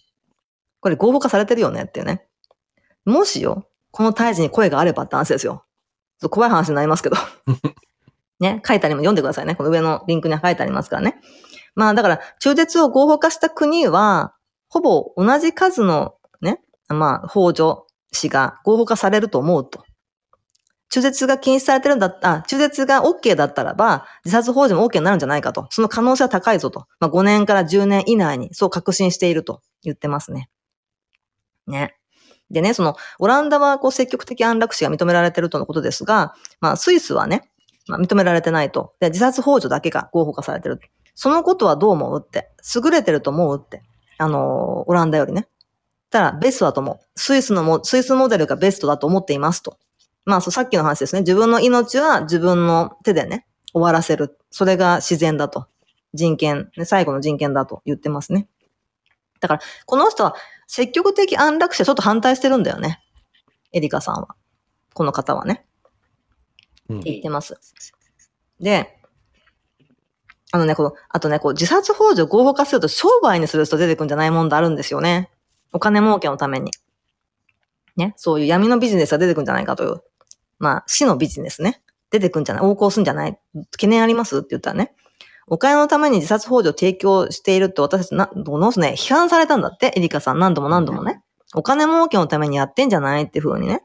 [0.79, 2.25] これ合法化されてるよねっていうね。
[3.03, 5.63] もしよ、この胎児に声があればって話ですよ。
[6.19, 7.15] ちょっと怖い話になりますけど。
[8.41, 9.55] ね、書いてありも読んでくださいね。
[9.55, 11.21] この上のリンクに書いてありますからね。
[11.75, 14.35] まあだから、中絶を合法化した国は、
[14.67, 16.59] ほぼ同じ数のね、
[16.89, 19.85] まあ、法助死が合法化されると思うと。
[20.89, 25.67] 中絶が禁止されてるんだった、あ中絶が OK だったらば、自殺法助も OK になるんじゃないかと。
[25.69, 26.85] その可能性は高いぞと。
[26.99, 30.49] まあ5年から10年以内にそう確信していると言ってますね。
[31.65, 31.95] ね。
[32.55, 37.49] でね、その、オランダはこう積極的安楽死が認められているとのことですが、まあスイスはね、
[37.87, 38.93] まあ認められてないと。
[38.99, 40.79] で、自殺法助だけが合法化されてる。
[41.15, 42.49] そのことはどう思うって。
[42.75, 43.83] 優れてると思うって。
[44.17, 45.47] あのーオランダよりね。
[46.09, 46.99] たら、ベストだと思う。
[47.15, 49.77] スイスのも、スイスモデルがベストだと思っていますと。
[50.23, 51.21] まあ、そう、さっきの話ですね。
[51.21, 54.37] 自分の命は自分の手でね、終わらせる。
[54.49, 55.67] それが自然だと。
[56.13, 58.47] 人権、ね、最後の人権だと言ってますね。
[59.41, 60.35] だから、この人は
[60.67, 63.01] 積極的安楽死はちょっと反対してるんだよね。
[63.71, 64.35] エリカさんは。
[64.93, 65.65] この方はね。
[66.89, 67.59] うんって言ってます。
[68.59, 68.99] で、
[70.51, 75.29] あのね、この、あとね、こう、自殺幇助合法化すると商売にする人出てくるんじゃない問題あるんですよね。
[75.73, 76.71] お金儲けのために。
[77.97, 80.01] ね、そういう闇のビジネスが出てくるんじゃないかという。
[80.59, 81.81] まあ、死のビジネスね。
[82.11, 83.37] 出てくるんじゃない横行するんじゃない
[83.71, 84.37] 懸念あります？
[84.37, 84.93] って言ったらね。
[85.47, 91.21] お金のために自殺幇助を提供しているって私たちな、どのすね、批判されたんだって、エリカさん何度も何度もね。
[91.53, 93.83] お金儲けのためにやってんじゃないっていう風にね。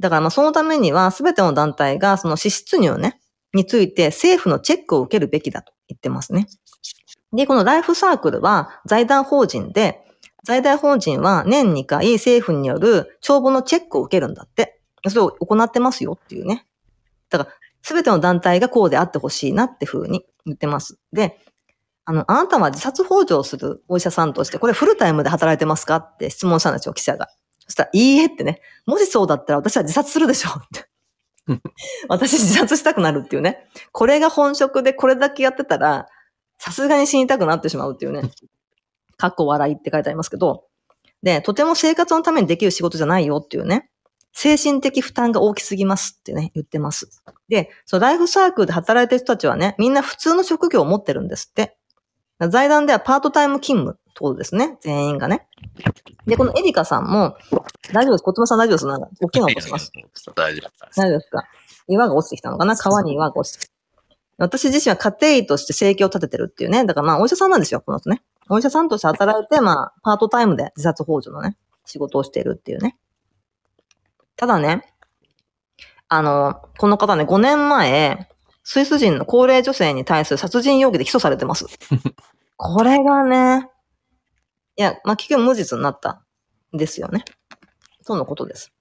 [0.00, 3.20] だからまあそのためには全ての団体がその支出入ね、
[3.54, 6.48] について政府のチェックを受けるべきだと言ってますね。
[7.32, 10.02] で、このライフサークルは財団法人で、
[10.44, 14.80] 財団法人は年2回政府による帳簿のチェックを受けるんだって。
[15.08, 16.66] それを行ってますよっていうね。
[17.30, 17.50] だから、
[17.86, 20.98] すべての団体がこうであってほしいなって風に言ってます。
[21.12, 21.38] で、
[22.04, 27.28] あの、あなたは自殺幇助をするお医者さんとして、これフルタイムで働いてますかって質問したんですよ、記者が。
[27.60, 28.60] そしたら、いいえってね。
[28.86, 30.88] もしそうだったら私は自殺するでしょって。
[32.08, 33.68] 私自殺したくなるっていうね。
[33.92, 36.08] これが本職でこれだけやってたら、
[36.58, 38.22] さすがに死にたくなってしまうっていうね。
[39.16, 40.64] かっこ笑いって書いてありますけど。
[41.22, 43.92] で、とても生活のためにできる仕事じゃないよっていうね。
[44.38, 47.08] 精神的負担が大きすぎますってね、言ってます。
[47.48, 51.78] で、そのライフサークルで働いてる人たちはね、みんな普通の職業を持ってるんですって。
[52.50, 54.76] 財団ではパートタイム勤務ってことですね。
[54.82, 55.48] 全員がね。
[56.26, 57.38] で、このエリカさんも、
[57.94, 58.24] 大丈夫です。
[58.24, 58.86] 小妻さん大丈夫です。
[58.86, 59.90] なんか、大きな音します。
[60.34, 61.00] 大丈夫です。
[61.00, 61.44] 大丈夫ですか？
[61.88, 62.76] 岩が落ちてきたのかな？
[62.76, 63.74] 川に岩が落ちてきた。
[64.36, 66.84] 私自身は家庭医として生計を立ててるっていうね。
[66.84, 68.22] だからまあ、お医者さんなんですよ、この人ね。
[68.50, 71.56] お医者さんとして働いて、まあ、パートタイムで自殺幇助のね、
[71.86, 72.98] 仕事をしているっていうね。
[74.36, 74.82] ただね、
[76.08, 78.28] あの、この方ね、5年前、
[78.62, 81.66] スイス人の高齢女性に対する殺人容疑で起訴されてます。
[82.56, 83.68] これがね、
[84.76, 86.22] いや、まあ、結局無実になった
[86.74, 87.24] んですよね。
[88.06, 88.72] とのことです。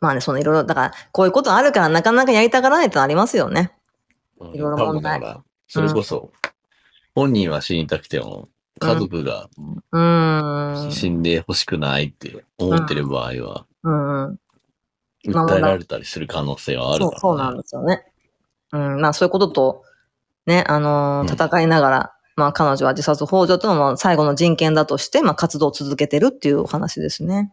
[0.00, 3.72] まあね、そのいろいろ、だから、こういうことあるからなかなかやりたがらないってのありますよね。
[4.52, 5.20] いろいろ問題
[5.68, 6.32] それこそ、
[7.14, 8.48] 本人は死にたくても、
[8.78, 9.48] 家族が。
[10.90, 14.38] 死んでほしくないって思ってる場合は、うんうん。
[15.32, 17.20] まあ訴えられたりする可能性はあるそう、から、ね。
[17.20, 18.04] そうなんですよね。
[18.72, 19.82] うん、まあそういうことと、
[20.46, 27.52] ね、あのーうん戦いながら、まあ彼女は自殺幇助というのは最後の人権だとして、まあ活動を続けてるっていうお話ですね。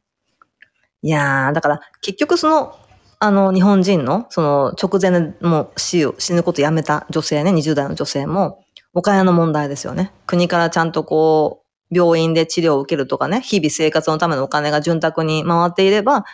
[1.04, 2.76] いやー、だから結局その、
[3.20, 8.64] あの、日本人の、その直前でもう死を、死ぬことやめた女性ね、20代の女性も、
[8.94, 10.12] お金の問題ですよね。
[10.26, 11.61] 国からちゃんとこう、
[11.92, 16.26] 病院で治療を受けるとかね、日々生活のためのお金が潤沢に回っていれば、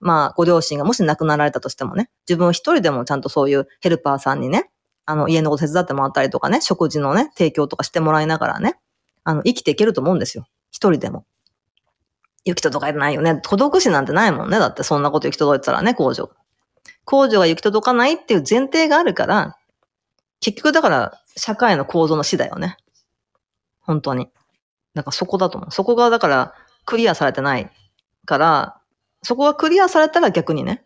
[0.00, 4.70] まあ、ご両親がもし亡くなられたとしてもね、自分一人でもちゃんとそういうヘルパーさんにね、
[5.06, 8.78] あの、家のこと手伝ってもらったりとかね、食事のね、提供とかしてもらいながらね、
[9.24, 10.46] あの、生きていけると思うんですよ。
[10.70, 11.24] 一人でも。
[12.44, 13.40] 行き届かないよね。
[13.46, 14.58] 孤独死なんてないもんね。
[14.58, 16.30] だってそんなこと行き届いてたらね、工場。
[17.04, 19.56] 工場が行き届かないっていう前提があるから、
[20.40, 22.76] 結局だから、社会の構造の死だよね。
[23.80, 24.28] 本当に。
[24.94, 25.70] なんかそこだと思う。
[25.70, 26.54] そこがだから、
[26.84, 27.70] クリアされてない
[28.24, 28.80] から、
[29.22, 30.84] そこがクリアされたら逆にね、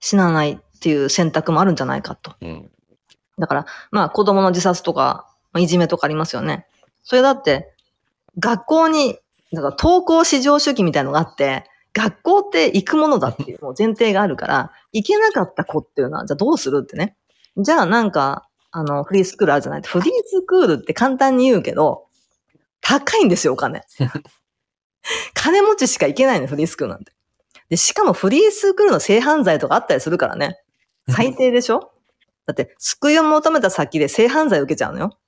[0.00, 2.34] 死なないっていう選択もあるんじゃないかと。
[2.40, 2.70] うん。
[3.38, 6.66] だから、まあ子供の自殺とか、まあいじめとかありますよね。
[7.02, 7.72] それだって、
[8.38, 9.18] 学校に、
[9.52, 17.16] だから登校至上主義みたいのがあって、学校って行くものだっていうもう前提があるから、行けなかった子っていうのは、じゃあどうするってね。
[17.56, 22.04] じゃあなんか、あの、フリースクールあるじゃないフリースクールって簡単に言うけど、
[22.88, 23.82] 高いんですよ、お金。
[25.34, 27.12] 金持ちしか行けないの、フリースクールなんて。
[27.68, 30.60] で、しかもフリースクールの性犯罪とかあったりするからね。
[31.08, 31.92] 最低でしょ？
[32.46, 35.18] だって、救いを求めた先で性犯罪を受けちゃうのよ。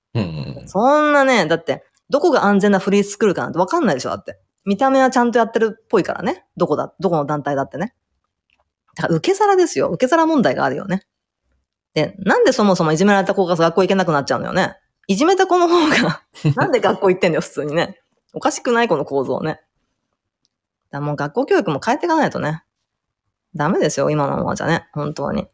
[0.66, 4.38] そんなね、だって、どこが安全なフリースクールかなんてわかんないでしょだって。
[4.64, 6.44] 見た目はちゃんとやってるっぽいからね。
[6.56, 7.94] どこだ、どこの団体だってね。
[8.94, 9.88] だから受け皿ですよ。
[9.88, 11.02] 受け皿問題があるよね。
[11.94, 14.76] で、なんでそもそもいじめられた子が学校行けなくなっちゃうのよね？
[15.08, 16.22] いじめた子の方が、
[16.54, 18.00] なんで学校行ってんだよ、普通にね。
[18.34, 19.60] おかしくないこの構造ね。
[20.90, 22.62] だもう学校教育も変えていかないとね。
[23.56, 24.86] ダメですよ、今のままじゃね。
[24.92, 25.48] 本当に。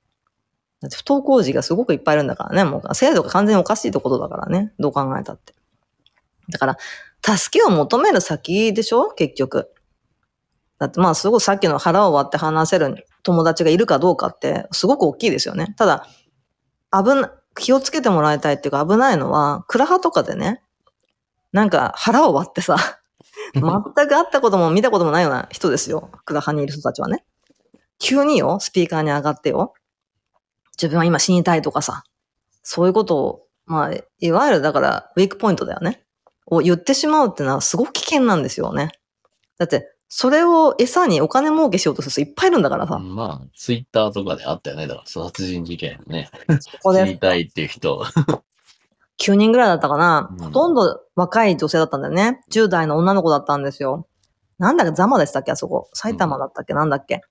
[0.81, 2.65] だって不登校児がすごくいっぱいいるんだからね。
[2.65, 4.73] もう制度が完全におかしいってことだからね。
[4.81, 5.55] どう考えたって。
[6.51, 6.77] だから、
[7.37, 9.11] 助けを求める先でしょ？
[9.13, 9.71] 結局。
[10.79, 15.75] だってまあすごいさっきの腹を割って話せる友達がいるかどうかってすごく大きいですよね。
[15.79, 16.07] ただ、
[16.93, 20.63] 危な、気をつけてもらいたいっていうか危ないのは、クラハとかでね、
[21.53, 22.77] なんか腹を割ってさ、
[23.55, 26.11] 全く会ったことも見たこともないような人ですよ。
[26.25, 27.25] クラハにいる人たちはね。
[27.99, 29.75] 急によ、スピーカーに上がってよ。
[30.77, 32.05] 自分は今死にたいとかさ。
[32.63, 36.05] そういうことを、まあ、いわゆるだから、ウィークポイントだよね。
[36.47, 38.91] を言ってしまうっていうのはすごく危険なんですよね。
[39.59, 43.01] だって、それを餌にお金儲けしようとする人いっぱいいるんだからさ。
[43.01, 44.87] まあ、ツイッターとかであったよね。
[44.87, 46.31] だから、殺人事件ね。
[46.47, 48.01] ここで知りたいっていう人。
[49.21, 52.43] 9人ぐらいだったかな、うんほとんど若い女性だったんだよね。
[52.53, 54.07] 10代の女の子だったんですよ。
[54.61, 55.91] なんだっけ、ザマでしたっけあそこ。
[55.95, 57.23] 埼玉だったっけ、なんだっけ。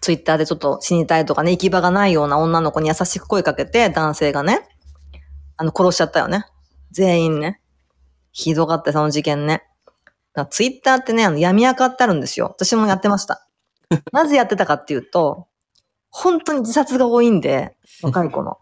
[0.00, 4.60] ツイッターでちょっと死にたいとかね、行き場がないような女の子に優しく声かけて、男性がね、
[5.56, 6.44] あの、殺しちゃったよね。
[6.92, 7.60] 全員ね。
[8.30, 9.64] ひどかったよその事件ね。
[10.36, 12.46] だツイッターってね、あの、闇垢ってあるんですよ。
[12.46, 13.48] 私もやってました。
[14.12, 15.48] なぜやってたかっていうと、
[16.10, 18.58] 本当に自殺が多いんで、若い子の。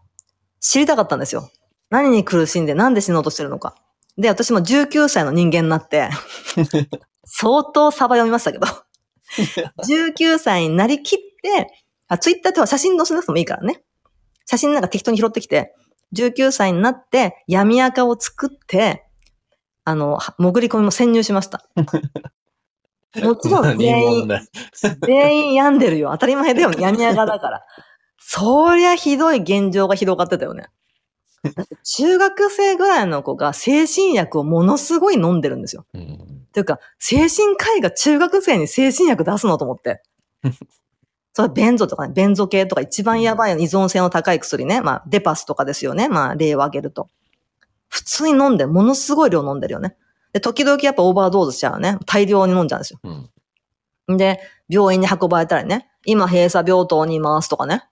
[0.61, 1.51] 知りたかったんですよ。
[1.91, 3.75] 何に苦しんで、なんで死のうとしてるのか。
[4.17, 6.09] で、私も19歳の人間になって、
[7.27, 8.67] 相当サバ読みましたけど、
[9.85, 13.83] 19歳になりきって、あ、ツイッターでは写真載せなくてもいいからね。
[14.47, 15.75] 写真なんか適当に拾ってきて、
[16.15, 19.05] 19歳になって闇垢を作って、
[19.85, 21.65] あの、は潜り込みも潜入しました。
[23.23, 24.29] もちろん何全員
[25.07, 26.11] 全員病んでるよ。
[26.11, 26.73] 当たり前だよ。
[26.77, 27.63] 闇垢だから。
[28.19, 30.67] そりゃひどい現状が広がってたよね。
[31.85, 35.87] 中学生ぐらいの子が精神薬をものすごい飲んでるんですよ。
[35.95, 40.03] うんというか、精神科医が中学生に精神薬出すのと思って。
[41.35, 44.81] それはベンゾとかね、ベンゾ系とか一番やばい依存性の高い薬ね。
[44.81, 46.09] まあ、デパスとかですよね。
[46.09, 47.11] まあ、例を挙げると。
[47.95, 49.97] 普通に飲んで、ものすごい量飲んでるよね。
[50.33, 51.97] で、時々やっぱオーバードーズしちゃうよね。
[52.07, 52.99] 大量に飲んじゃうんですよ。
[54.09, 54.17] うん。
[54.17, 55.89] で、病院に運ばれたりね。
[56.05, 57.85] 今閉鎖病棟にいますとかね。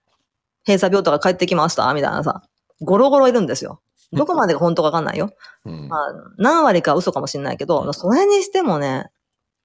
[0.66, 2.42] 閉鎖病棟が帰ってきましたみたいなさ。
[2.80, 3.80] ゴロゴロいるんですよ。
[4.12, 5.30] どこまでが本当かわかんないよ。
[5.64, 6.00] うんまあ、
[6.36, 9.12] 何割かは嘘かもしれないけど、それにしてもね、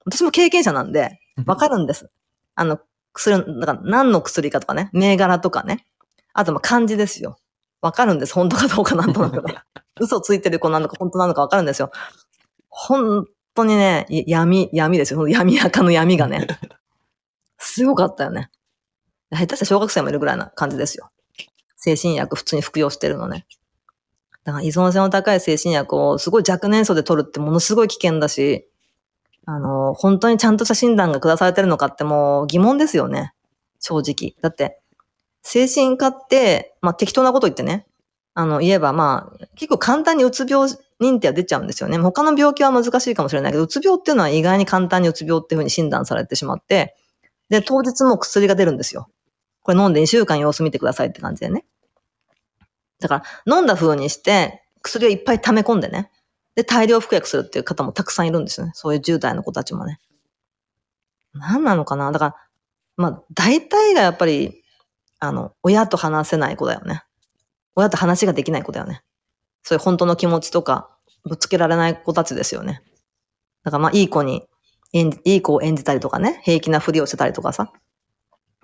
[0.06, 2.08] 私も経験者なんで、わかるんです。
[2.54, 2.78] あの、
[3.12, 5.84] 薬、だから何の薬かとかね、銘柄とかね。
[6.32, 7.38] あと、まあ、漢字ですよ。
[7.80, 8.34] わかるんです。
[8.34, 9.58] 本当かどうかなんとなくね。
[10.00, 11.90] 嘘ついてる子なのか本当なのかわかるんですよ。
[12.68, 15.28] 本当にね、い闇、闇ですよ。
[15.28, 16.46] 闇垢の闇がね。
[17.58, 18.50] すごかったよね。
[19.30, 21.10] 下手したら小学生もいるぐらいな感じですよ。
[21.76, 23.46] 精神薬普通に服用してるのね。
[24.44, 28.68] だから依存性の高い精神薬をすごい若年層で取るってものすごい危険だし、
[29.44, 33.32] あの、本当にちゃんとした診断が下されてるのかってもう疑問ですよね。
[33.80, 34.34] 正直。
[34.42, 34.80] だって、
[35.42, 37.86] 精神科って、まあ適当なこと言ってね、
[38.38, 40.68] あの、言えばまあ、結構簡単にうつ病
[41.00, 41.98] 認定は出ちゃうんですよね。
[41.98, 46.94] 他の病気は難しいかもしれないけど、うつ病っていうのは意外に簡単にうつ病っていうふうに診断されてしまって、
[47.48, 49.08] で、当日も薬が出るんですよ。
[49.62, 51.64] これ飲んで2週間様子見てくださいって感じでね。
[53.00, 56.08] だから、飲んだ風にして、薬をいっぱい溜め込んでね。
[56.54, 58.72] で、大量服薬するっていう方もたくさんいるんですよね。
[58.76, 59.98] そういう10代の子たちもね。
[61.34, 62.12] 何なのかな？
[62.12, 62.36] だから、
[62.96, 64.62] まあ、大体がやっぱり、
[65.18, 67.02] あの、親と話せない子だよね。
[67.78, 69.02] 親と話ができない子だよね。
[69.62, 70.90] そういう本当の気持ちとか、
[71.24, 72.82] ぶつけられない子たちですよね。
[73.62, 74.48] だからまあ、いい子に
[74.92, 77.72] いい子を演じたりとかね、平気なふりをしてたりとかさ。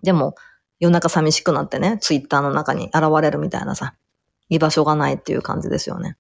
[0.02, 0.34] でも、
[0.80, 3.94] 夜中寂しくなってね、ツイッターの中に現れるみたいなさ、
[4.48, 6.16] 居場所がないっていう感じですよね。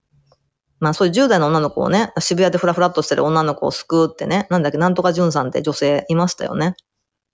[0.78, 6.76] まあそういう10代の女の子をね、渋谷でフラフラっとしてる女の子を救うってね、なんだっけ、なんとかじゅんさんって女性いましたよね。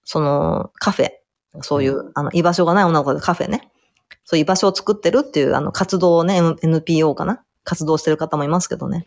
[0.04, 1.10] その、カフェ。
[1.62, 3.69] そういう、あの、居場所がない女の子でカフェね。
[4.24, 7.42] そういう居場所を作ってるっていう、あの、活動をね、NPO かな？
[7.64, 9.06] 活動してる方もいますけどね。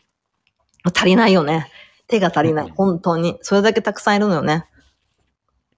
[0.93, 1.67] 足りないよね。
[2.07, 2.73] 手が足りない。
[2.75, 3.37] 本当に。
[3.41, 4.65] それだけたくさんいるのよね。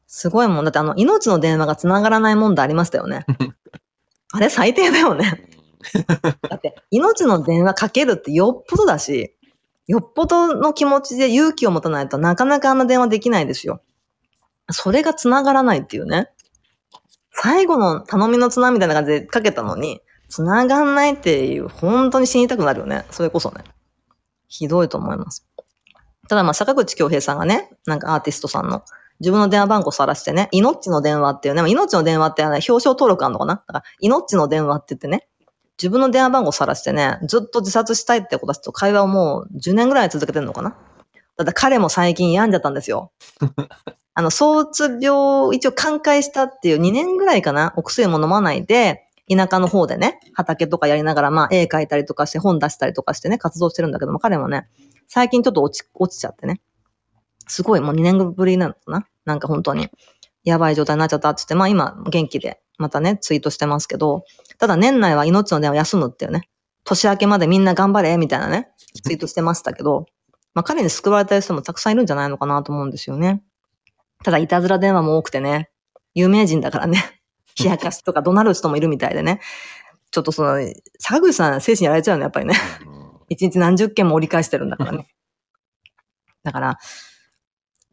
[0.07, 0.65] すごいもん。
[0.65, 3.25] だってあの、命の電話が繋がらない問題ありましたよね。
[4.33, 5.49] あれ最低だよね。
[6.49, 9.35] だって、命の電話かけるってよっぽどだし、
[9.87, 13.81] よっぽどの気持ちで勇気を持たないとなかなかあんな電話できないですよ。
[14.71, 16.31] それが繋がらないっていうね。
[17.37, 23.05] 最後の頼みの綱みたいな感じでかけたのに、繋がんないっていう、本当に死にたくなるよね。
[23.11, 23.63] それこそね。
[24.47, 25.45] ひどいと思います。
[26.27, 28.83] ただまあ、坂口京平さんがね、なんかアーティストさんの
[29.19, 33.55] 自分の電話番号さらしてね、命の電話っていうね、命の電話って、ね、表彰登録あるのかな？
[33.55, 35.27] だから、命の電話って言ってね、
[35.77, 40.75] 自分の電話番号さらしてね、ずっと自殺したいって子たちと会話をもう10年ぐらい続けてるのかな？
[41.37, 43.11] だって彼も最近病んじゃったんですよ。
[44.15, 54.67] あの、躁うつ病を一応寛解したっていう2年ぐらいかな、お薬も飲まないで、田舎の方でね、畑とかやりながら、まあ、絵描いたりとかして、本出したりとかしてね、活動してるんだけども、彼もね、
[55.07, 56.61] 最近ちょっと落ち、落ちちゃってね。
[57.47, 59.89] すごい、もう2年ぶりなのかななんか本当に、
[60.45, 64.23] やばい状態になっちゃったって言って、まあ今、元気で、またね、ツイートしてますけど、
[64.59, 66.49] ただ年内は命の電話休むっていうね、
[66.85, 68.69] 年明けまでみんな頑張れ、みたいなね、
[69.03, 70.05] ツイートしてましたけど、
[70.53, 73.43] まあ彼に救われた人もたくさんいるんじゃないのかなと思うんですよね。
[74.25, 75.69] ただ、いたずら電話も多くてね、
[76.15, 77.21] 有名人だからね、
[77.63, 79.39] 冷やかしとか怒鳴る人もいるみたいでね、
[80.09, 80.57] ちょっとその、
[80.97, 82.55] 坂口さん精神やられちゃうね、やっぱりね。
[83.29, 85.07] 一日何十件も折り返してるんだからね。
[86.41, 86.79] だから、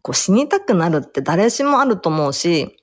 [0.01, 2.79] こう死にたくなるって誰しもあると思うし、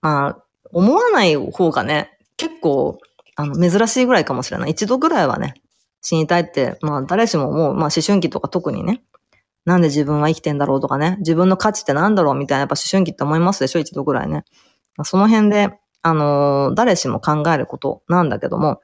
[0.00, 2.98] まあ、思わない方がね、結構、
[3.34, 4.70] あの、珍しいぐらいかもしれない。
[4.70, 5.52] 一度ぐらいはね、
[6.00, 7.74] 死にたいって、まあ誰しも思う。
[7.74, 9.02] まあ思春期とか特にね。
[9.66, 11.16] なんで自分は生きてんだろうとかね。
[11.18, 13.80] 自分の価値ってなんだろうみたいな、やっぱ思春期って思いますでしょ？
[13.80, 14.44] 一度ぐらいね。
[14.96, 18.80] まあその辺で、あのー誰しも考えることなんだけども、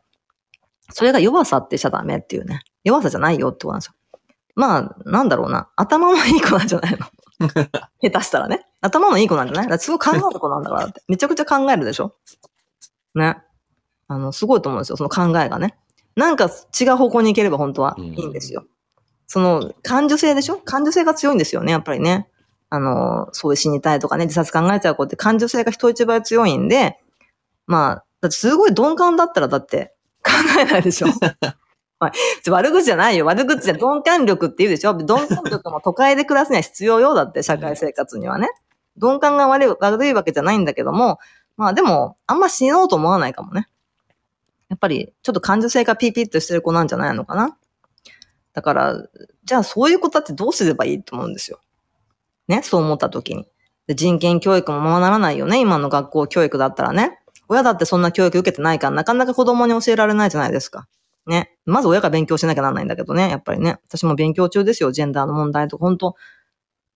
[0.90, 2.60] それが弱さって言っちゃダメっていうね。
[2.84, 3.94] 弱さじゃないよってことなんですよ。
[4.56, 5.70] まあ、なんだろうな。
[5.76, 7.06] 頭もいい子なんじゃないの？
[8.02, 8.66] 下手したらね。
[8.80, 9.64] 頭もいい子なんじゃない？
[9.66, 11.00] だからすごい考える子なんだからって。
[11.06, 12.16] めちゃくちゃ考えるでしょ？
[13.14, 13.38] ね。
[14.08, 14.96] あの、すごいと思うんですよ。
[14.96, 15.78] その考えがね。
[16.16, 18.64] なんか違う方向に行ければ本当はいいんですよ。
[19.26, 20.56] その、感受性でしょ？
[20.58, 22.28] 感受性が強いんですよね、やっぱりね。
[22.70, 26.98] あの、そういう死にたいとかね、自殺考えちゃう子って感受性が人一倍強いんで、
[27.66, 29.94] まあ、だってすごい鈍感だったらだって
[30.24, 31.08] 考えないでしょ
[32.00, 32.50] はい。
[32.50, 33.26] 悪口じゃないよ。
[33.26, 37.14] 悪口じゃ鈍感力って言うでしょ鈍感力も都会で暮らすには必要よ。
[37.14, 38.48] だって、社会生活にはね。
[38.96, 41.18] 鈍感が悪い悪いわけじゃないんだけども、
[41.56, 43.68] まあでも、あんま死のうと思わないかもね。
[44.68, 47.56] やっぱり、ちょっと感受性がピーピーっとしてる子なんじゃないのかな。
[48.52, 49.06] だから、
[49.44, 51.60] じゃあそういう子たってどうすればいいと思うんですよ。
[52.48, 53.46] ね、そう思った時に。
[53.88, 57.18] 人権教育もままならないよね、今の学校教育だったらね。
[57.48, 60.86] 親だってそんな教育受けてないから、なかなか子供に教えられないじゃないですか。
[61.26, 61.56] ね。
[61.64, 63.78] まず親が勉強しなきゃならないんだけどね、やっぱりね。
[63.88, 66.14] 私も勉強中ですよ、ジェンダーの問題とか、本当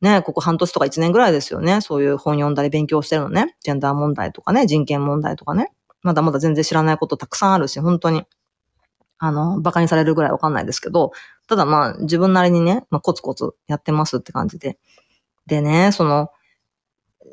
[0.00, 1.80] ね、ここ半年とか1年ぐらいですよね。
[1.80, 3.56] そういう本読んだり勉強してるのね。
[3.62, 5.70] ジェンダー問題とかね、人権問題とかね。
[6.02, 8.24] まだまだ全然知らないことたくさんあるし、本当に。
[9.18, 11.12] あの、馬鹿にされるぐらいわかんないですけど、
[11.48, 14.78] ただまあ、自分なりにね、まあ、コツコツやってますって感じで。
[15.46, 16.30] でね、その、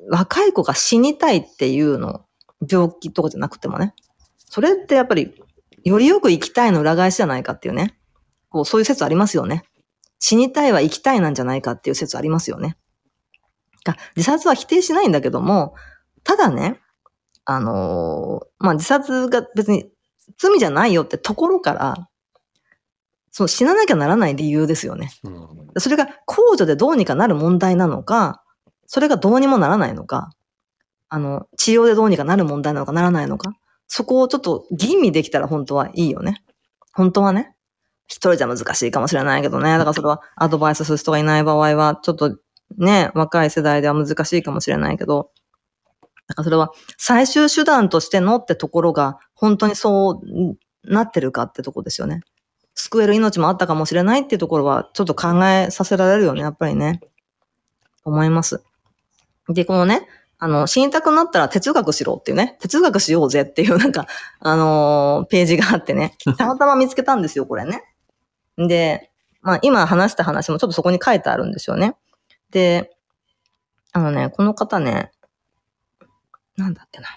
[0.10, 2.26] 若い子が死にたいっていうの、
[2.70, 3.94] 病気とかじゃなくてもね。
[4.38, 5.34] それってやっぱり、
[5.84, 7.98] よりよく生きたいの裏返しじゃないかっていうね。
[8.50, 9.64] こう、そういう説ありますよね。
[10.20, 12.78] 死にたいは生きたいなんじゃないかっていう説ありますよね。
[14.16, 15.76] 自殺は否定しないんだけども、
[16.24, 16.80] ただね、
[17.46, 19.92] あのーまあ、自殺が別に
[20.38, 22.10] 罪じゃないよってところから、
[23.32, 25.12] その死ななきゃならない理由ですよね。
[25.24, 25.48] うん
[25.80, 28.44] それが控除でどうにかなる問題なのか、
[28.86, 30.30] それがどうにもならないのか、
[31.10, 33.54] あの、治療でどうにかなる問題なのかならないのか、
[33.88, 36.44] そこをちょっと吟味できたら本当はいいよね。
[36.94, 37.56] 本当はね。
[38.06, 39.78] 一人じゃ難しいかもしれないけどね。
[39.78, 42.38] だからそれはアドバイスする人がいない場合は、ちょっと
[42.78, 45.32] ね、若い世代では難しいかもしれないけど、
[46.28, 52.22] だからそれは最終手段としてのってところが本当にそうなってるかってとこですよね。
[52.76, 57.02] 救える命もあったかもしれないっていうところはちょっと考えさせられるよね、やっぱりね。
[58.04, 58.64] 思います。
[59.50, 60.08] で、このね、
[60.40, 64.08] あの、死にたくなったら哲学しろっていうね、哲学しようぜっていうなんか、
[64.42, 67.82] あのーページがあってね、 たまたま見つけたんですよ、これね。
[68.58, 69.10] で、
[69.42, 71.96] まあ今話した話もちょっとそこに書いてあるんですよね。
[72.52, 72.92] で、
[73.94, 75.13] あのね、この方ね、
[76.58, 77.08] なんだっけな。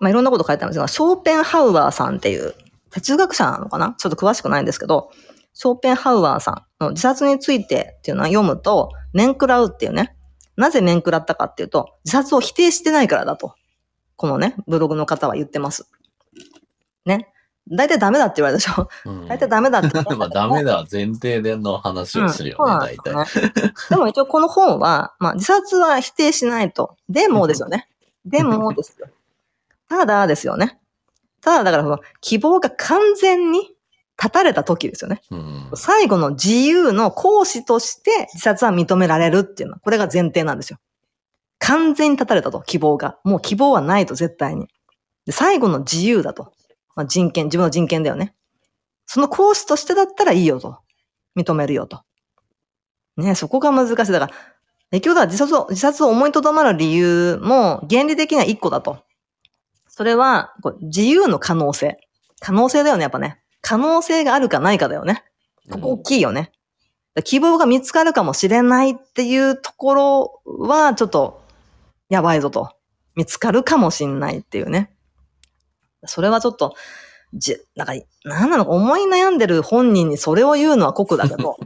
[0.00, 2.54] まあいろんなこと書いてあるんですが、ショーペンハウアーさんっていう
[2.90, 3.94] 哲学者なのかな？
[3.98, 5.10] ちょっと詳しくないんですけど、
[5.54, 10.16] ショーペンハウアーさんの自殺についてっていうのは読むと、面食らうっていうね。
[10.56, 13.54] なぜ面食らったかっていうと、自殺を否定してないからだと。
[14.16, 15.88] このね、ブログの方は言ってます。
[17.06, 17.28] ね。
[17.70, 18.88] 大体ダメだって言われるでしょ？
[19.06, 23.14] うん大体ダメだって言われる まあダメだ前提での話をするよね、うん大体。
[23.88, 26.96] でも一応この本は、まあ自殺は否定しないと。
[27.08, 27.88] でもですよね。
[28.24, 29.08] でもですよ。
[29.88, 30.78] ただですよね。
[31.40, 33.74] ただだからその希望が完全に
[34.16, 35.20] 断たれた時ですよね。
[35.30, 40.78] うん最後の自由の行使として自殺は認められるっていうのは、これが前提なんですよ。
[41.58, 43.18] 完全に断たれたと、希望が。
[43.24, 44.68] もう希望はないと、絶対に。
[45.26, 46.52] で最後の自由だと。
[46.94, 48.34] まあ、人権、自分の人権だよね。
[49.06, 50.78] その行使としてだったらいいよと。
[51.36, 52.02] 認めるよと。
[53.16, 54.12] ねそこが難しい。
[54.12, 54.32] だから、
[54.92, 58.98] 結局は自殺を、自殺を思いとどまる理由も原理的には一個だと。
[59.88, 61.98] それは、こう自由の可能性。
[62.40, 63.40] 可能性だよね、やっぱね。
[63.62, 65.24] 可能性があるかないかだよね。
[65.70, 66.52] ここ大きいよね。
[67.24, 71.42] 希望が見つかるかもしれないっていうところは、ちょっと、
[72.10, 72.70] やばいぞと。
[73.14, 74.90] 見つかるかもしんないっていうね。
[76.04, 76.74] それはちょっと、
[77.32, 77.94] じ、なんか、
[78.24, 81.56] なんなのか思い悩んでる本人にそれを言うのは酷だけど、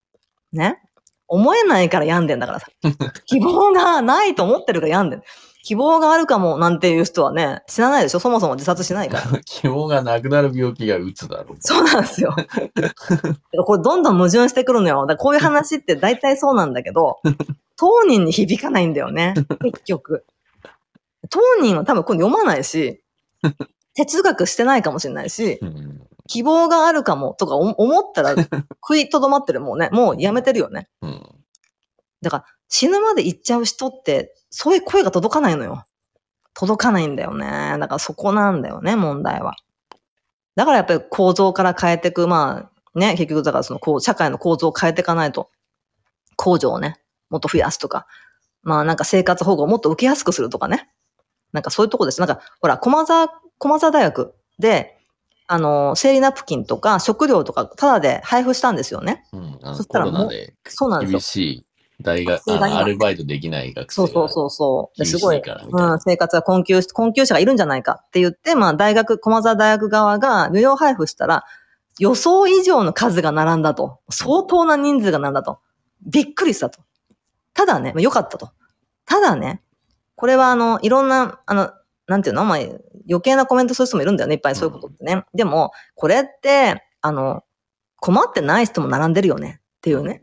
[0.52, 0.82] ね。
[1.28, 2.66] 思えないから病んでんだからさ。
[3.26, 5.22] 希望がないと思ってるから病んでん。
[5.64, 9.40] 希望があるかもなんていう人はね、死なないでしょそもそも自殺しないから。
[9.46, 11.56] 希望がなくなる病気がうつだろう。
[11.60, 12.36] そうなんですよ。
[13.64, 15.06] これどんどん矛盾してくるのよ。
[15.06, 17.18] だこういう話って大体そうなんだけど、
[17.76, 19.34] 当人に響かないんだよね。
[19.62, 20.26] 結局。
[21.30, 23.02] 当人は多分これ読まないし、
[23.94, 28.34] 哲学してないかもしれないし、うん希望があるかもとか思思ったら
[28.82, 29.88] 食いとどまってるもうね。
[29.92, 30.88] もうやめてるよね。
[31.02, 31.44] うん
[32.22, 35.84] だから死ぬまで行っちゃう人って、そういう声が届かないのよ。
[36.54, 37.76] 届かないんだよね。
[37.78, 39.54] だからそこなんだよね、問題は。
[40.56, 45.50] だからやっぱり構造から変えていく、まあね、結局だからそのこう社会の構造を変えていかないと、
[46.36, 48.06] 工場をね、もっと増やすとか、
[48.62, 50.88] まあなんか生活保護をもっと受けやすくするとかね。
[51.52, 52.20] なんかそういうとこです。
[52.20, 53.28] なんか、ほら、駒沢、
[53.58, 54.93] 駒沢大学で、
[55.54, 59.24] あの、生理ナプキンとか食料とかタダで配布したんですよね。
[59.32, 59.58] うん。
[59.74, 60.30] そしたらもう
[60.68, 61.66] そうなんですよ厳しい
[62.02, 64.98] 大学、アルバイトできない学生がそうそうそうそう。
[64.98, 71.44] ですごい、うん、生活が困窮し、困窮者がいるんじゃないかって言って、まあ大学、駒沢大学側が無料配布したら、
[72.00, 74.00] 予想以上の数が並んだと。
[74.10, 75.60] 相当な人数が並んだと。
[76.04, 76.80] びっくりしたと。
[77.54, 78.50] ただね、まあ、良かったと。
[79.06, 79.62] ただね、
[80.16, 81.70] これはあの、いろんな、あの、
[82.08, 82.44] なんていうの？
[82.44, 82.58] まあ、
[83.08, 84.34] 余計なコメントする人もいるんだよね。
[84.34, 85.24] いっぱいそういうことってね。
[85.34, 87.42] でも、これって、あの、
[87.96, 90.22] 困ってない人も並んでるよねっていうね。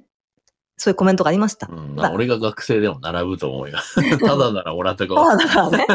[0.78, 1.68] そういうコメントがありました。
[1.68, 3.78] うん、俺が学生でも並ぶと思うよ。
[4.20, 5.86] ただならもらってこそうだからね。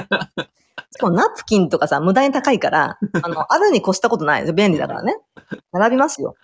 [0.93, 4.53] しかもナプキンとかさ、無駄に高いから、 あの、あるに越したことない。
[4.53, 5.19] 便利だからね。
[5.73, 6.37] 並びますよ。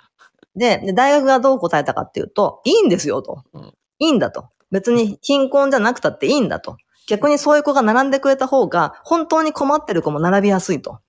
[0.56, 3.74] で、で大学がどう答えたかっていうと、いいんですよとうん。
[4.01, 4.48] いいんだと。
[4.70, 6.77] 別に貧困じゃなくたっていいんだと。
[7.08, 11.00] 逆にそういう子が並んでくれた方が、本当に困ってる子も並びやすいと。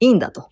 [0.00, 0.48] いいんだと。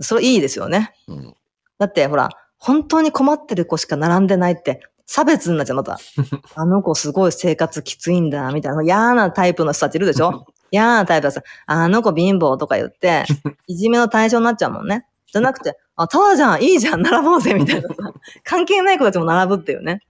[0.00, 0.92] それいいですよね。
[1.08, 1.14] う。
[1.14, 1.34] うん。
[1.78, 5.98] だってほら、本当に困ってる子しか並んでないって、差別になっちゃう、また。
[6.54, 8.82] あの子すごい生活きついんだ、みたいな。
[8.82, 10.44] 嫌なタイプの人たちいるでしょ？
[10.70, 13.24] 嫌なタイプはさ、あの子貧乏とか言って、
[13.66, 15.06] いじめの対象になっちゃうもんね。
[15.32, 18.12] じゃなくて、あ、ただじゃん、いいじゃん、並ぼうぜ、みたいなさ。
[18.44, 20.00] 関係ない子たちも並ぶっていうね。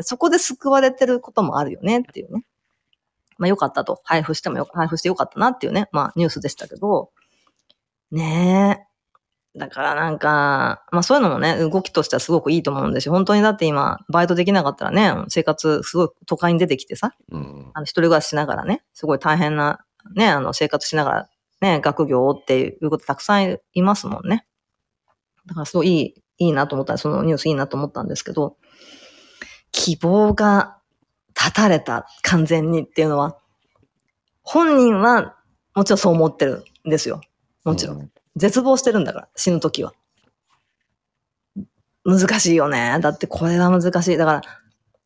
[0.00, 2.44] そこで救われてることもあるよね、っていうね。
[3.38, 4.00] まあよかったと。
[4.04, 5.88] 配布してもよ、配布してよかったなっていうね。
[5.92, 7.10] まあニュースでしたけど。
[8.10, 8.88] ねえ。
[9.58, 13.14] だからなんか、まあそういうのもね、動きとしてはすごくいいと思うんですよ。
[13.14, 17.70] 本当にだって今、バイトできなかったらね、生活すごい都会に出てきてさ、うん。
[17.74, 19.80] あの一人暮らししながらね、すごい大変な、
[20.14, 21.28] ね、あの生活しながら、
[21.60, 24.46] ね、学業をっていうことたくさんいますもんね。
[25.46, 28.56] だからすごいいい、いいなと思った、そのニュースいいなと思ったんですけど、
[29.72, 30.77] 希望が
[31.38, 33.38] 断たれた、完全にっていうのは、
[34.42, 35.36] 本人は
[35.74, 37.20] もちろんそう思ってるんですよ。
[37.64, 38.02] もちろん。
[38.02, 38.10] ん。
[38.34, 39.92] 絶望してるんだから、死ぬときは。
[42.04, 42.98] 難しいよね。
[43.00, 44.16] だってこれは難しい。
[44.16, 44.42] だから、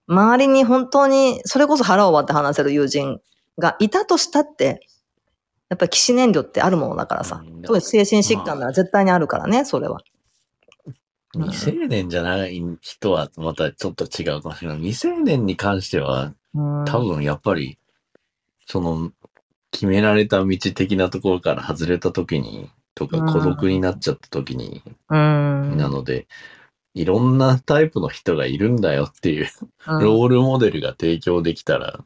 [0.06, 3.20] 周りに本当に、それこそ腹を割って話せる友人
[3.58, 4.86] がいたとしたって、
[5.68, 7.62] やっぱり騎士燃料ってあるものだからさうん。
[7.62, 10.00] 特に精神疾患なら絶対にあるからね、それは。
[11.34, 11.42] うん。
[11.50, 14.78] 未成年じゃない人はまたちょっと違うかもしれない。
[14.78, 16.84] 未成年に関しては、うん。
[16.84, 17.78] 多分やっぱり、
[18.66, 19.12] その、
[19.70, 23.32] 決められた道的なところから外れた時に、とかうん。
[23.32, 25.76] 孤独になっちゃった時に、うん。
[25.76, 26.26] なので、
[26.94, 29.48] いろんなタイプの人がいるんだよっていう、
[29.86, 30.02] うん。
[30.02, 32.04] ロールモデルが提供できたら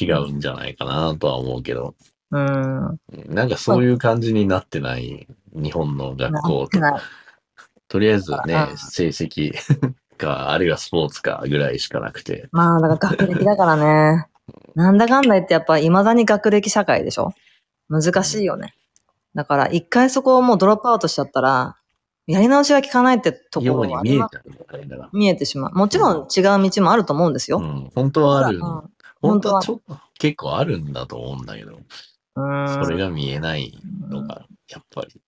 [0.00, 1.94] 違うんじゃないかなとは思うけど、
[2.30, 2.98] うん。
[3.26, 6.80] なんかそういう感じになってない日本の学校と。
[6.80, 7.00] ない
[7.88, 9.52] とりあえずねう、ん成績
[10.16, 12.48] か、あるいはスポーツかぐらいしかなくて。
[12.52, 14.26] まあ、だから学歴だからね。
[14.74, 17.32] なんだかんだ言ってやっぱ未だに学歴社会でしょ？
[17.88, 18.74] 難しいよね。
[19.34, 21.76] だから一回そこをもうドロップアウトしちゃったら、
[22.26, 24.50] やり直しが効かないってところはあります見
[24.84, 25.72] え見えてしまう。
[25.72, 27.60] もちろん違う道もあると思うんですよ。
[27.60, 27.66] ら。
[27.66, 28.58] うん、本当はある。
[28.58, 28.82] うん
[29.20, 31.80] 本当はちょっと結構あるんだと思うんだけど、
[32.36, 33.76] うんそれが見えない
[34.08, 35.18] のが、やっぱり自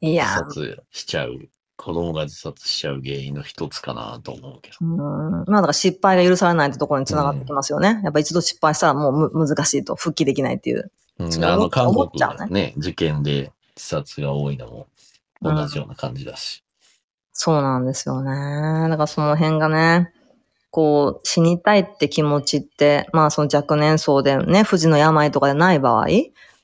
[0.00, 1.38] いや、殺しちゃう、
[1.76, 4.76] 子供が自殺しちゃう原因の一つかなと思うけど。
[4.80, 8.00] うん、まあだから失敗が許されないってところにつながってきますよね。
[8.04, 10.90] やっぱ一度失敗したらもうむ難しいと、復帰できないっていう。
[11.18, 14.86] うん、あの、韓国のね、受験で自殺が多いのも
[15.40, 16.64] 同じような感じだし。
[17.32, 18.88] そうなんですよね。
[18.88, 20.12] だからその辺がね、
[20.70, 26.08] こう、死にたいって気持ちって、まあその若年層でね、不治の病とかでない場合、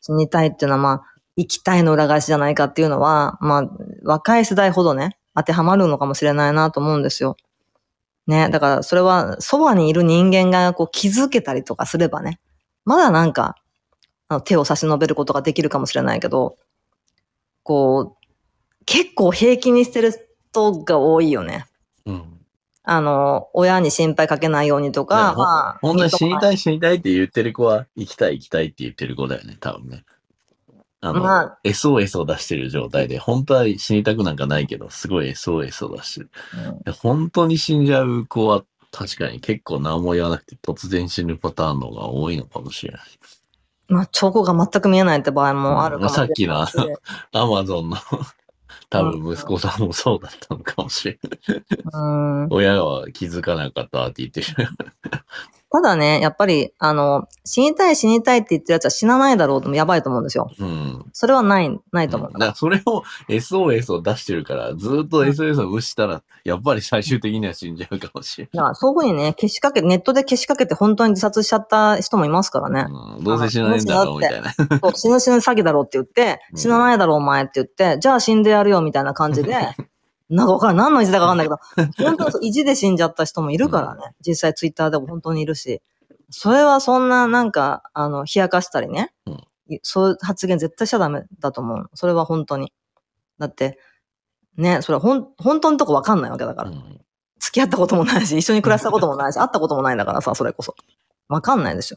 [0.01, 1.03] 死にたいっていうのはまあ、
[1.37, 3.71] 生きたいの裏返しじゃないかっていうのは、まあ、
[4.05, 7.37] 若い世代ほどね、当てはまるのかもしれないなと思うんですよ。
[8.27, 12.41] ね、だからそれは、そばにいる人間がこう気づけたりとかすればね、
[12.85, 13.57] まだなんか、
[14.29, 16.57] あの手を差し伸べることができるかもしれないけど、
[17.63, 18.27] こう、
[18.87, 20.13] 結構平気にしてる
[20.53, 21.67] 人が多いよね。
[22.07, 22.41] うん。
[22.83, 26.39] あの、親に心配かけないようにとか、ほまあ、本当に死にい。
[26.39, 30.05] たい死にたいって言ってる子は、行きたい行きたいって言ってる子だよね、多分ね。
[31.05, 36.31] あの、まあ SOS を出してる状態で、本当は死にたくなんかないけど、すごい SOS を出してる。
[36.85, 43.03] で本当に死んじゃう子は、確かに結構何も言わなくて突然死ぬパターンの方が多いのかもしれない。
[43.89, 46.61] まあ、兆候が全く見えないって場合もあるかもしれな。
[46.61, 46.97] うんさっきの
[47.43, 47.97] アマゾンの
[48.89, 51.19] 多分息子さんもそうだったのかもしれ
[51.51, 51.63] ない。
[51.93, 51.99] う
[52.47, 52.49] ん。
[52.51, 54.69] 親は気づかなかったって言ってる。
[55.75, 60.49] ただね、やっぱり、あの、死にたい死にたいって言ってるやつは死なないだろうともやばいと思うんですよ。
[60.57, 61.05] うん。
[61.13, 62.33] それはない、ないと思う。
[62.33, 72.85] だからそれを SOS を出してるから、ずっと SOS を無視したら、やっぱり最終的には死んじゃうかもしれだからそういうふうにね、消しかけ、ネットで消しかけて本当に自殺しちゃった人もいますからね。
[72.85, 72.93] ない。
[73.19, 74.53] うん、どうせ死なねえんだろうみたいな。
[74.53, 79.57] そう死ぬ死ぬ詐欺だろうって言って、うん死なないだろうお前って言って、じゃあ死んでやるよみたいな感じで、
[80.31, 81.59] なんかわからん、何の意地だかわかんないけど、
[82.05, 84.15] 本当意地で死んじゃった人もいるからね。
[84.27, 85.83] 実際ツイッターでも本当にいるし。
[86.31, 89.13] それはそんななんか、あの、冷やかしたりね。
[89.27, 91.91] うんいそういう発言絶対しちゃダメだと思う。
[91.95, 92.73] それは本当に。
[93.39, 93.79] だって、
[94.59, 96.71] ね、それはほん、本当のとこわかんないわけだから。
[96.71, 97.01] うん
[97.45, 100.75] 付き合ったこともないし、一緒に暮らしたこともないし、 会ったこともないんだからさ、それこそ。
[101.29, 101.97] わかんないでしょ。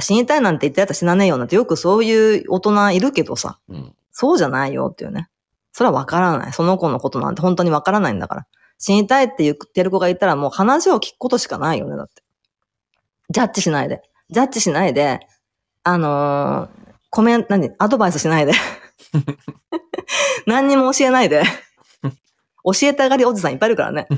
[0.00, 3.94] 死にたいなんて言ってやったら死なねえよなんてよくそういう大人いるけどさ、うん。
[4.12, 5.28] そうじゃないよっていうね。
[5.78, 6.52] それはわからない。
[6.52, 8.46] その子のことなんて本当にわからないんだから。
[8.78, 12.24] 死にたいって言ってる子がいたらもう話を聞くことしかないよね、だって。
[13.30, 14.02] ジャッジしないで。
[14.28, 15.20] ジャッジしないで、
[15.84, 17.70] あのーコメント、何？
[17.78, 18.54] アドバイスしないで。
[20.46, 21.44] 何にも教えないで。
[22.64, 24.08] 教えたがりおじさんいっぱいいるからね。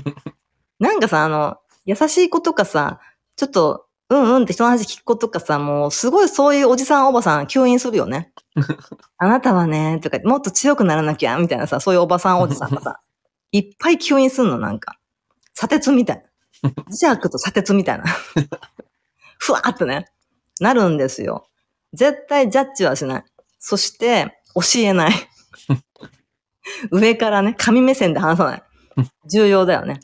[0.79, 3.01] なんかさ、あの、優しい子とかさ、
[3.37, 8.33] ちょっと、うんうんって人の話聞く子とかさ、もうすごいそういうおじさんおばさん吸引するよね。
[9.19, 13.01] あなたはね、とか、もっと強くならなきゃ、みたいなさ、そういうおばさんおじさんがさ、
[13.53, 14.97] いっぱい吸引すんの、なんか。
[15.55, 16.25] 砂鉄みたい
[16.63, 16.71] な。
[16.91, 18.05] 磁石と砂鉄みたいな。
[19.39, 20.07] ふわーってね、
[20.59, 21.47] なるんですよ。
[21.93, 23.25] 絶対ジャッジはしない。
[23.61, 25.13] そして、教えない。
[26.91, 28.63] 上からね、神目線で話さない。
[29.31, 30.01] 重要だよね。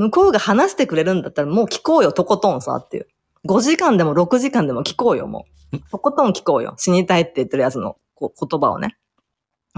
[0.00, 3.08] 向こうが話してくれるんだったらもう聞こうよ、とことんさっていう。
[3.46, 5.78] 5時間でも6時間でも聞こうよ、もう。
[5.90, 6.74] とことん聞こうよ。
[6.78, 8.96] 死にたいって言ってるやつのこう言葉をね。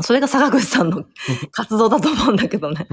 [0.00, 1.04] それが坂口さんの
[1.50, 2.86] 活動だと思うんだけどね。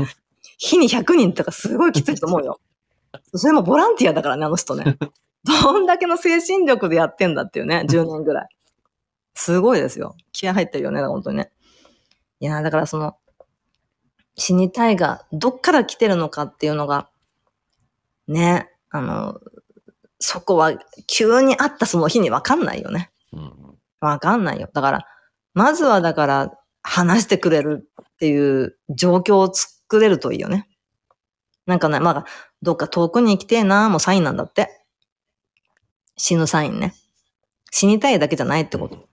[0.57, 2.59] 日に100人とかすごいきついと思うよ。
[3.35, 4.97] それもボランティアだからね、あの人ね。
[5.43, 8.49] どんだけの精神力でやってんだっていうね、10年ぐらい。
[9.35, 10.15] すごいですよ。
[10.31, 11.51] 気合入ってるよね、本当にね。
[12.39, 13.15] いやー、だからその、
[14.35, 17.09] 死にたいが、どっから来てるのかっていうのが、
[18.29, 19.39] ね、あの、
[20.19, 20.73] そこは
[21.07, 23.11] 急に会ったその日にわかんないよね。
[23.33, 23.53] うん。
[23.99, 24.69] わかんないよ。
[24.73, 25.05] だから、
[25.53, 30.67] まずはだから、話してくれるっていう状況を作れるといいよね。
[31.65, 32.25] なんかね、まあ、
[32.61, 34.69] どっか遠くに行きてえな、もうサインなんだって。
[36.17, 36.93] 死ぬサインね。
[37.71, 39.07] 死にたいだけじゃないってこと。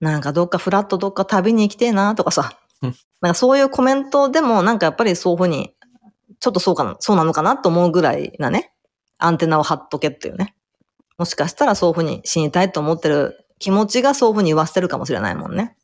[0.00, 2.58] なんかどっかフラットどっか旅に行きてえなとかさ。
[2.82, 5.74] うんなんかそういうコメントでもなんかやっぱりそういうふうに、
[6.38, 8.72] ちょっとそうかな、そうなのかなと思うぐらいなね、
[9.18, 10.54] アンテナを張っとけっていうね。
[11.18, 15.76] もしかしたらそういうふうに死にたいと思ってる気持ちがそういうふうに言わせてるかもしれないもんね。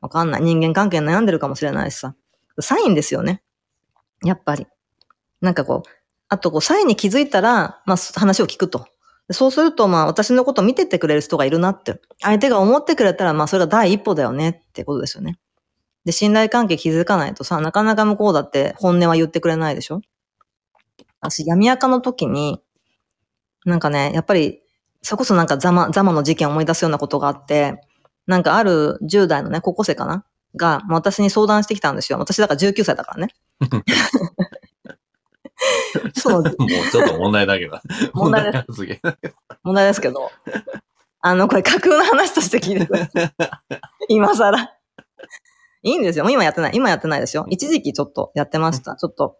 [0.00, 0.42] わかんない。
[0.42, 2.14] 人間関係悩んでるかもしれないしさ。
[2.60, 3.42] サインですよね。
[4.24, 4.66] やっぱり。
[5.40, 5.88] なんかこう、
[6.28, 8.86] あとこう、サインに気づいたら、まあ話を聞くと。
[9.30, 12.00] そうすると、まあ私のこと見ててくれる人がいるなって。
[12.20, 15.38] 相手が思ってくれたら、まあそれが第一歩だよねってことですよね。
[16.06, 20.00] で、信頼関係築かないとさ、なかなか向こうだって本音は言ってくれないでしょ？
[21.20, 22.62] 私、闇垢の時に、
[23.64, 24.62] なんかね、やっぱり、
[25.02, 27.80] それこそなんかザマ、ザマの事件を思い出すようなことがあって、
[28.26, 30.24] なんかある10代のね、高校生かな？
[30.54, 32.18] が、まあ私に相談してきたんですよ。
[32.18, 33.34] 私だから19歳だからね。
[36.14, 36.54] そう、もう
[36.92, 37.78] ちょっと問題だけど。
[38.14, 38.86] 問題です。
[39.64, 40.30] 問題ですけど、
[41.20, 43.32] あの、これ架空の話として聞いてください。
[44.08, 44.75] 今更。
[45.82, 46.24] いいんですよ。
[46.24, 46.72] もう今やってない。
[46.74, 47.46] 今やってないですよ。
[47.48, 48.96] 一時期ちょっとやってました。
[48.96, 49.36] ちょっと、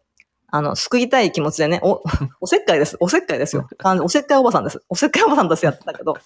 [0.48, 2.02] あの、救いたい気持ちでね、お、
[2.40, 2.96] おせっかいです。
[3.00, 3.66] おせっかいですよ。
[4.02, 4.82] おせっかいおばさんです。
[4.88, 6.16] おせっかいおばさんとしてやってたけど。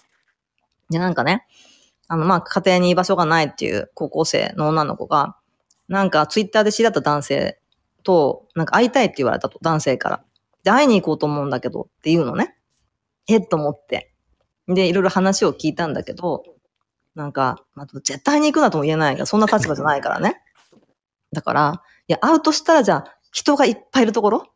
[0.89, 1.45] で、なんかね、
[2.07, 5.37] あの、まあ、家庭に居場所がないっていう高校生の女の子が、
[5.87, 7.59] なんかツイッターで知り合った男性
[8.03, 10.23] と、なんか会いたいって言われたと、男性から。
[10.63, 12.55] で、会いに行こうと思うんだけどっていうのね。
[13.27, 14.13] えっと思って。
[14.67, 16.43] で、いろいろ話を聞いたんだけど、
[17.15, 20.41] なんか、まあ、絶対に行くなとも言えないから、そんな立場じゃないからね。
[21.33, 24.47] だから、いや、会うとしたら、じゃあ、人がいっぱいいるところ？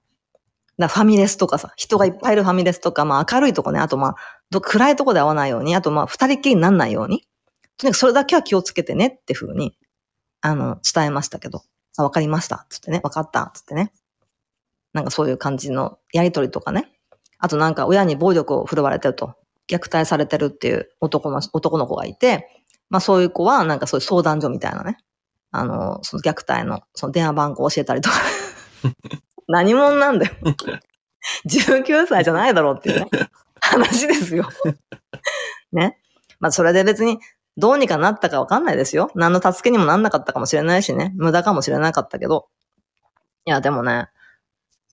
[0.77, 4.15] だファミレスとかさ、人がいっぱいいるファミレスとか、まあ明るいとこね、あとま
[4.53, 7.21] あ、暗いとこで会わないように、あとまあ二人っきりにならないように、
[7.77, 9.77] とにかくそれだけは気をつけてねって風に、
[10.41, 11.63] あの、伝えましたけど、
[11.97, 13.93] あ、わかりました、つってね、わかった、つってね。
[14.91, 16.91] なんかそういう感じのやりとりとかね。
[17.37, 19.35] あとなんか親に暴力を振るわれてると、
[19.69, 22.47] 虐待されてるっていう男の、男の子がいて、
[22.89, 24.97] まあそういう子はなんかそういう相談所みたいなね。
[25.51, 28.15] あの、その虐待の、その電話番号を教えたりとか。
[29.47, 30.33] 何者なんだよ。
[31.47, 33.09] 19歳じゃないだろうっていうね。
[33.59, 34.49] 話ですよ。
[35.71, 35.97] ね。
[36.39, 37.19] まあそれで別に
[37.57, 39.11] どうにかなったかわかんないですよ。
[39.15, 41.13] 何の助けにもなんなかったかもしれないしね。
[41.15, 42.47] 無駄かもしれなかったけど。
[43.45, 44.09] いや、でもね、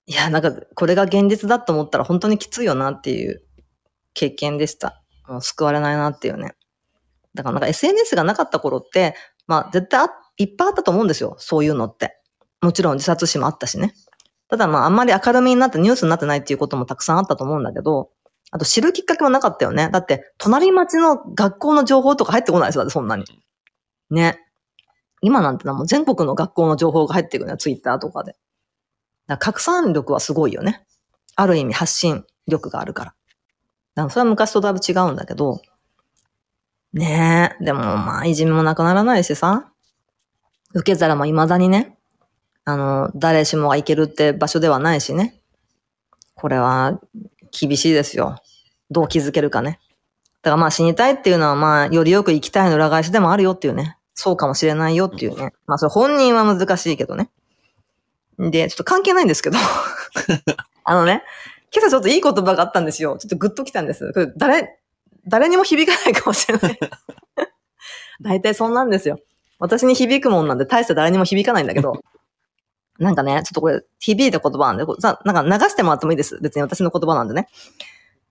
[0.06, 3.42] いや、なんか、これが現実だと思ったら本当にきついよなっていう
[4.14, 5.02] 経験でした。
[5.28, 6.54] もう救われないなっていうね。
[7.34, 9.14] だからなんか SNS がなかった頃って、
[9.46, 10.06] まあ絶対
[10.38, 11.36] いっぱいあったと思うんですよ。
[11.38, 12.18] そういうのって。
[12.60, 13.94] もちろん自殺死もあったしね。
[14.48, 18.10] ただまああんまり明るみになってニュースになってないっていうこともたくさんあったと思うんだけど、
[18.50, 19.88] あと知るきっかけもなかったよね。
[19.90, 22.88] だって隣町の学校の情報とか入ってこないですよ。
[22.90, 23.24] そんなに。
[24.10, 24.38] ね。
[25.22, 27.56] 今なんてのはもう全国の学校の情報が入ってくるのよ。
[27.56, 28.32] ツイッターとかで。
[28.32, 28.40] だか
[29.28, 30.84] ら拡散力はすごいよね。
[31.34, 33.14] ある意味発信力があるから。
[33.94, 35.60] だからそれは昔とだいぶ違うんだけど、
[36.92, 39.72] ねえ、でもまあいじめもなくならないしさ、
[40.74, 41.96] 受け皿も未だにね、
[42.64, 45.34] あの、誰しもが行けるって場所ではないしね。
[46.34, 47.00] これは
[47.50, 48.36] 厳しいですよ。
[48.90, 49.80] どう気づけるかね。
[50.42, 53.96] だからまあ死にたいっていうのはまあよりよく生きたいの裏返しでもあるよっていうね。
[54.14, 55.52] そうかもしれないよっていうね。
[55.66, 57.30] まあそれ本人は難しいけどね。
[58.38, 59.58] で、ちょっと関係ないんですけど。
[60.84, 61.22] あのね、
[61.74, 63.16] 今朝ちょっといい言葉があったんですよ。
[63.18, 64.12] ちょっとグッときたんです。
[64.12, 64.78] これ誰、
[65.26, 66.78] 誰にも響かないかもしれない。
[68.20, 69.18] 大体そんなんですよ。
[69.58, 72.02] 私に響くもんなんで大して誰にも響かないんだけど。
[72.98, 76.38] なんかね、ちょっとこれ響いた言葉なんで、さなんか流してもらってもいいです。
[76.42, 77.48] 別に私の言葉なんでね。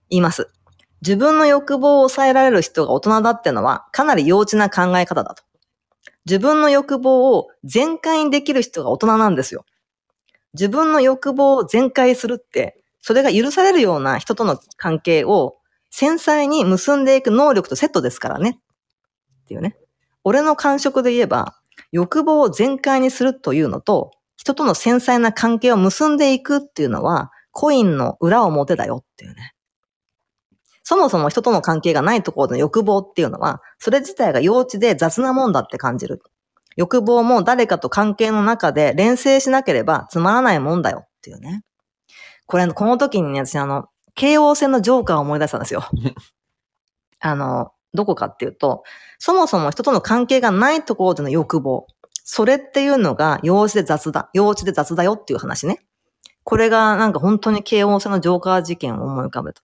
[0.09, 0.49] 言います。
[1.01, 5.43] 自分の欲望を抑えられる人が大人だってのはかなり幼稚な考え方だと。
[6.25, 9.65] 自分の欲望を全開にできる人が大人なんですよ。
[10.53, 15.57] 自分の欲望を全開するって、それが許されるような人との関係を
[15.89, 18.59] 繊細に結んでいく能力とセットですからね。
[19.43, 19.75] っていうね。
[20.23, 21.55] 俺の感触で言えば、
[21.91, 29.53] 欲望を全開にするというのと、人との繊細な関係を結んでいくっていうのは、コインの裏表だよっていうね。
[30.83, 36.21] そもそも人との関係がないところの欲望っていうのは、それ自体が幼稚で雑なもんだって感じる。
[36.77, 41.63] 欲望も誰かと関係の中で連成しなければつまらないもんだよっていうね。
[42.51, 45.85] これ、この時にね、私あの、京王線のジョーカーを思い出したんですよ。
[47.21, 48.83] あの、どこかっていうと、
[49.19, 51.87] そもそも人との関係がないところでの欲望。
[52.25, 54.29] それっていうのが幼稚で雑だ。
[54.33, 55.79] 幼稚で雑だよっていう話ね。
[56.43, 59.61] これがなんか本当に京王線のジョーカー事件を思い浮かべた。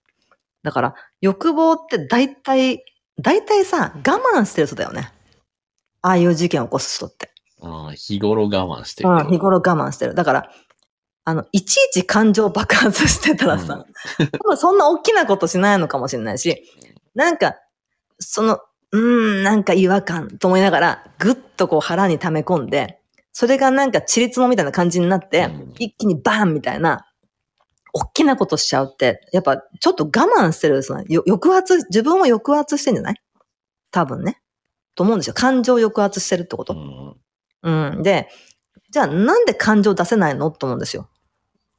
[0.63, 2.85] だから、欲望って大体、
[3.19, 3.99] 大体さ、我
[4.33, 5.11] 慢してる人だよね。
[6.01, 7.31] ああいう事件を起こす人って。
[7.61, 9.09] ああ日頃我慢してる。
[9.09, 10.15] うん、日頃我慢してる。
[10.15, 10.51] だから、
[11.29, 13.85] あの、いちいち感情爆発してたらさ、
[14.41, 16.63] 多分そんな大きなことしないのかもしれないし、
[17.15, 17.55] なんか、
[18.17, 18.61] その、
[18.93, 23.01] うーん、なんか違和感と思いながら、ぐっとこう腹に溜め込んで、
[23.33, 27.05] それがなんかチリツモみたいな感じになって、うん一気にバーンみたいな、
[27.93, 33.15] 大きなことしちゃうって、やっぱちょっと我慢してる、そのよ抑圧、自分を抑圧してんじゃない？
[33.91, 34.39] 多分ね。
[34.95, 35.33] と思うんですよ。
[35.33, 36.73] 感情を抑圧してるってこと。
[36.73, 37.15] うん
[37.63, 38.03] うん。
[38.03, 38.29] で、
[38.91, 40.51] じゃあなんで感情出せないの？
[40.51, 41.09] と思うんですよ。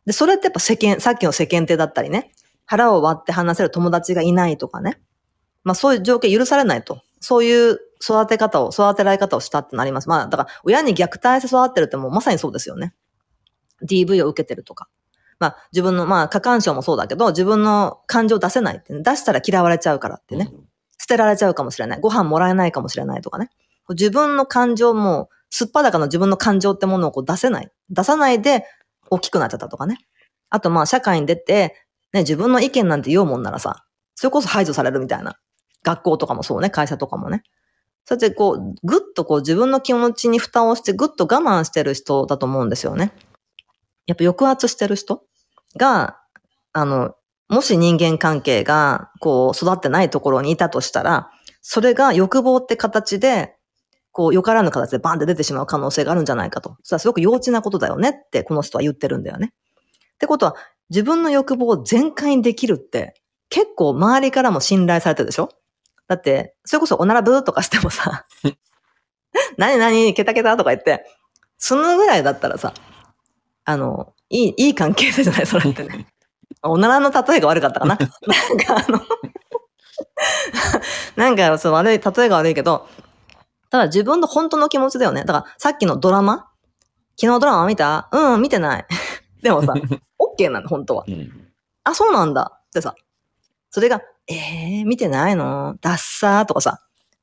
[0.09, 2.33] で、それってやっぱ世間、さっきの世間体だったりね、
[2.65, 5.03] 腹を割って話せる友達がいないとかね。
[5.65, 7.03] まあそういう条件許されないと。
[7.21, 10.09] そういう育て方を、育てられ方をしたってなります。
[10.09, 12.95] まあだから親に虐待して育ってるってもうまさにそうですよね。
[13.87, 14.89] DV を受けてるとか。
[15.39, 20.51] まあ自分の、まあ過干渉もそうだけど、自分の感情を出せないって、ね、出したら嫌われちゃうからってね。
[20.97, 22.01] 捨てられちゃうかもしれない。
[22.01, 23.51] ご飯もらえないかもしれないとかね。
[23.91, 27.71] 自分の感情も、すっぱだかの自分の感情ってものをこう出せない。
[27.91, 28.65] 出さないで
[29.11, 29.99] 大きくなっちゃったとかね。
[30.51, 31.75] あとまあ社会に出て、
[32.13, 35.39] ね、自分の意見なんて言おうもんならさ、それこそ排除されるみたいな。
[35.85, 37.43] 学校とかもそうね、会社とかもね。
[38.05, 43.13] そうやってこう、ぐっとこう自分の気持ちに蓋をしてぐっと我慢してる人だと思うんですよね。
[44.07, 45.25] やっぱ抑圧してる人
[45.77, 46.19] が、
[46.73, 47.15] あの、
[47.49, 51.31] もし人間関係が、こう、育ってないところにいたとしたら、
[51.61, 53.58] それが欲望って形で、
[54.19, 56.77] こう、よからぬ形でバンって出てしまう可能性があるんじゃないかと。
[56.83, 59.53] それはすごく幼稚なことだよねって、この人は言ってるんだよね。
[60.15, 60.57] ってことは、
[60.91, 63.15] 自分の欲望を全開にできるって、
[63.49, 65.51] 結構周りからも信頼されてるでしょ？
[66.09, 68.27] だって、それこそおならブーとかしてもさ、
[69.57, 71.07] 何何ケタケタとか言って、
[71.57, 72.75] そのぐらいだったらさ、
[73.67, 75.47] あの、いい、いい関係性じゃない？
[75.47, 76.09] それってね。
[76.65, 77.95] おならの例えが悪かったかな？
[78.03, 78.09] なん
[78.59, 79.01] かあの、
[81.15, 82.89] なんかそう悪い、例えが悪いけど、
[83.71, 85.25] ただ自分の本当の気持ちだよね。
[85.25, 86.49] だからさっきのドラマ？
[87.21, 88.09] 昨日ドラマ見た？
[88.13, 88.87] うん、見てない。
[89.43, 89.75] でもさ、
[90.19, 91.05] OK なの、本当は。
[91.07, 91.45] うん
[91.85, 92.95] あ、そうなんだってさ、
[93.71, 95.77] それが、えー、見てないの？
[95.81, 96.81] ダッサーとかさ、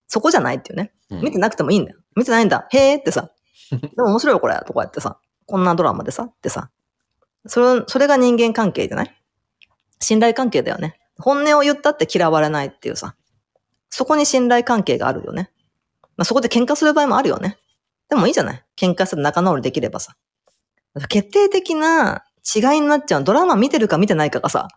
[0.07, 0.91] そこじゃないっていうね。
[1.11, 1.99] うん見てなくてもいいんだよ。
[2.15, 2.67] 見てないんだ。
[2.71, 3.29] へーってさ。
[3.69, 4.59] でも面白いよこれ。
[4.65, 5.19] とかやってさ。
[5.45, 6.23] こんなドラマでさ。
[6.23, 6.71] ってさ。
[7.45, 9.15] それ、それが人間関係じゃない？
[9.99, 10.99] 信頼関係だよね。
[11.19, 13.15] 本音を言ったって嫌われないっていうさ。
[13.91, 15.51] そこに信頼関係があるよね。
[16.17, 17.57] まあそこで喧嘩する場合もあるよね。
[18.09, 20.15] でもいいじゃない喧嘩して仲直りできればさ。
[21.09, 22.23] 決定的な
[22.55, 23.23] 違いになっちゃう。
[23.23, 24.67] ドラマ見てるか見てないかがさ、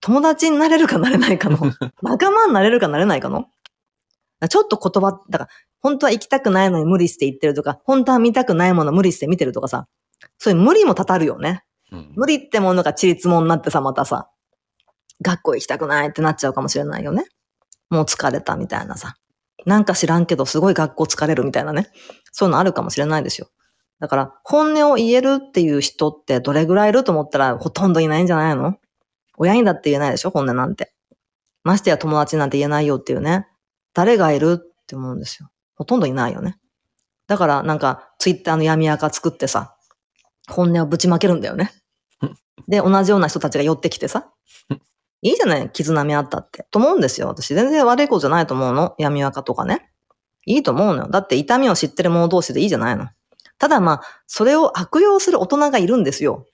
[0.00, 1.58] 友達になれるかなれないかの、
[2.02, 3.46] 仲間になれるかなれないかの。
[4.48, 5.50] ちょっと言葉、だから、
[5.80, 9.86] 本当は行きたくないのに無理して行ってるとか、本当は見たくないもの無理して見てるとかさ、
[10.38, 11.64] そういう無理もたたるよね。
[11.92, 14.28] うん無理ってものがちりつもになってさ、またさ、
[15.22, 17.24] 学校行きたくないってなっちゃうかもしれないよね。
[17.88, 19.16] もう疲れたみたいなさ。
[19.66, 21.90] なんか知らんけど、すごい学校疲れるみたいなね。
[22.32, 23.48] そういうのあるかもしれないですよ。
[24.00, 28.76] だから、本音を言えるっていう人ってどれぐらいいると思ったらほとんどいないんじゃないの？
[29.36, 30.30] 親にだって言えないでしょ？
[30.30, 30.92] 本音なんて。
[31.64, 33.48] ましてや友達なんて言えないよっていうね。
[33.92, 35.50] 誰がいるって思うんですよ。
[35.74, 36.58] ほとんどいないよね。
[37.26, 39.74] だから、なんか、ツイッターの闇垢作ってさ、
[40.48, 41.72] 本音をぶちまけるんだよね。
[42.68, 44.30] で、同じような人たちが寄ってきてさ。
[45.26, 46.68] いいじゃない絆みあったって。
[46.70, 47.26] と思うんですよ。
[47.26, 48.94] 私全然悪いことじゃないと思うの。
[48.96, 49.90] 闇垢とかね。
[50.46, 51.08] いいと思うのよ。
[51.10, 53.08] だって痛みを知ってる者同士でいいじゃないの。
[53.58, 56.46] ただまあ、それを悪用する大人がいるんですよ。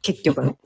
[0.00, 0.56] 結局ね。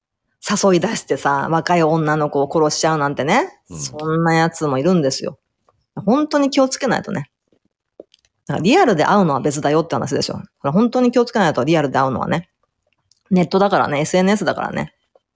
[0.44, 3.48] 誘い出してさ、若い女の子を殺しちゃうなんてね。
[3.70, 5.38] うんそんなやつもいるんですよ。
[5.94, 7.30] 本当に気をつけないとね。
[8.46, 10.42] だからリアルで会うのは別だよって話でしょ。
[10.60, 12.50] 本当に気をつけないとリアルで会うのはね。
[13.30, 14.94] ネットだからね、SNS だからね。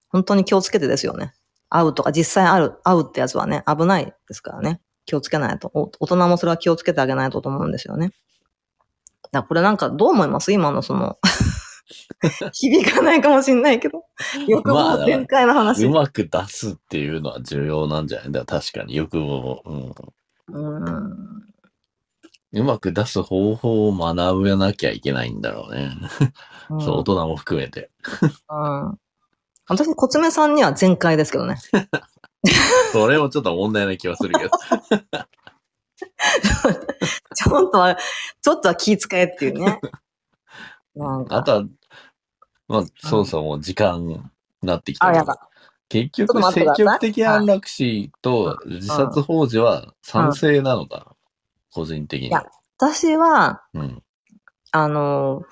[0.09, 1.35] 本当に気をつけてですよね。
[1.71, 4.81] 会うとか実際会う、会うってやつはね、危ないですからね。
[5.07, 5.71] 気をつけないと。
[5.75, 8.13] お大人もそれは気をつけてあげないとと思うんですよね。
[9.33, 10.53] だこれなんかどう思います？
[10.53, 11.19] 今のその、
[12.53, 14.05] 響かないかもしんないけど。
[14.49, 15.87] 欲まあ望全開の話。
[15.87, 18.33] うまく出すっていうのは重要なんじゃない？
[18.33, 19.95] だ確かに欲望を、うん。
[20.49, 20.59] う
[20.91, 21.47] ん。
[22.53, 25.91] うまく出す方法を学べなきゃいけないんだろうね。
[26.71, 27.91] うん そう、大人も含めて。
[28.49, 28.99] うん。
[29.69, 31.57] 私、コツメさんには全開ですけどね。
[32.93, 34.51] それもちょっと問題な気はするけど。
[37.35, 37.97] ちょっとは、
[38.43, 39.81] ちょっとは気遣えっていうね。
[40.95, 41.37] なんか。
[41.37, 41.65] あとは、
[42.69, 44.21] まあ、そろそろもう時間に
[44.63, 45.49] なってきたあ、けどやだ。
[45.89, 51.07] 結局、積極的安楽死と自殺幇助は賛成なのかな、
[51.73, 52.45] 個人的にいや。
[52.79, 54.03] 私は、うん。
[54.73, 55.43] あの、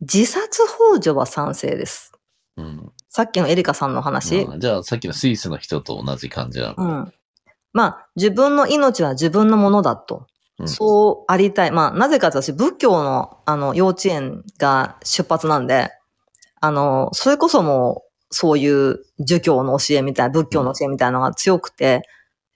[0.00, 2.12] 自殺幇助は賛成です。
[2.56, 2.92] うん。
[3.14, 4.46] さっきのエリカさんの話？
[4.50, 6.74] あじゃあ、さっきのスイスの人と同じ感じなの？
[6.78, 7.12] うん。
[7.74, 10.26] まあ、自分の命は自分のものだと。
[10.58, 11.72] うんそうありたい。
[11.72, 15.90] まあ、なぜかと私、仏教の、あの、幼稚園が出発なんで、
[16.62, 22.00] あの、それこそもう、そういう儒教の教えみたいな、仏教の教えみたいなのが強くて、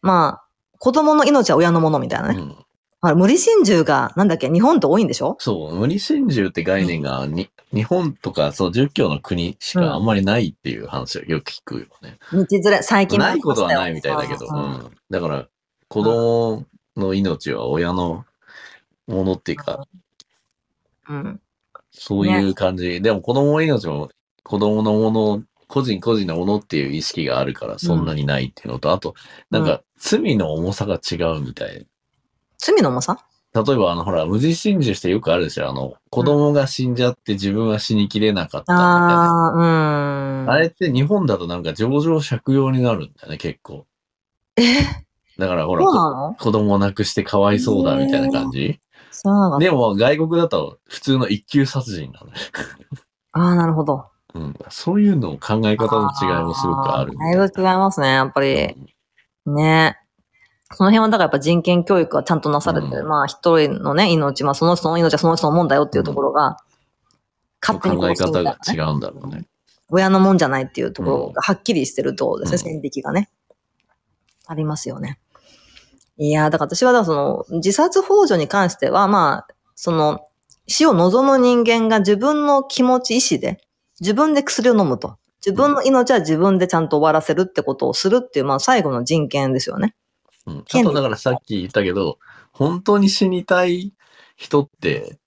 [0.01, 2.39] まあ、子供の命は親のものみたいなね。
[2.39, 2.66] うん
[3.11, 5.37] あ無理心中が、なんだっけ、日本って多いんでしょ？
[5.39, 12.19] そう、無理心中って概念がに、日本とか、そう、儒教の国しかあんまりないっていう話をよく聞くよね。
[12.33, 14.91] 道連れ、最近もないことはないみたいだけど、うんうん。
[15.11, 15.49] だから、
[15.89, 16.65] 子供
[16.97, 18.25] の命は親の
[19.07, 19.87] ものっていうか、
[21.09, 21.41] うん。
[21.91, 23.01] そういう感じ。
[23.01, 24.11] でも子供の命も
[24.43, 29.15] 子供のもの、個人個人のものっていう意識があるからそんなにないっていうのと、あと、
[29.51, 31.87] なんか罪の重さが違うみたい。
[32.59, 33.19] 罪の重さ？
[33.55, 39.25] 例えばあの、ほら、無事心中してよくあるでしょあの、子供が死んじゃって自分は死にきれなかったみたいな。
[39.25, 40.51] ああ、うん。
[40.51, 43.87] あれって日本だとなんか上場借用になるんだよね、結構。
[44.57, 44.63] え？
[45.39, 45.87] だからほら、
[46.39, 48.79] 子供を亡くしてかわいそうだみたいな感じ？
[49.11, 52.33] そうなのでも外国だと普通の一級殺人なのね。
[53.33, 54.05] ああ、なるほど。
[54.35, 54.55] うん。
[54.69, 58.77] そういうの考え方の違いもすごくあるだいぶ違いますね、やっぱり。
[59.47, 59.99] ね。
[60.75, 63.03] その辺はだからやっぱ人権教育がちゃんとなされてる。
[63.03, 66.57] うんまあ一人のね、命、まあその人の命はその人のもんだよっていうところが、
[67.61, 69.47] 勝手に考え殺すみたいなね方が違うんだろうね。
[69.91, 73.31] 親のもんじゃないっていうところがはっきりしてるとですね、うん線引きがね。
[74.47, 75.19] ありますよね。
[76.19, 80.27] いやー、だから私はだからその、自殺幇助に関しては、まあ、その、
[80.67, 83.61] 死を望む人間が自分の気持ち、意志で、
[84.01, 85.17] 自分で薬を飲むと。
[85.45, 89.95] 自分の命は自分でちゃんと終わらせるってことをするっていう、まあ最後の人権ですよね。
[90.47, 90.59] うん。
[90.59, 92.19] あとだからさっき言ったけど、
[92.53, 93.93] 本当に死にたい
[94.37, 95.19] 人って、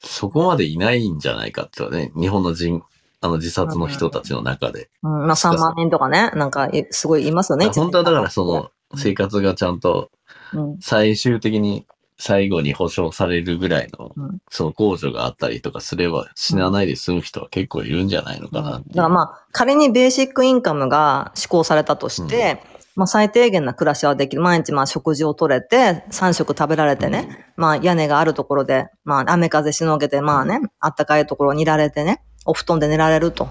[0.00, 2.82] そこまでいないんじゃないかってね、日本の人、
[3.22, 4.90] あの自殺の人たちの中で。
[5.02, 7.66] うん、まあ3万人とかね、なんかいすごいいますよね。
[7.68, 10.10] 本当はだからその生活がちゃんと
[10.52, 11.86] うん、最終的に
[12.18, 18.84] 最後に保障されるぐらいのうん、その控除があったりとかすれば死なないで済む人は結構いるんじゃないのかなう。
[18.88, 22.62] だからまあ、仮にベーシックインカムが施行されたとして、
[22.96, 24.42] まあ最低限な暮らしはできる。
[24.42, 33.50] 毎日まあ食事をとれて、3食食べられてね、まあ屋根があるところで、まあ雨風しのげて、まあね、あったかいところにいられてね、お布団で寝られると。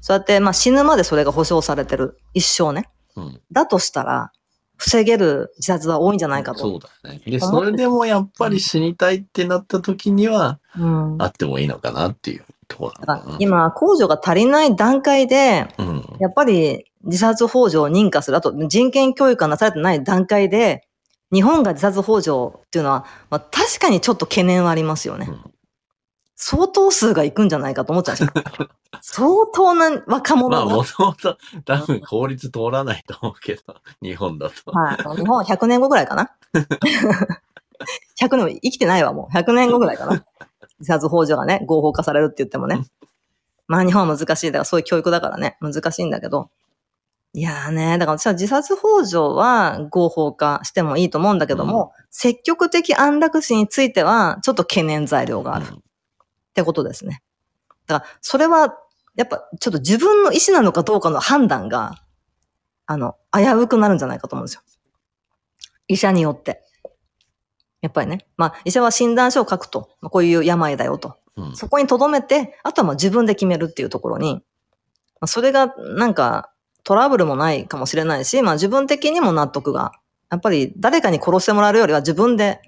[0.00, 2.18] そうやってまあ死ぬまでそれが保障されてる。
[2.34, 2.88] 一生ね。
[3.16, 3.40] うん。
[3.50, 4.30] だとしたら、
[4.76, 6.60] 防げる自殺は多いんじゃないかと。
[6.60, 7.20] そうだね。
[7.26, 11.16] で、それでもやっぱり死にたいってなった時には、うん。
[11.20, 13.32] あってもいいのかなっていうところだなのかな。
[13.32, 16.04] から今、控除が足りない段階で、うん。
[16.20, 20.86] やっぱり自殺幇助を認可する、あと人権教育がなされてない段階で、
[21.32, 25.26] 日本が自殺幇助っていうのは、まあ、確かにちょっと懸念はありますよね。
[25.28, 25.54] うん
[26.36, 28.68] 相当数がいくんじゃないかと思っちゃうんですよ。
[29.00, 30.76] 相当な若者まあ、が。
[30.76, 33.62] もともと多分法律通らないと思うけど、
[34.02, 34.70] 日本だと。
[34.72, 34.96] はい。
[35.16, 36.32] 日本は100年後ぐらいかな。
[38.20, 39.36] 100年も生きてないわ、もう。
[39.36, 40.24] 100年後ぐらいかな。
[40.80, 42.84] 自殺幇助がね、合法化されるって言ってもね。
[43.66, 44.46] まあ日本は難しい。
[44.48, 46.50] だからそういう教育だからね、難しいんだけど。
[47.36, 55.68] いやーね、だから私は自殺幇助は合法化してもいいと思うんだけども、積極的安楽死についてはちょっと懸念材料があるっ
[56.54, 57.22] てことですね。
[57.86, 58.78] だから、それは、
[59.16, 61.96] やっぱ、ちょっと自分の意思なのかどうかの判断が、
[62.86, 64.62] あの、危うくなるんじゃないかと思うんですよ。
[65.88, 66.63] 医者によって。
[67.84, 68.26] やっぱりね。
[68.38, 69.90] まあ、医者は診断書を書くと。
[70.00, 71.16] まあこういう病だよと。
[71.36, 74.40] うんそこに留めて、あとはまあ自分で決めるっていうところに、ま
[75.22, 76.50] あ、それがなんか
[76.82, 79.92] トラブルもないかもしれないし、まあ自分的にも納得が。
[80.30, 82.62] やっぱり誰かに殺してもらうよりは自分で、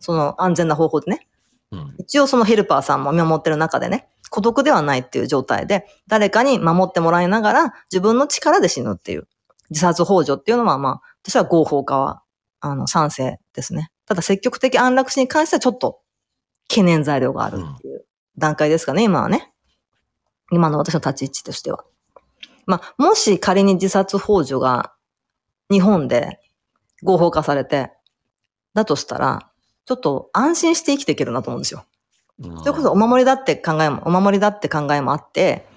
[0.00, 1.28] その安全な方法でね、
[1.70, 9.28] うん一応そのヘルパーさんも見守ってる中でね、孤独ではないっていう状態で、誰かに守ってもらいながら自分の力で死ぬっていう、
[9.70, 12.22] 自殺幇助っていうのはまあ、私は合法化は、
[12.60, 13.90] あの、賛成ですね。
[14.10, 16.00] ただ積極的安楽死に関してはちょっと
[16.68, 18.04] 懸念材料があるっていう
[18.36, 19.52] 段階ですかね、今はね。
[20.50, 21.84] 今の私の立ち位置としては。
[22.66, 24.92] まあ、もし仮に自殺幇助が
[25.70, 26.40] 日本で
[27.04, 27.92] 合法化されて、
[28.74, 29.48] だとしたら、
[29.84, 31.84] ちょっと安心して生きていけるなと思うんですよ。
[32.40, 35.68] うんそれこそお守りだって考えも、お守りだって考えもあって、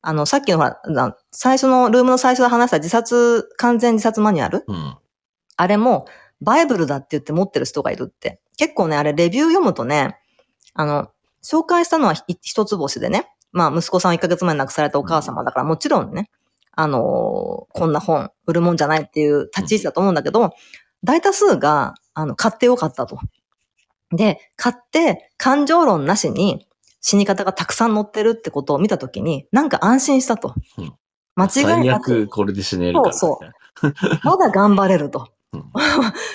[0.00, 4.96] あの、さっきのほら、な最初の、ルームの最初で話した自殺、完全自殺マニュアルうん。
[5.56, 6.06] あれも、
[6.44, 8.40] バイブルだって言って持ってる人がいるって。
[8.56, 10.18] 結構ね、あれ、レビュー読むとね、
[10.74, 11.08] あの、
[11.42, 16.30] 紹介したのはひ一つ星でね、まあ、息子さん1ヶ月前に亡くされたお母様だから、もちろんね、
[16.72, 20.52] あのーこんな本売るもんじゃないっていう立ち位置だと思うんだけど、
[21.02, 23.18] 大多数が、あの、買ってよかったと。
[24.10, 26.66] で、買って、感情論なしに
[27.00, 30.94] 死に方がたくさん載ってるってことを見たときに、なんか安心したとうん。
[31.36, 33.12] 間違い最なく悪、これで死ねるから、ね。
[33.12, 33.54] そう
[34.22, 35.70] まだ頑張れるとうん。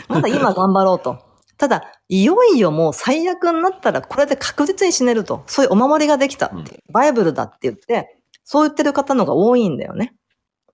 [0.07, 1.19] まだ今頑張ろうと。
[1.57, 5.43] ただ、いよいよもう最悪になったらこれで確実に死ねると。
[5.47, 6.81] そういうお守りができたっていう。
[6.91, 10.15] バイブルだって言って、そう言ってる方のが多いんだよね。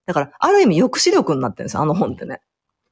[0.05, 2.41] だから、ある意味抑止力になってるんですよ、あの本ってね。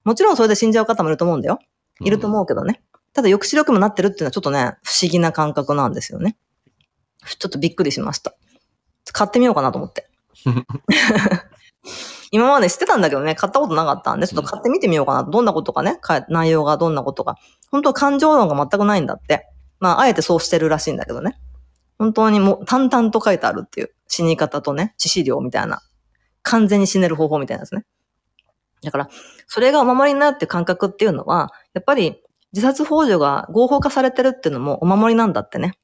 [0.04, 1.60] もちろんそれで死んじゃう方もいると思うんだよ。
[2.02, 2.82] いると思うけどね。
[3.14, 6.36] ただ抑止力もなってるっていうのはちょっとね、不思議な感覚なんですよね。
[7.40, 8.34] ちょっとびっくりしました。
[9.12, 10.10] 買ってみようかなと思って。
[12.34, 15.24] 今まで知ってたんだけどね、買ったことなかったんで、ちょっと買ってみてみようかな。
[15.24, 17.38] どんなことかね、か内容がどんなことか。
[17.70, 19.48] 本当感情論が全くないんだって。
[19.80, 21.40] まあ、あえてそうしてるらしいんだけどね。
[22.00, 25.84] 本当にもう淡々と書いてあるっていう死に方とね、致死量みたいな。
[26.42, 27.86] 完全に死ねる方法みたいなですね。
[28.82, 29.10] だから、
[29.46, 32.20] それがお守りになるって感覚っていうのは、やっぱり
[32.52, 35.78] 自殺幇助が合法化されてるっていうのもお守りなんだってね。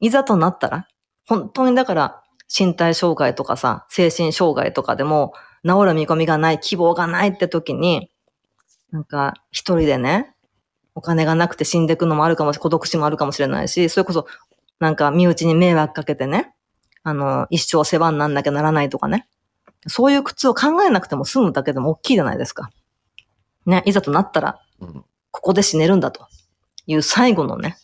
[0.00, 0.88] いざとなったら、
[1.28, 2.22] 本当にだから、
[2.56, 5.32] 身体障害とかさ、精神障害とかでも、
[5.66, 8.10] 治る見込みがない、希望がないって時に、
[8.90, 10.34] なんか、一人でね、
[10.94, 14.26] お金がなくて死んでいくのもあるかもしれ孤独死もあるかもしれないし、それこそ、
[14.78, 16.54] なんか、身内に迷惑かけてね、
[17.02, 19.26] あの、一生世話になんなきゃならないとかね。
[19.86, 22.70] そういう苦痛を考えなくても済むだけでも大きいじゃないですか。
[23.66, 26.28] ね、いざとなったら、うんここで死ねるんだと
[26.86, 27.76] いう最後のね、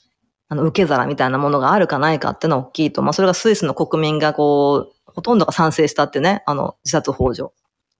[0.48, 3.02] あの、受け皿みたいなものがあるかないかっていうのは大きいと。
[3.02, 7.48] まあ、それがスイスの国民がこう、ほとんどが賛成したってね、あの、自殺幇助、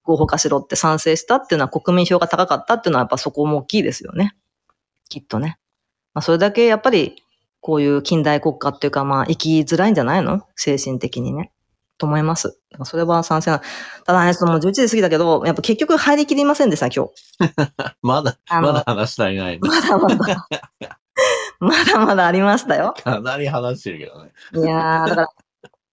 [0.03, 4.37] 合法化しろって賛成したっていうのは国民票が高かったっていうのはやっぱそこも大きいですよね。
[5.09, 5.59] きっとね。
[6.15, 7.23] まあ、それだけやっぱり、
[7.61, 10.41] こういう近代国家っていうか、まあ、生きづらいんじゃないの？
[10.57, 11.53] 精神的にね。
[11.99, 12.59] と思います。
[12.85, 13.61] それは賛成な。
[14.07, 17.12] ただね、そのもう11時過ぎだけど、やっぱ結局入りきりませんでした、今日。
[18.01, 19.61] まだ、まだ話足りないね。
[19.61, 20.49] まだまだ。
[21.61, 22.95] まだまだありましたよ。
[23.05, 24.33] かなり話してるけどね。
[24.55, 25.29] いやー、だから、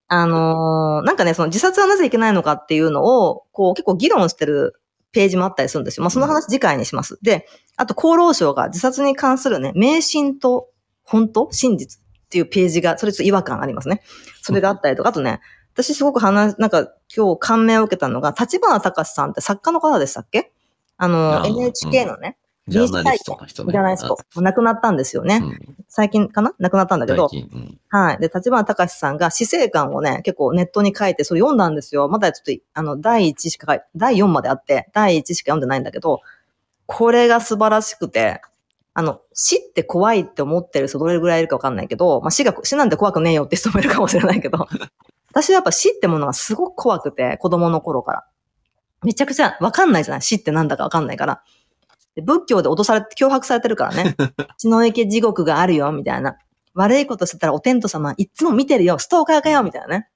[0.10, 4.80] あのーなんかね、その自殺はなぜいけないのかっていうのを、こう結構議論してる
[5.12, 6.04] ページもあったりするんですよ。
[6.04, 7.20] まあその話次回にします。
[7.22, 7.46] で、
[7.76, 10.70] あと厚労省が自殺に関するね、迷信と
[11.04, 14.02] 本当真実っていうページが、それちょっと違和感ありますね。
[14.42, 15.40] それがあったりとか、あとね、
[15.74, 20.52] 私すごく話、なんか今日感銘を受けたのが、立花隆さんって作家の方でしたっけ？
[20.98, 23.72] あの NHK のね、ジャーナリストの人ね。
[23.72, 24.16] じゃないですか。
[24.42, 25.38] 亡くなったんですよね。
[25.44, 26.54] うん最近かな？
[26.60, 27.50] 亡くなったんだけど、最近。
[27.54, 28.18] うんはい。
[28.20, 32.10] で、立花隆さんが死生観をね、結構ネットに書いて、それ読んだんですよ。
[32.10, 36.22] まだちょっと、あの、第1しか第4まであって、第1しか読んでないんだけど、
[36.86, 38.42] これが素晴らしくて、
[38.94, 44.68] あの、死って怖いって思ってる人どれぐらいいるかわかんないけど、まあ、死が、死なんて怖くねえよって人もいるかもしれないけど、
[45.32, 48.26] 私はやっぱ死ってものがすごく怖くて、子供の頃から。
[49.04, 50.22] めちゃくちゃわかんないじゃない？
[50.24, 51.44] 死ってなんだかわかんないから。
[52.18, 54.16] で仏教で脅されて、脅迫されてるからね。
[54.58, 56.36] 血の池地獄があるよ、みたいな。
[56.74, 60.10] 悪いことしてたらお天道様いっつも見てるよ、ストーカーかよ、みたいなね。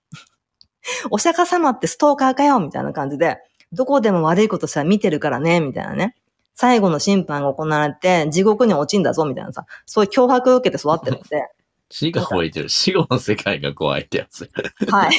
[1.11, 3.37] お釈迦様ってストーカーかよ、みたいな感じで、
[3.71, 6.15] どこでも悪いことしたら見てるからね、みたいなね。
[6.55, 11.49] 最後の審判が行われて、地獄に落ちんだぞ、みたいなさ、そういう脅迫を受けて育ってるんで、
[11.91, 12.69] 死が覚えてる。
[12.69, 14.49] 死後の世界が怖いってやつ。
[14.89, 15.11] はい。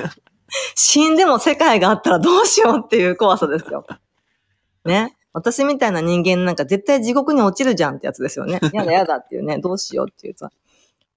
[0.74, 3.84] 死んでも世界があったらどうしようっていう怖さですよ。
[4.84, 5.17] ね。
[5.38, 8.60] 私みたいな人間なんか絶対地獄に落ちるじゃんってやつですよね。
[8.72, 10.50] やだやだっていうね、どうしようっていうさ。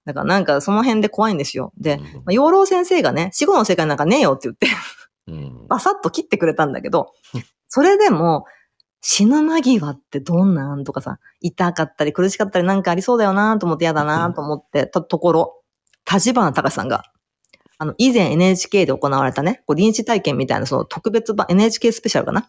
[0.04, 1.72] だからなんかその辺で怖いんですよ。
[1.78, 4.66] で、まあ、養老先生がね、死後の世界なんかねえよって言って、
[5.28, 5.66] うん。
[5.68, 7.12] バサッと切ってくれたんだけど、
[7.68, 8.44] それでも、
[9.00, 15.62] 死ぬ間際ってどんなんとかさ、痛かったり苦しかったりなんかありそうだよなと思って嫌だなと思ってたところ、
[16.10, 17.02] 立花隆さんが、
[17.78, 22.48] あの、以前 NHK で行われたね、こう臨死体験みたいなその特別版、NHK スペシャルかな。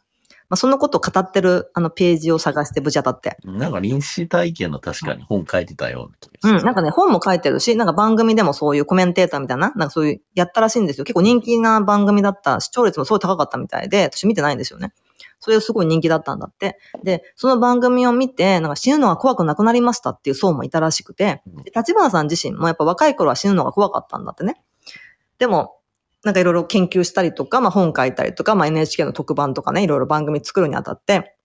[0.53, 3.37] まあ、そのことを語ってるあのページを探してぶち当たって。
[3.43, 6.11] なんか臨死体験の確かに本書いてたよ
[6.43, 11.05] うなうん、なんかね、本も書いてるし、なんか番組でもそういうコメンテーターみたいな、なんかそういう、やったらしいんですよ。
[11.05, 14.93] 結構人気な番組だった、視聴率もすごい高かったみたいで、私見てないんですよね。
[15.39, 16.77] それすごい人気だったんだって。
[17.03, 24.61] で、その番組を見て、なんか死ぬのが怖くなくなりましたっていう層もいたらしくて、で立花さん自身もやっぱ若い頃は死ぬのが怖かったんだってね。
[25.39, 25.77] でも、
[26.23, 31.35] なんかいろいろ研究したりとか、まあ本書いたりとか、まあ NHK の特番とかね、いろいろ番組作るにあたって、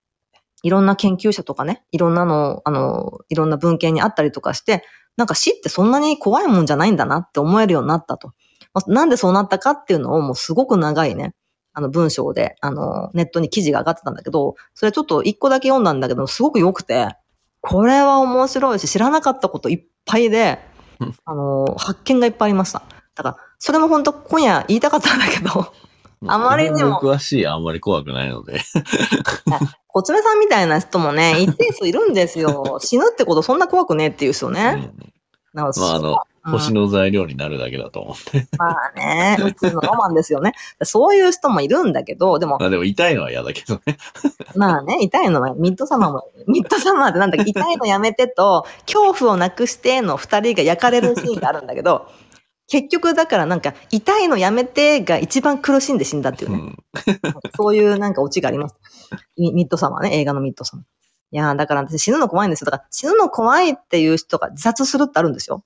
[0.63, 4.85] いろんな研究者とかね、いろんなの、あの、いろんな文献にあったりとかして、
[5.17, 8.33] なんか死ってそんなに怖いもんじゃないんだなって思えるようになったと。
[8.73, 11.35] まあなんでそうなったかっていうのをもうすごく長いね、
[11.73, 17.09] あの文章で、あの、ネットに記事が上がってたんだけど、それちょっと一個だけ読んだんだけど、すごく良くて、
[17.61, 20.61] これは面白いし、知らなかったこといっぱいで
[21.01, 22.83] うん、あの、発見がいっぱいありました。
[23.15, 25.73] だから、それも本当今夜言いたかったんだけど、
[26.27, 28.61] あまりにも僕詳しい、あんまり怖くないので。
[29.87, 32.79] コツメさんみたいな人もね、 一定数いるんですよ。
[32.81, 34.71] 死ぬってことそんな怖くねえっていう人うね。
[34.73, 35.13] ん
[35.55, 36.17] なんかまあ、あの、うん
[36.49, 38.47] 星の材料になるだけだと思って。
[38.57, 40.55] まあね、宇宙のロマンですよね。
[40.83, 43.99] そういう人もいるんだけど、でもま、あでも痛いのは嫌だけどね。
[44.57, 52.07] まあね、痛いのは、ミッドサマーも、ミッドサマーってなんだっけ、痛いのやめてと、恐怖をなくしての二人が焼かれるシーンがあるんだけど、
[52.69, 56.59] 結局だからなんか、痛いのやめてが一番苦しんで死んだっていうね。
[56.59, 56.77] うん。
[57.57, 58.77] そういうなんかオチがあります。
[59.39, 60.85] ミミッドサマーね、映画のミッドサマー。
[61.31, 62.67] いやーだから私死ぬの怖いんですよ。
[62.67, 65.65] だから死ぬの怖いっていう人が自殺するってあるんですよ。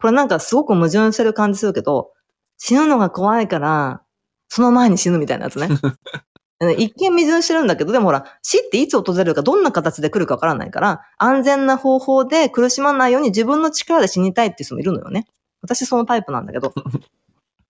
[0.00, 2.12] これなんかすごく矛盾してる感じするけど、
[2.58, 4.02] 死ぬのが怖いから、
[4.48, 5.68] その前に死ぬみたいなやつね。
[6.78, 15.26] 一見矛盾してるんだけど、でもほら、死っていつ訪れるか、どんな形で来るかわからないから、安全な方法で苦しまないように自分の力で死にたいっていう人もいるのよね。
[15.62, 16.74] 私そのタイプなんだけど。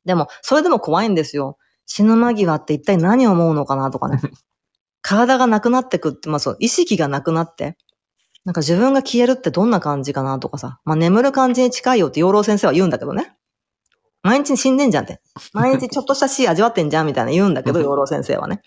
[0.05, 1.59] でも、それでも怖いんですよ。
[1.87, 4.21] 死ぬ間際って一体何を思うのかなとかね。
[5.03, 7.77] 体がなくなってくって、まあそう、意識がなくなって、
[8.45, 10.81] なんか自分が消えるってどんな感じかなとかさ。
[10.85, 13.37] まあ眠る感じに近いよって養老先生は言うんだけどね。
[14.23, 15.21] 毎日死んでんじゃんって。
[15.53, 18.62] 毎日ちょっとした死味わってんじゃんみたいな言うんだけど、 養老先生はね。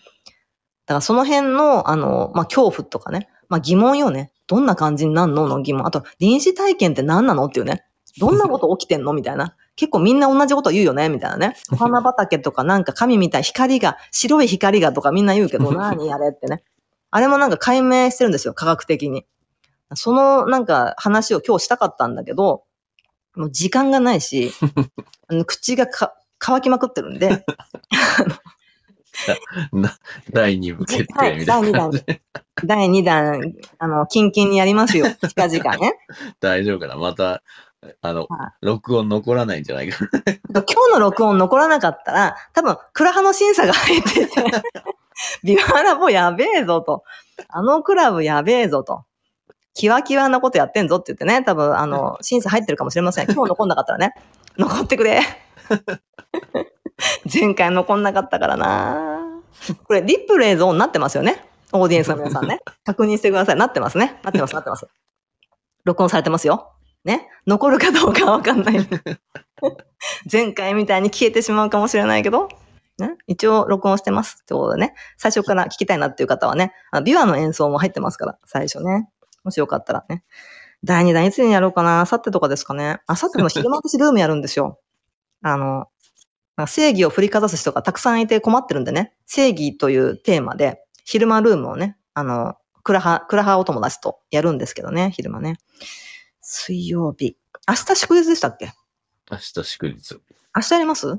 [0.86, 3.30] だからその辺の、あの、まあ恐怖とかね。
[3.50, 4.32] まあ疑問よね。
[4.48, 5.48] どんな感じになんの？
[5.48, 5.86] の疑問。
[5.88, 7.46] あと、臨死体験って何なの？
[7.46, 7.86] っていうね。
[8.20, 9.14] どんなこと起きてんの？
[9.14, 9.56] みたいな。
[9.76, 11.10] 結構みんな同じこと言うよね？
[11.10, 11.56] みたいなね。
[11.72, 16.64] お花畑とかなんか神みたい光が、白い光がとかみんな言うけど、 何あれってね。
[17.12, 19.26] あれもなんか解明してるんですよ、科学的に。
[19.94, 22.64] そのなんか話を今日したかったんだけど、
[23.36, 24.52] もう時間がないし、
[25.28, 27.46] あの口がか乾きまくってるんで、
[29.72, 29.98] な
[30.32, 32.04] 第2部決定みたいな感じ。
[32.64, 35.94] 第2弾、あの、キンキンにやりますよ、近々ね。
[36.40, 37.42] 大丈夫かなまた、
[38.02, 40.10] あのは、録音残らないんじゃないかな。
[40.50, 44.44] 今日の録音残らなかったら、多分、クラハの審査が入ってて、
[45.44, 47.04] ビワラボやべえぞと。
[47.50, 49.06] あのクラブやべえぞと。
[49.74, 53.26] キワキワなことやってんぞって言ってね、多分、あの、 審査入ってるかもしれません。
[53.26, 54.14] 今日残んなかったらね、
[54.58, 55.22] 残ってくれ。
[57.32, 59.22] 前回残んなかったからな
[59.84, 61.46] これ、リプレイゾーンになってますよね。
[61.74, 62.62] オーディエンスの皆さんね。
[62.86, 63.58] 確認してください。
[63.58, 64.20] なってますね。
[64.24, 64.88] なってます、なってます。
[65.84, 66.75] 録音されてますよ。
[67.06, 67.30] ね。
[67.48, 68.76] 残るかどうかはわかんない。
[70.32, 72.50] 前回みたいに消えてしまうかもしれないけど、
[72.98, 74.40] ね、一応録音してます。
[74.42, 79.10] ってことでね、最初から聞きたいなっていう方はね、あビワの演奏も入ってますから、最初ね。
[79.44, 80.24] もしよかったらね。
[80.84, 83.00] 第2弾いつにやろうかな明後日とかですかね。
[83.08, 84.80] 明後日の昼間私ルームやるんですよ。
[85.42, 85.88] あの、
[86.68, 89.14] 正義を振りかざす人がたくさんいて困ってるんでね。
[89.26, 95.58] 正義というテーマで、昼間ルームをね、あの、クラハ、クラハお友達とやるんですけどね、昼間ね。
[96.48, 97.36] 水曜日。
[97.68, 98.72] 明日祝日でしたっけ？
[99.32, 100.20] 明日祝日。
[100.56, 101.08] 明日やります？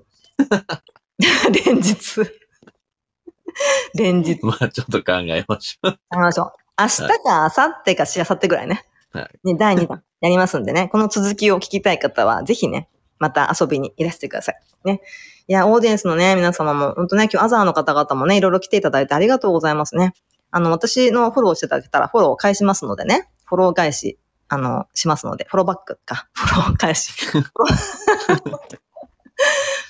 [1.67, 2.21] 連日。
[3.95, 4.39] 連日。
[4.43, 5.91] まあちょっと考えましょう。
[5.91, 6.53] やりましょう。
[6.81, 8.85] 明日か明後日かしあさってぐらいね。
[9.13, 10.89] はいね、第2弾やりますんでね。
[10.93, 12.89] この続きを聞きたい方は、ぜひね、
[13.19, 14.61] また遊びにいらしてください。
[14.85, 15.01] ね。
[15.49, 20.13] いや、オーディエンスのね、皆様も、本当ね、今日アザーの方々もね、いろいろ来ていただいてありがとうございますね。
[20.51, 23.29] あの、私のフォローしていただけたら、フォローを返しますのでね。
[23.45, 24.19] フォロー返し、
[24.49, 26.29] あの、しますので、フォローバックか。
[26.33, 27.13] フォロー返し。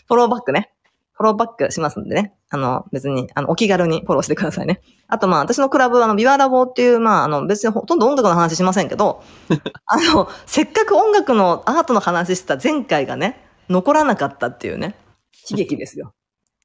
[0.07, 0.73] フォローバックね。
[1.13, 2.35] フォローバックしますんでね。
[2.51, 4.83] あの、別に、あの、お気軽にフォローしてくださいね。
[5.09, 9.23] あと、まあ、私のクラブ、あの、ビワラボっていう、まあ、あの、別にほとんど音楽の話しませんけど、
[9.87, 14.95] あの、せっかく音楽のアートの話した前回がね、残らなかったっていうね、
[15.51, 16.13] 悲劇ですよ。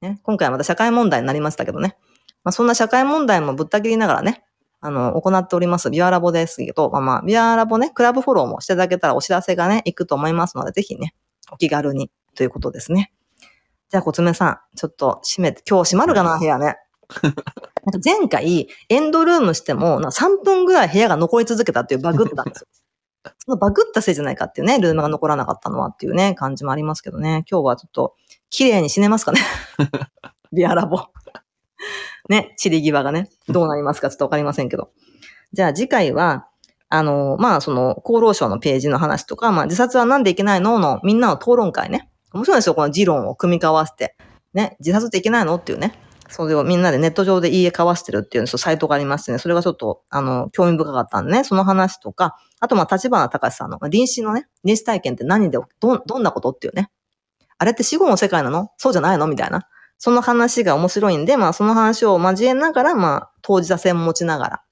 [0.02, 1.96] ね、 今回はまた社会問題になりましたけどね。
[2.44, 4.44] まあ、そんな社会問題もぶった切りながらね、
[4.84, 11.14] あの、行っております、ビワラボですけど、まあまあ、ビワラボね、クラブフォローもしていただけたらお知らせがね、行くと思いますので、ぜひね、
[11.52, 13.12] お気軽にということですね。
[13.90, 16.78] じゃあ、コツメさん、ちょっと閉めて、今日閉まるかな、部屋ね。
[17.22, 17.42] なんか
[18.04, 22.66] 前回、エンドルームしても、なんか3分ぐらい部屋が残り続けたっていうバグったんですよ。
[23.38, 27.44] そのバグったせいじゃないかっていうね、ルームが残らなかったのはっていうね、感じもありますけどね。
[27.48, 28.16] 今日はちょっと、
[28.50, 29.40] 綺麗に死ねますかね。
[30.52, 31.06] ビアラボ。
[32.28, 34.90] ね、散り際がね、どうなりますかちょっとわかりませんけど。
[35.52, 36.46] じゃあ次回は、
[36.88, 42.10] あの、まあ、その、厚労省のページの話とか、まあ、自殺はなんでいけないのの、みんなの討論会ね。
[42.32, 44.16] 面白いですよ、この議論を組み交わせて。
[44.52, 45.94] ね、自殺っていけないのっていうね。
[46.28, 56.90] それをみんなでネット上で言い交わしてるっていうサイトがありましてね、それがちょっと、あの、興味深かったんでね、その話とか、あと、まあ、立花隆さんの、臨死のね、臨死体験って何で、ど、どんなことっていうね。
[57.58, 58.70] あれって死後の世界なの？
[58.76, 59.26] そうじゃないの？
[59.28, 59.68] みたいな。
[60.04, 64.62] その話が面白いんで、まあ、その話を交えながら、まあ、当事者性も持ちながら、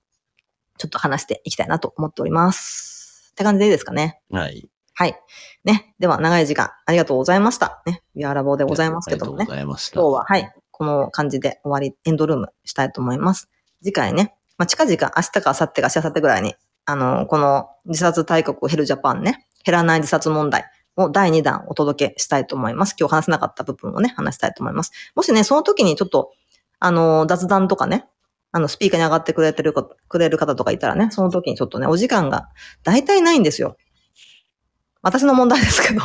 [0.77, 3.31] ちょっと話していきたいなと思っております。
[3.31, 4.21] って感じでいいですかね。
[4.33, 4.69] はい。
[4.93, 5.15] はい。
[5.63, 5.95] ね。
[6.01, 7.81] では、長い時間ありがとうございました。
[7.87, 8.03] ね。
[8.17, 9.55] ビアラボでございますけどもねありがとう。
[9.55, 10.01] ございました。
[10.01, 10.53] 今日は、はい。
[10.73, 13.49] この感じで終わり、エンドルームしたいと思います。
[13.85, 20.65] 次回ね、まあ、近々明日か明後日かしあさってぐらいに、あの、この自殺大国ヘルジャパンね、減らない自殺問題
[20.97, 22.95] を第2弾お届けしたいと思います。
[22.99, 24.93] 今日話せなかった部分をね、話したいと思います。
[25.15, 26.33] もしね、その時にちょっと、
[26.79, 28.07] あの、雑談とかね、
[28.53, 32.49] あの、スピーカーに上がってくれてるか、くれる方とかいたらね、その時にちょっとね、お時間が
[32.83, 33.77] 大体ないんですよ。
[35.03, 36.01] 私の問題ですけど。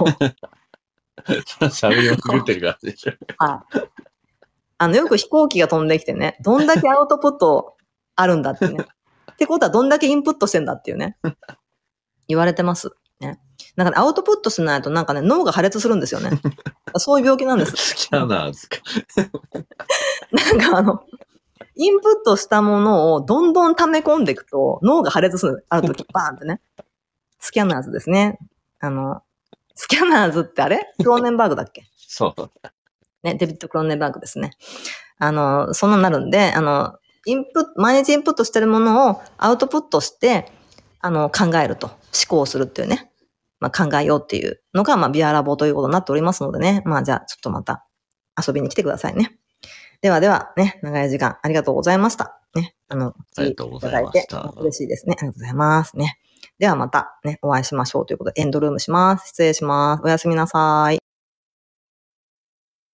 [1.25, 3.13] 喋りまくってるからでしょ。
[3.37, 3.79] はい。
[4.77, 7.77] あの、よく飛行機が飛んできてね、どんだけアウトプット
[8.15, 8.85] あるんだってね。
[9.31, 11.17] ってことはどんだけインプットしてんだっていうね。
[12.27, 12.91] 言われてます。
[13.19, 13.39] ね。
[13.75, 16.31] なんかね、アウトプットしないとなんかね、脳が破裂するんですよね。
[16.97, 17.73] そういう病気なんです。
[17.75, 18.77] スキャナーズか？
[20.31, 21.03] なんかあの、
[21.75, 25.65] インプットしたものをどんどん溜め込んでいくと、脳が破裂する。
[25.69, 26.61] あるとき、 バーンってね。
[27.39, 28.39] スキャナーズですね。
[28.79, 29.21] あの、
[29.75, 30.93] スキャナーズってあれ？
[30.97, 31.83] クローネンバーグだっけ？
[32.07, 32.51] そう。
[33.23, 34.51] ね、デビッド・クローネンバーグですね。
[35.17, 36.95] あの、そんなになるんで、あの、
[37.25, 40.51] インプット、毎日インプットしてるものをアウトプットして、
[41.01, 41.97] あの、考えると、思
[42.29, 43.11] 考するっていうね、
[43.65, 47.83] まあ、考えようっていうのが、まあ、ビアラボということになっておりますのでね、まあ、じゃあ、ちょっとまた
[48.45, 49.37] 遊びに来てくださいね。
[50.01, 52.39] ではでは、ね、長い時間ありがとうございました。
[52.53, 55.15] ね、あの、ありがとうございました嬉しいですね。
[55.17, 55.97] ありがとうございます。
[55.97, 56.19] ね。
[56.59, 59.29] ではまたね、お会いしましょうということで、エンドルームします。
[59.29, 60.03] 失礼します。
[60.05, 61.04] おやすみなさい。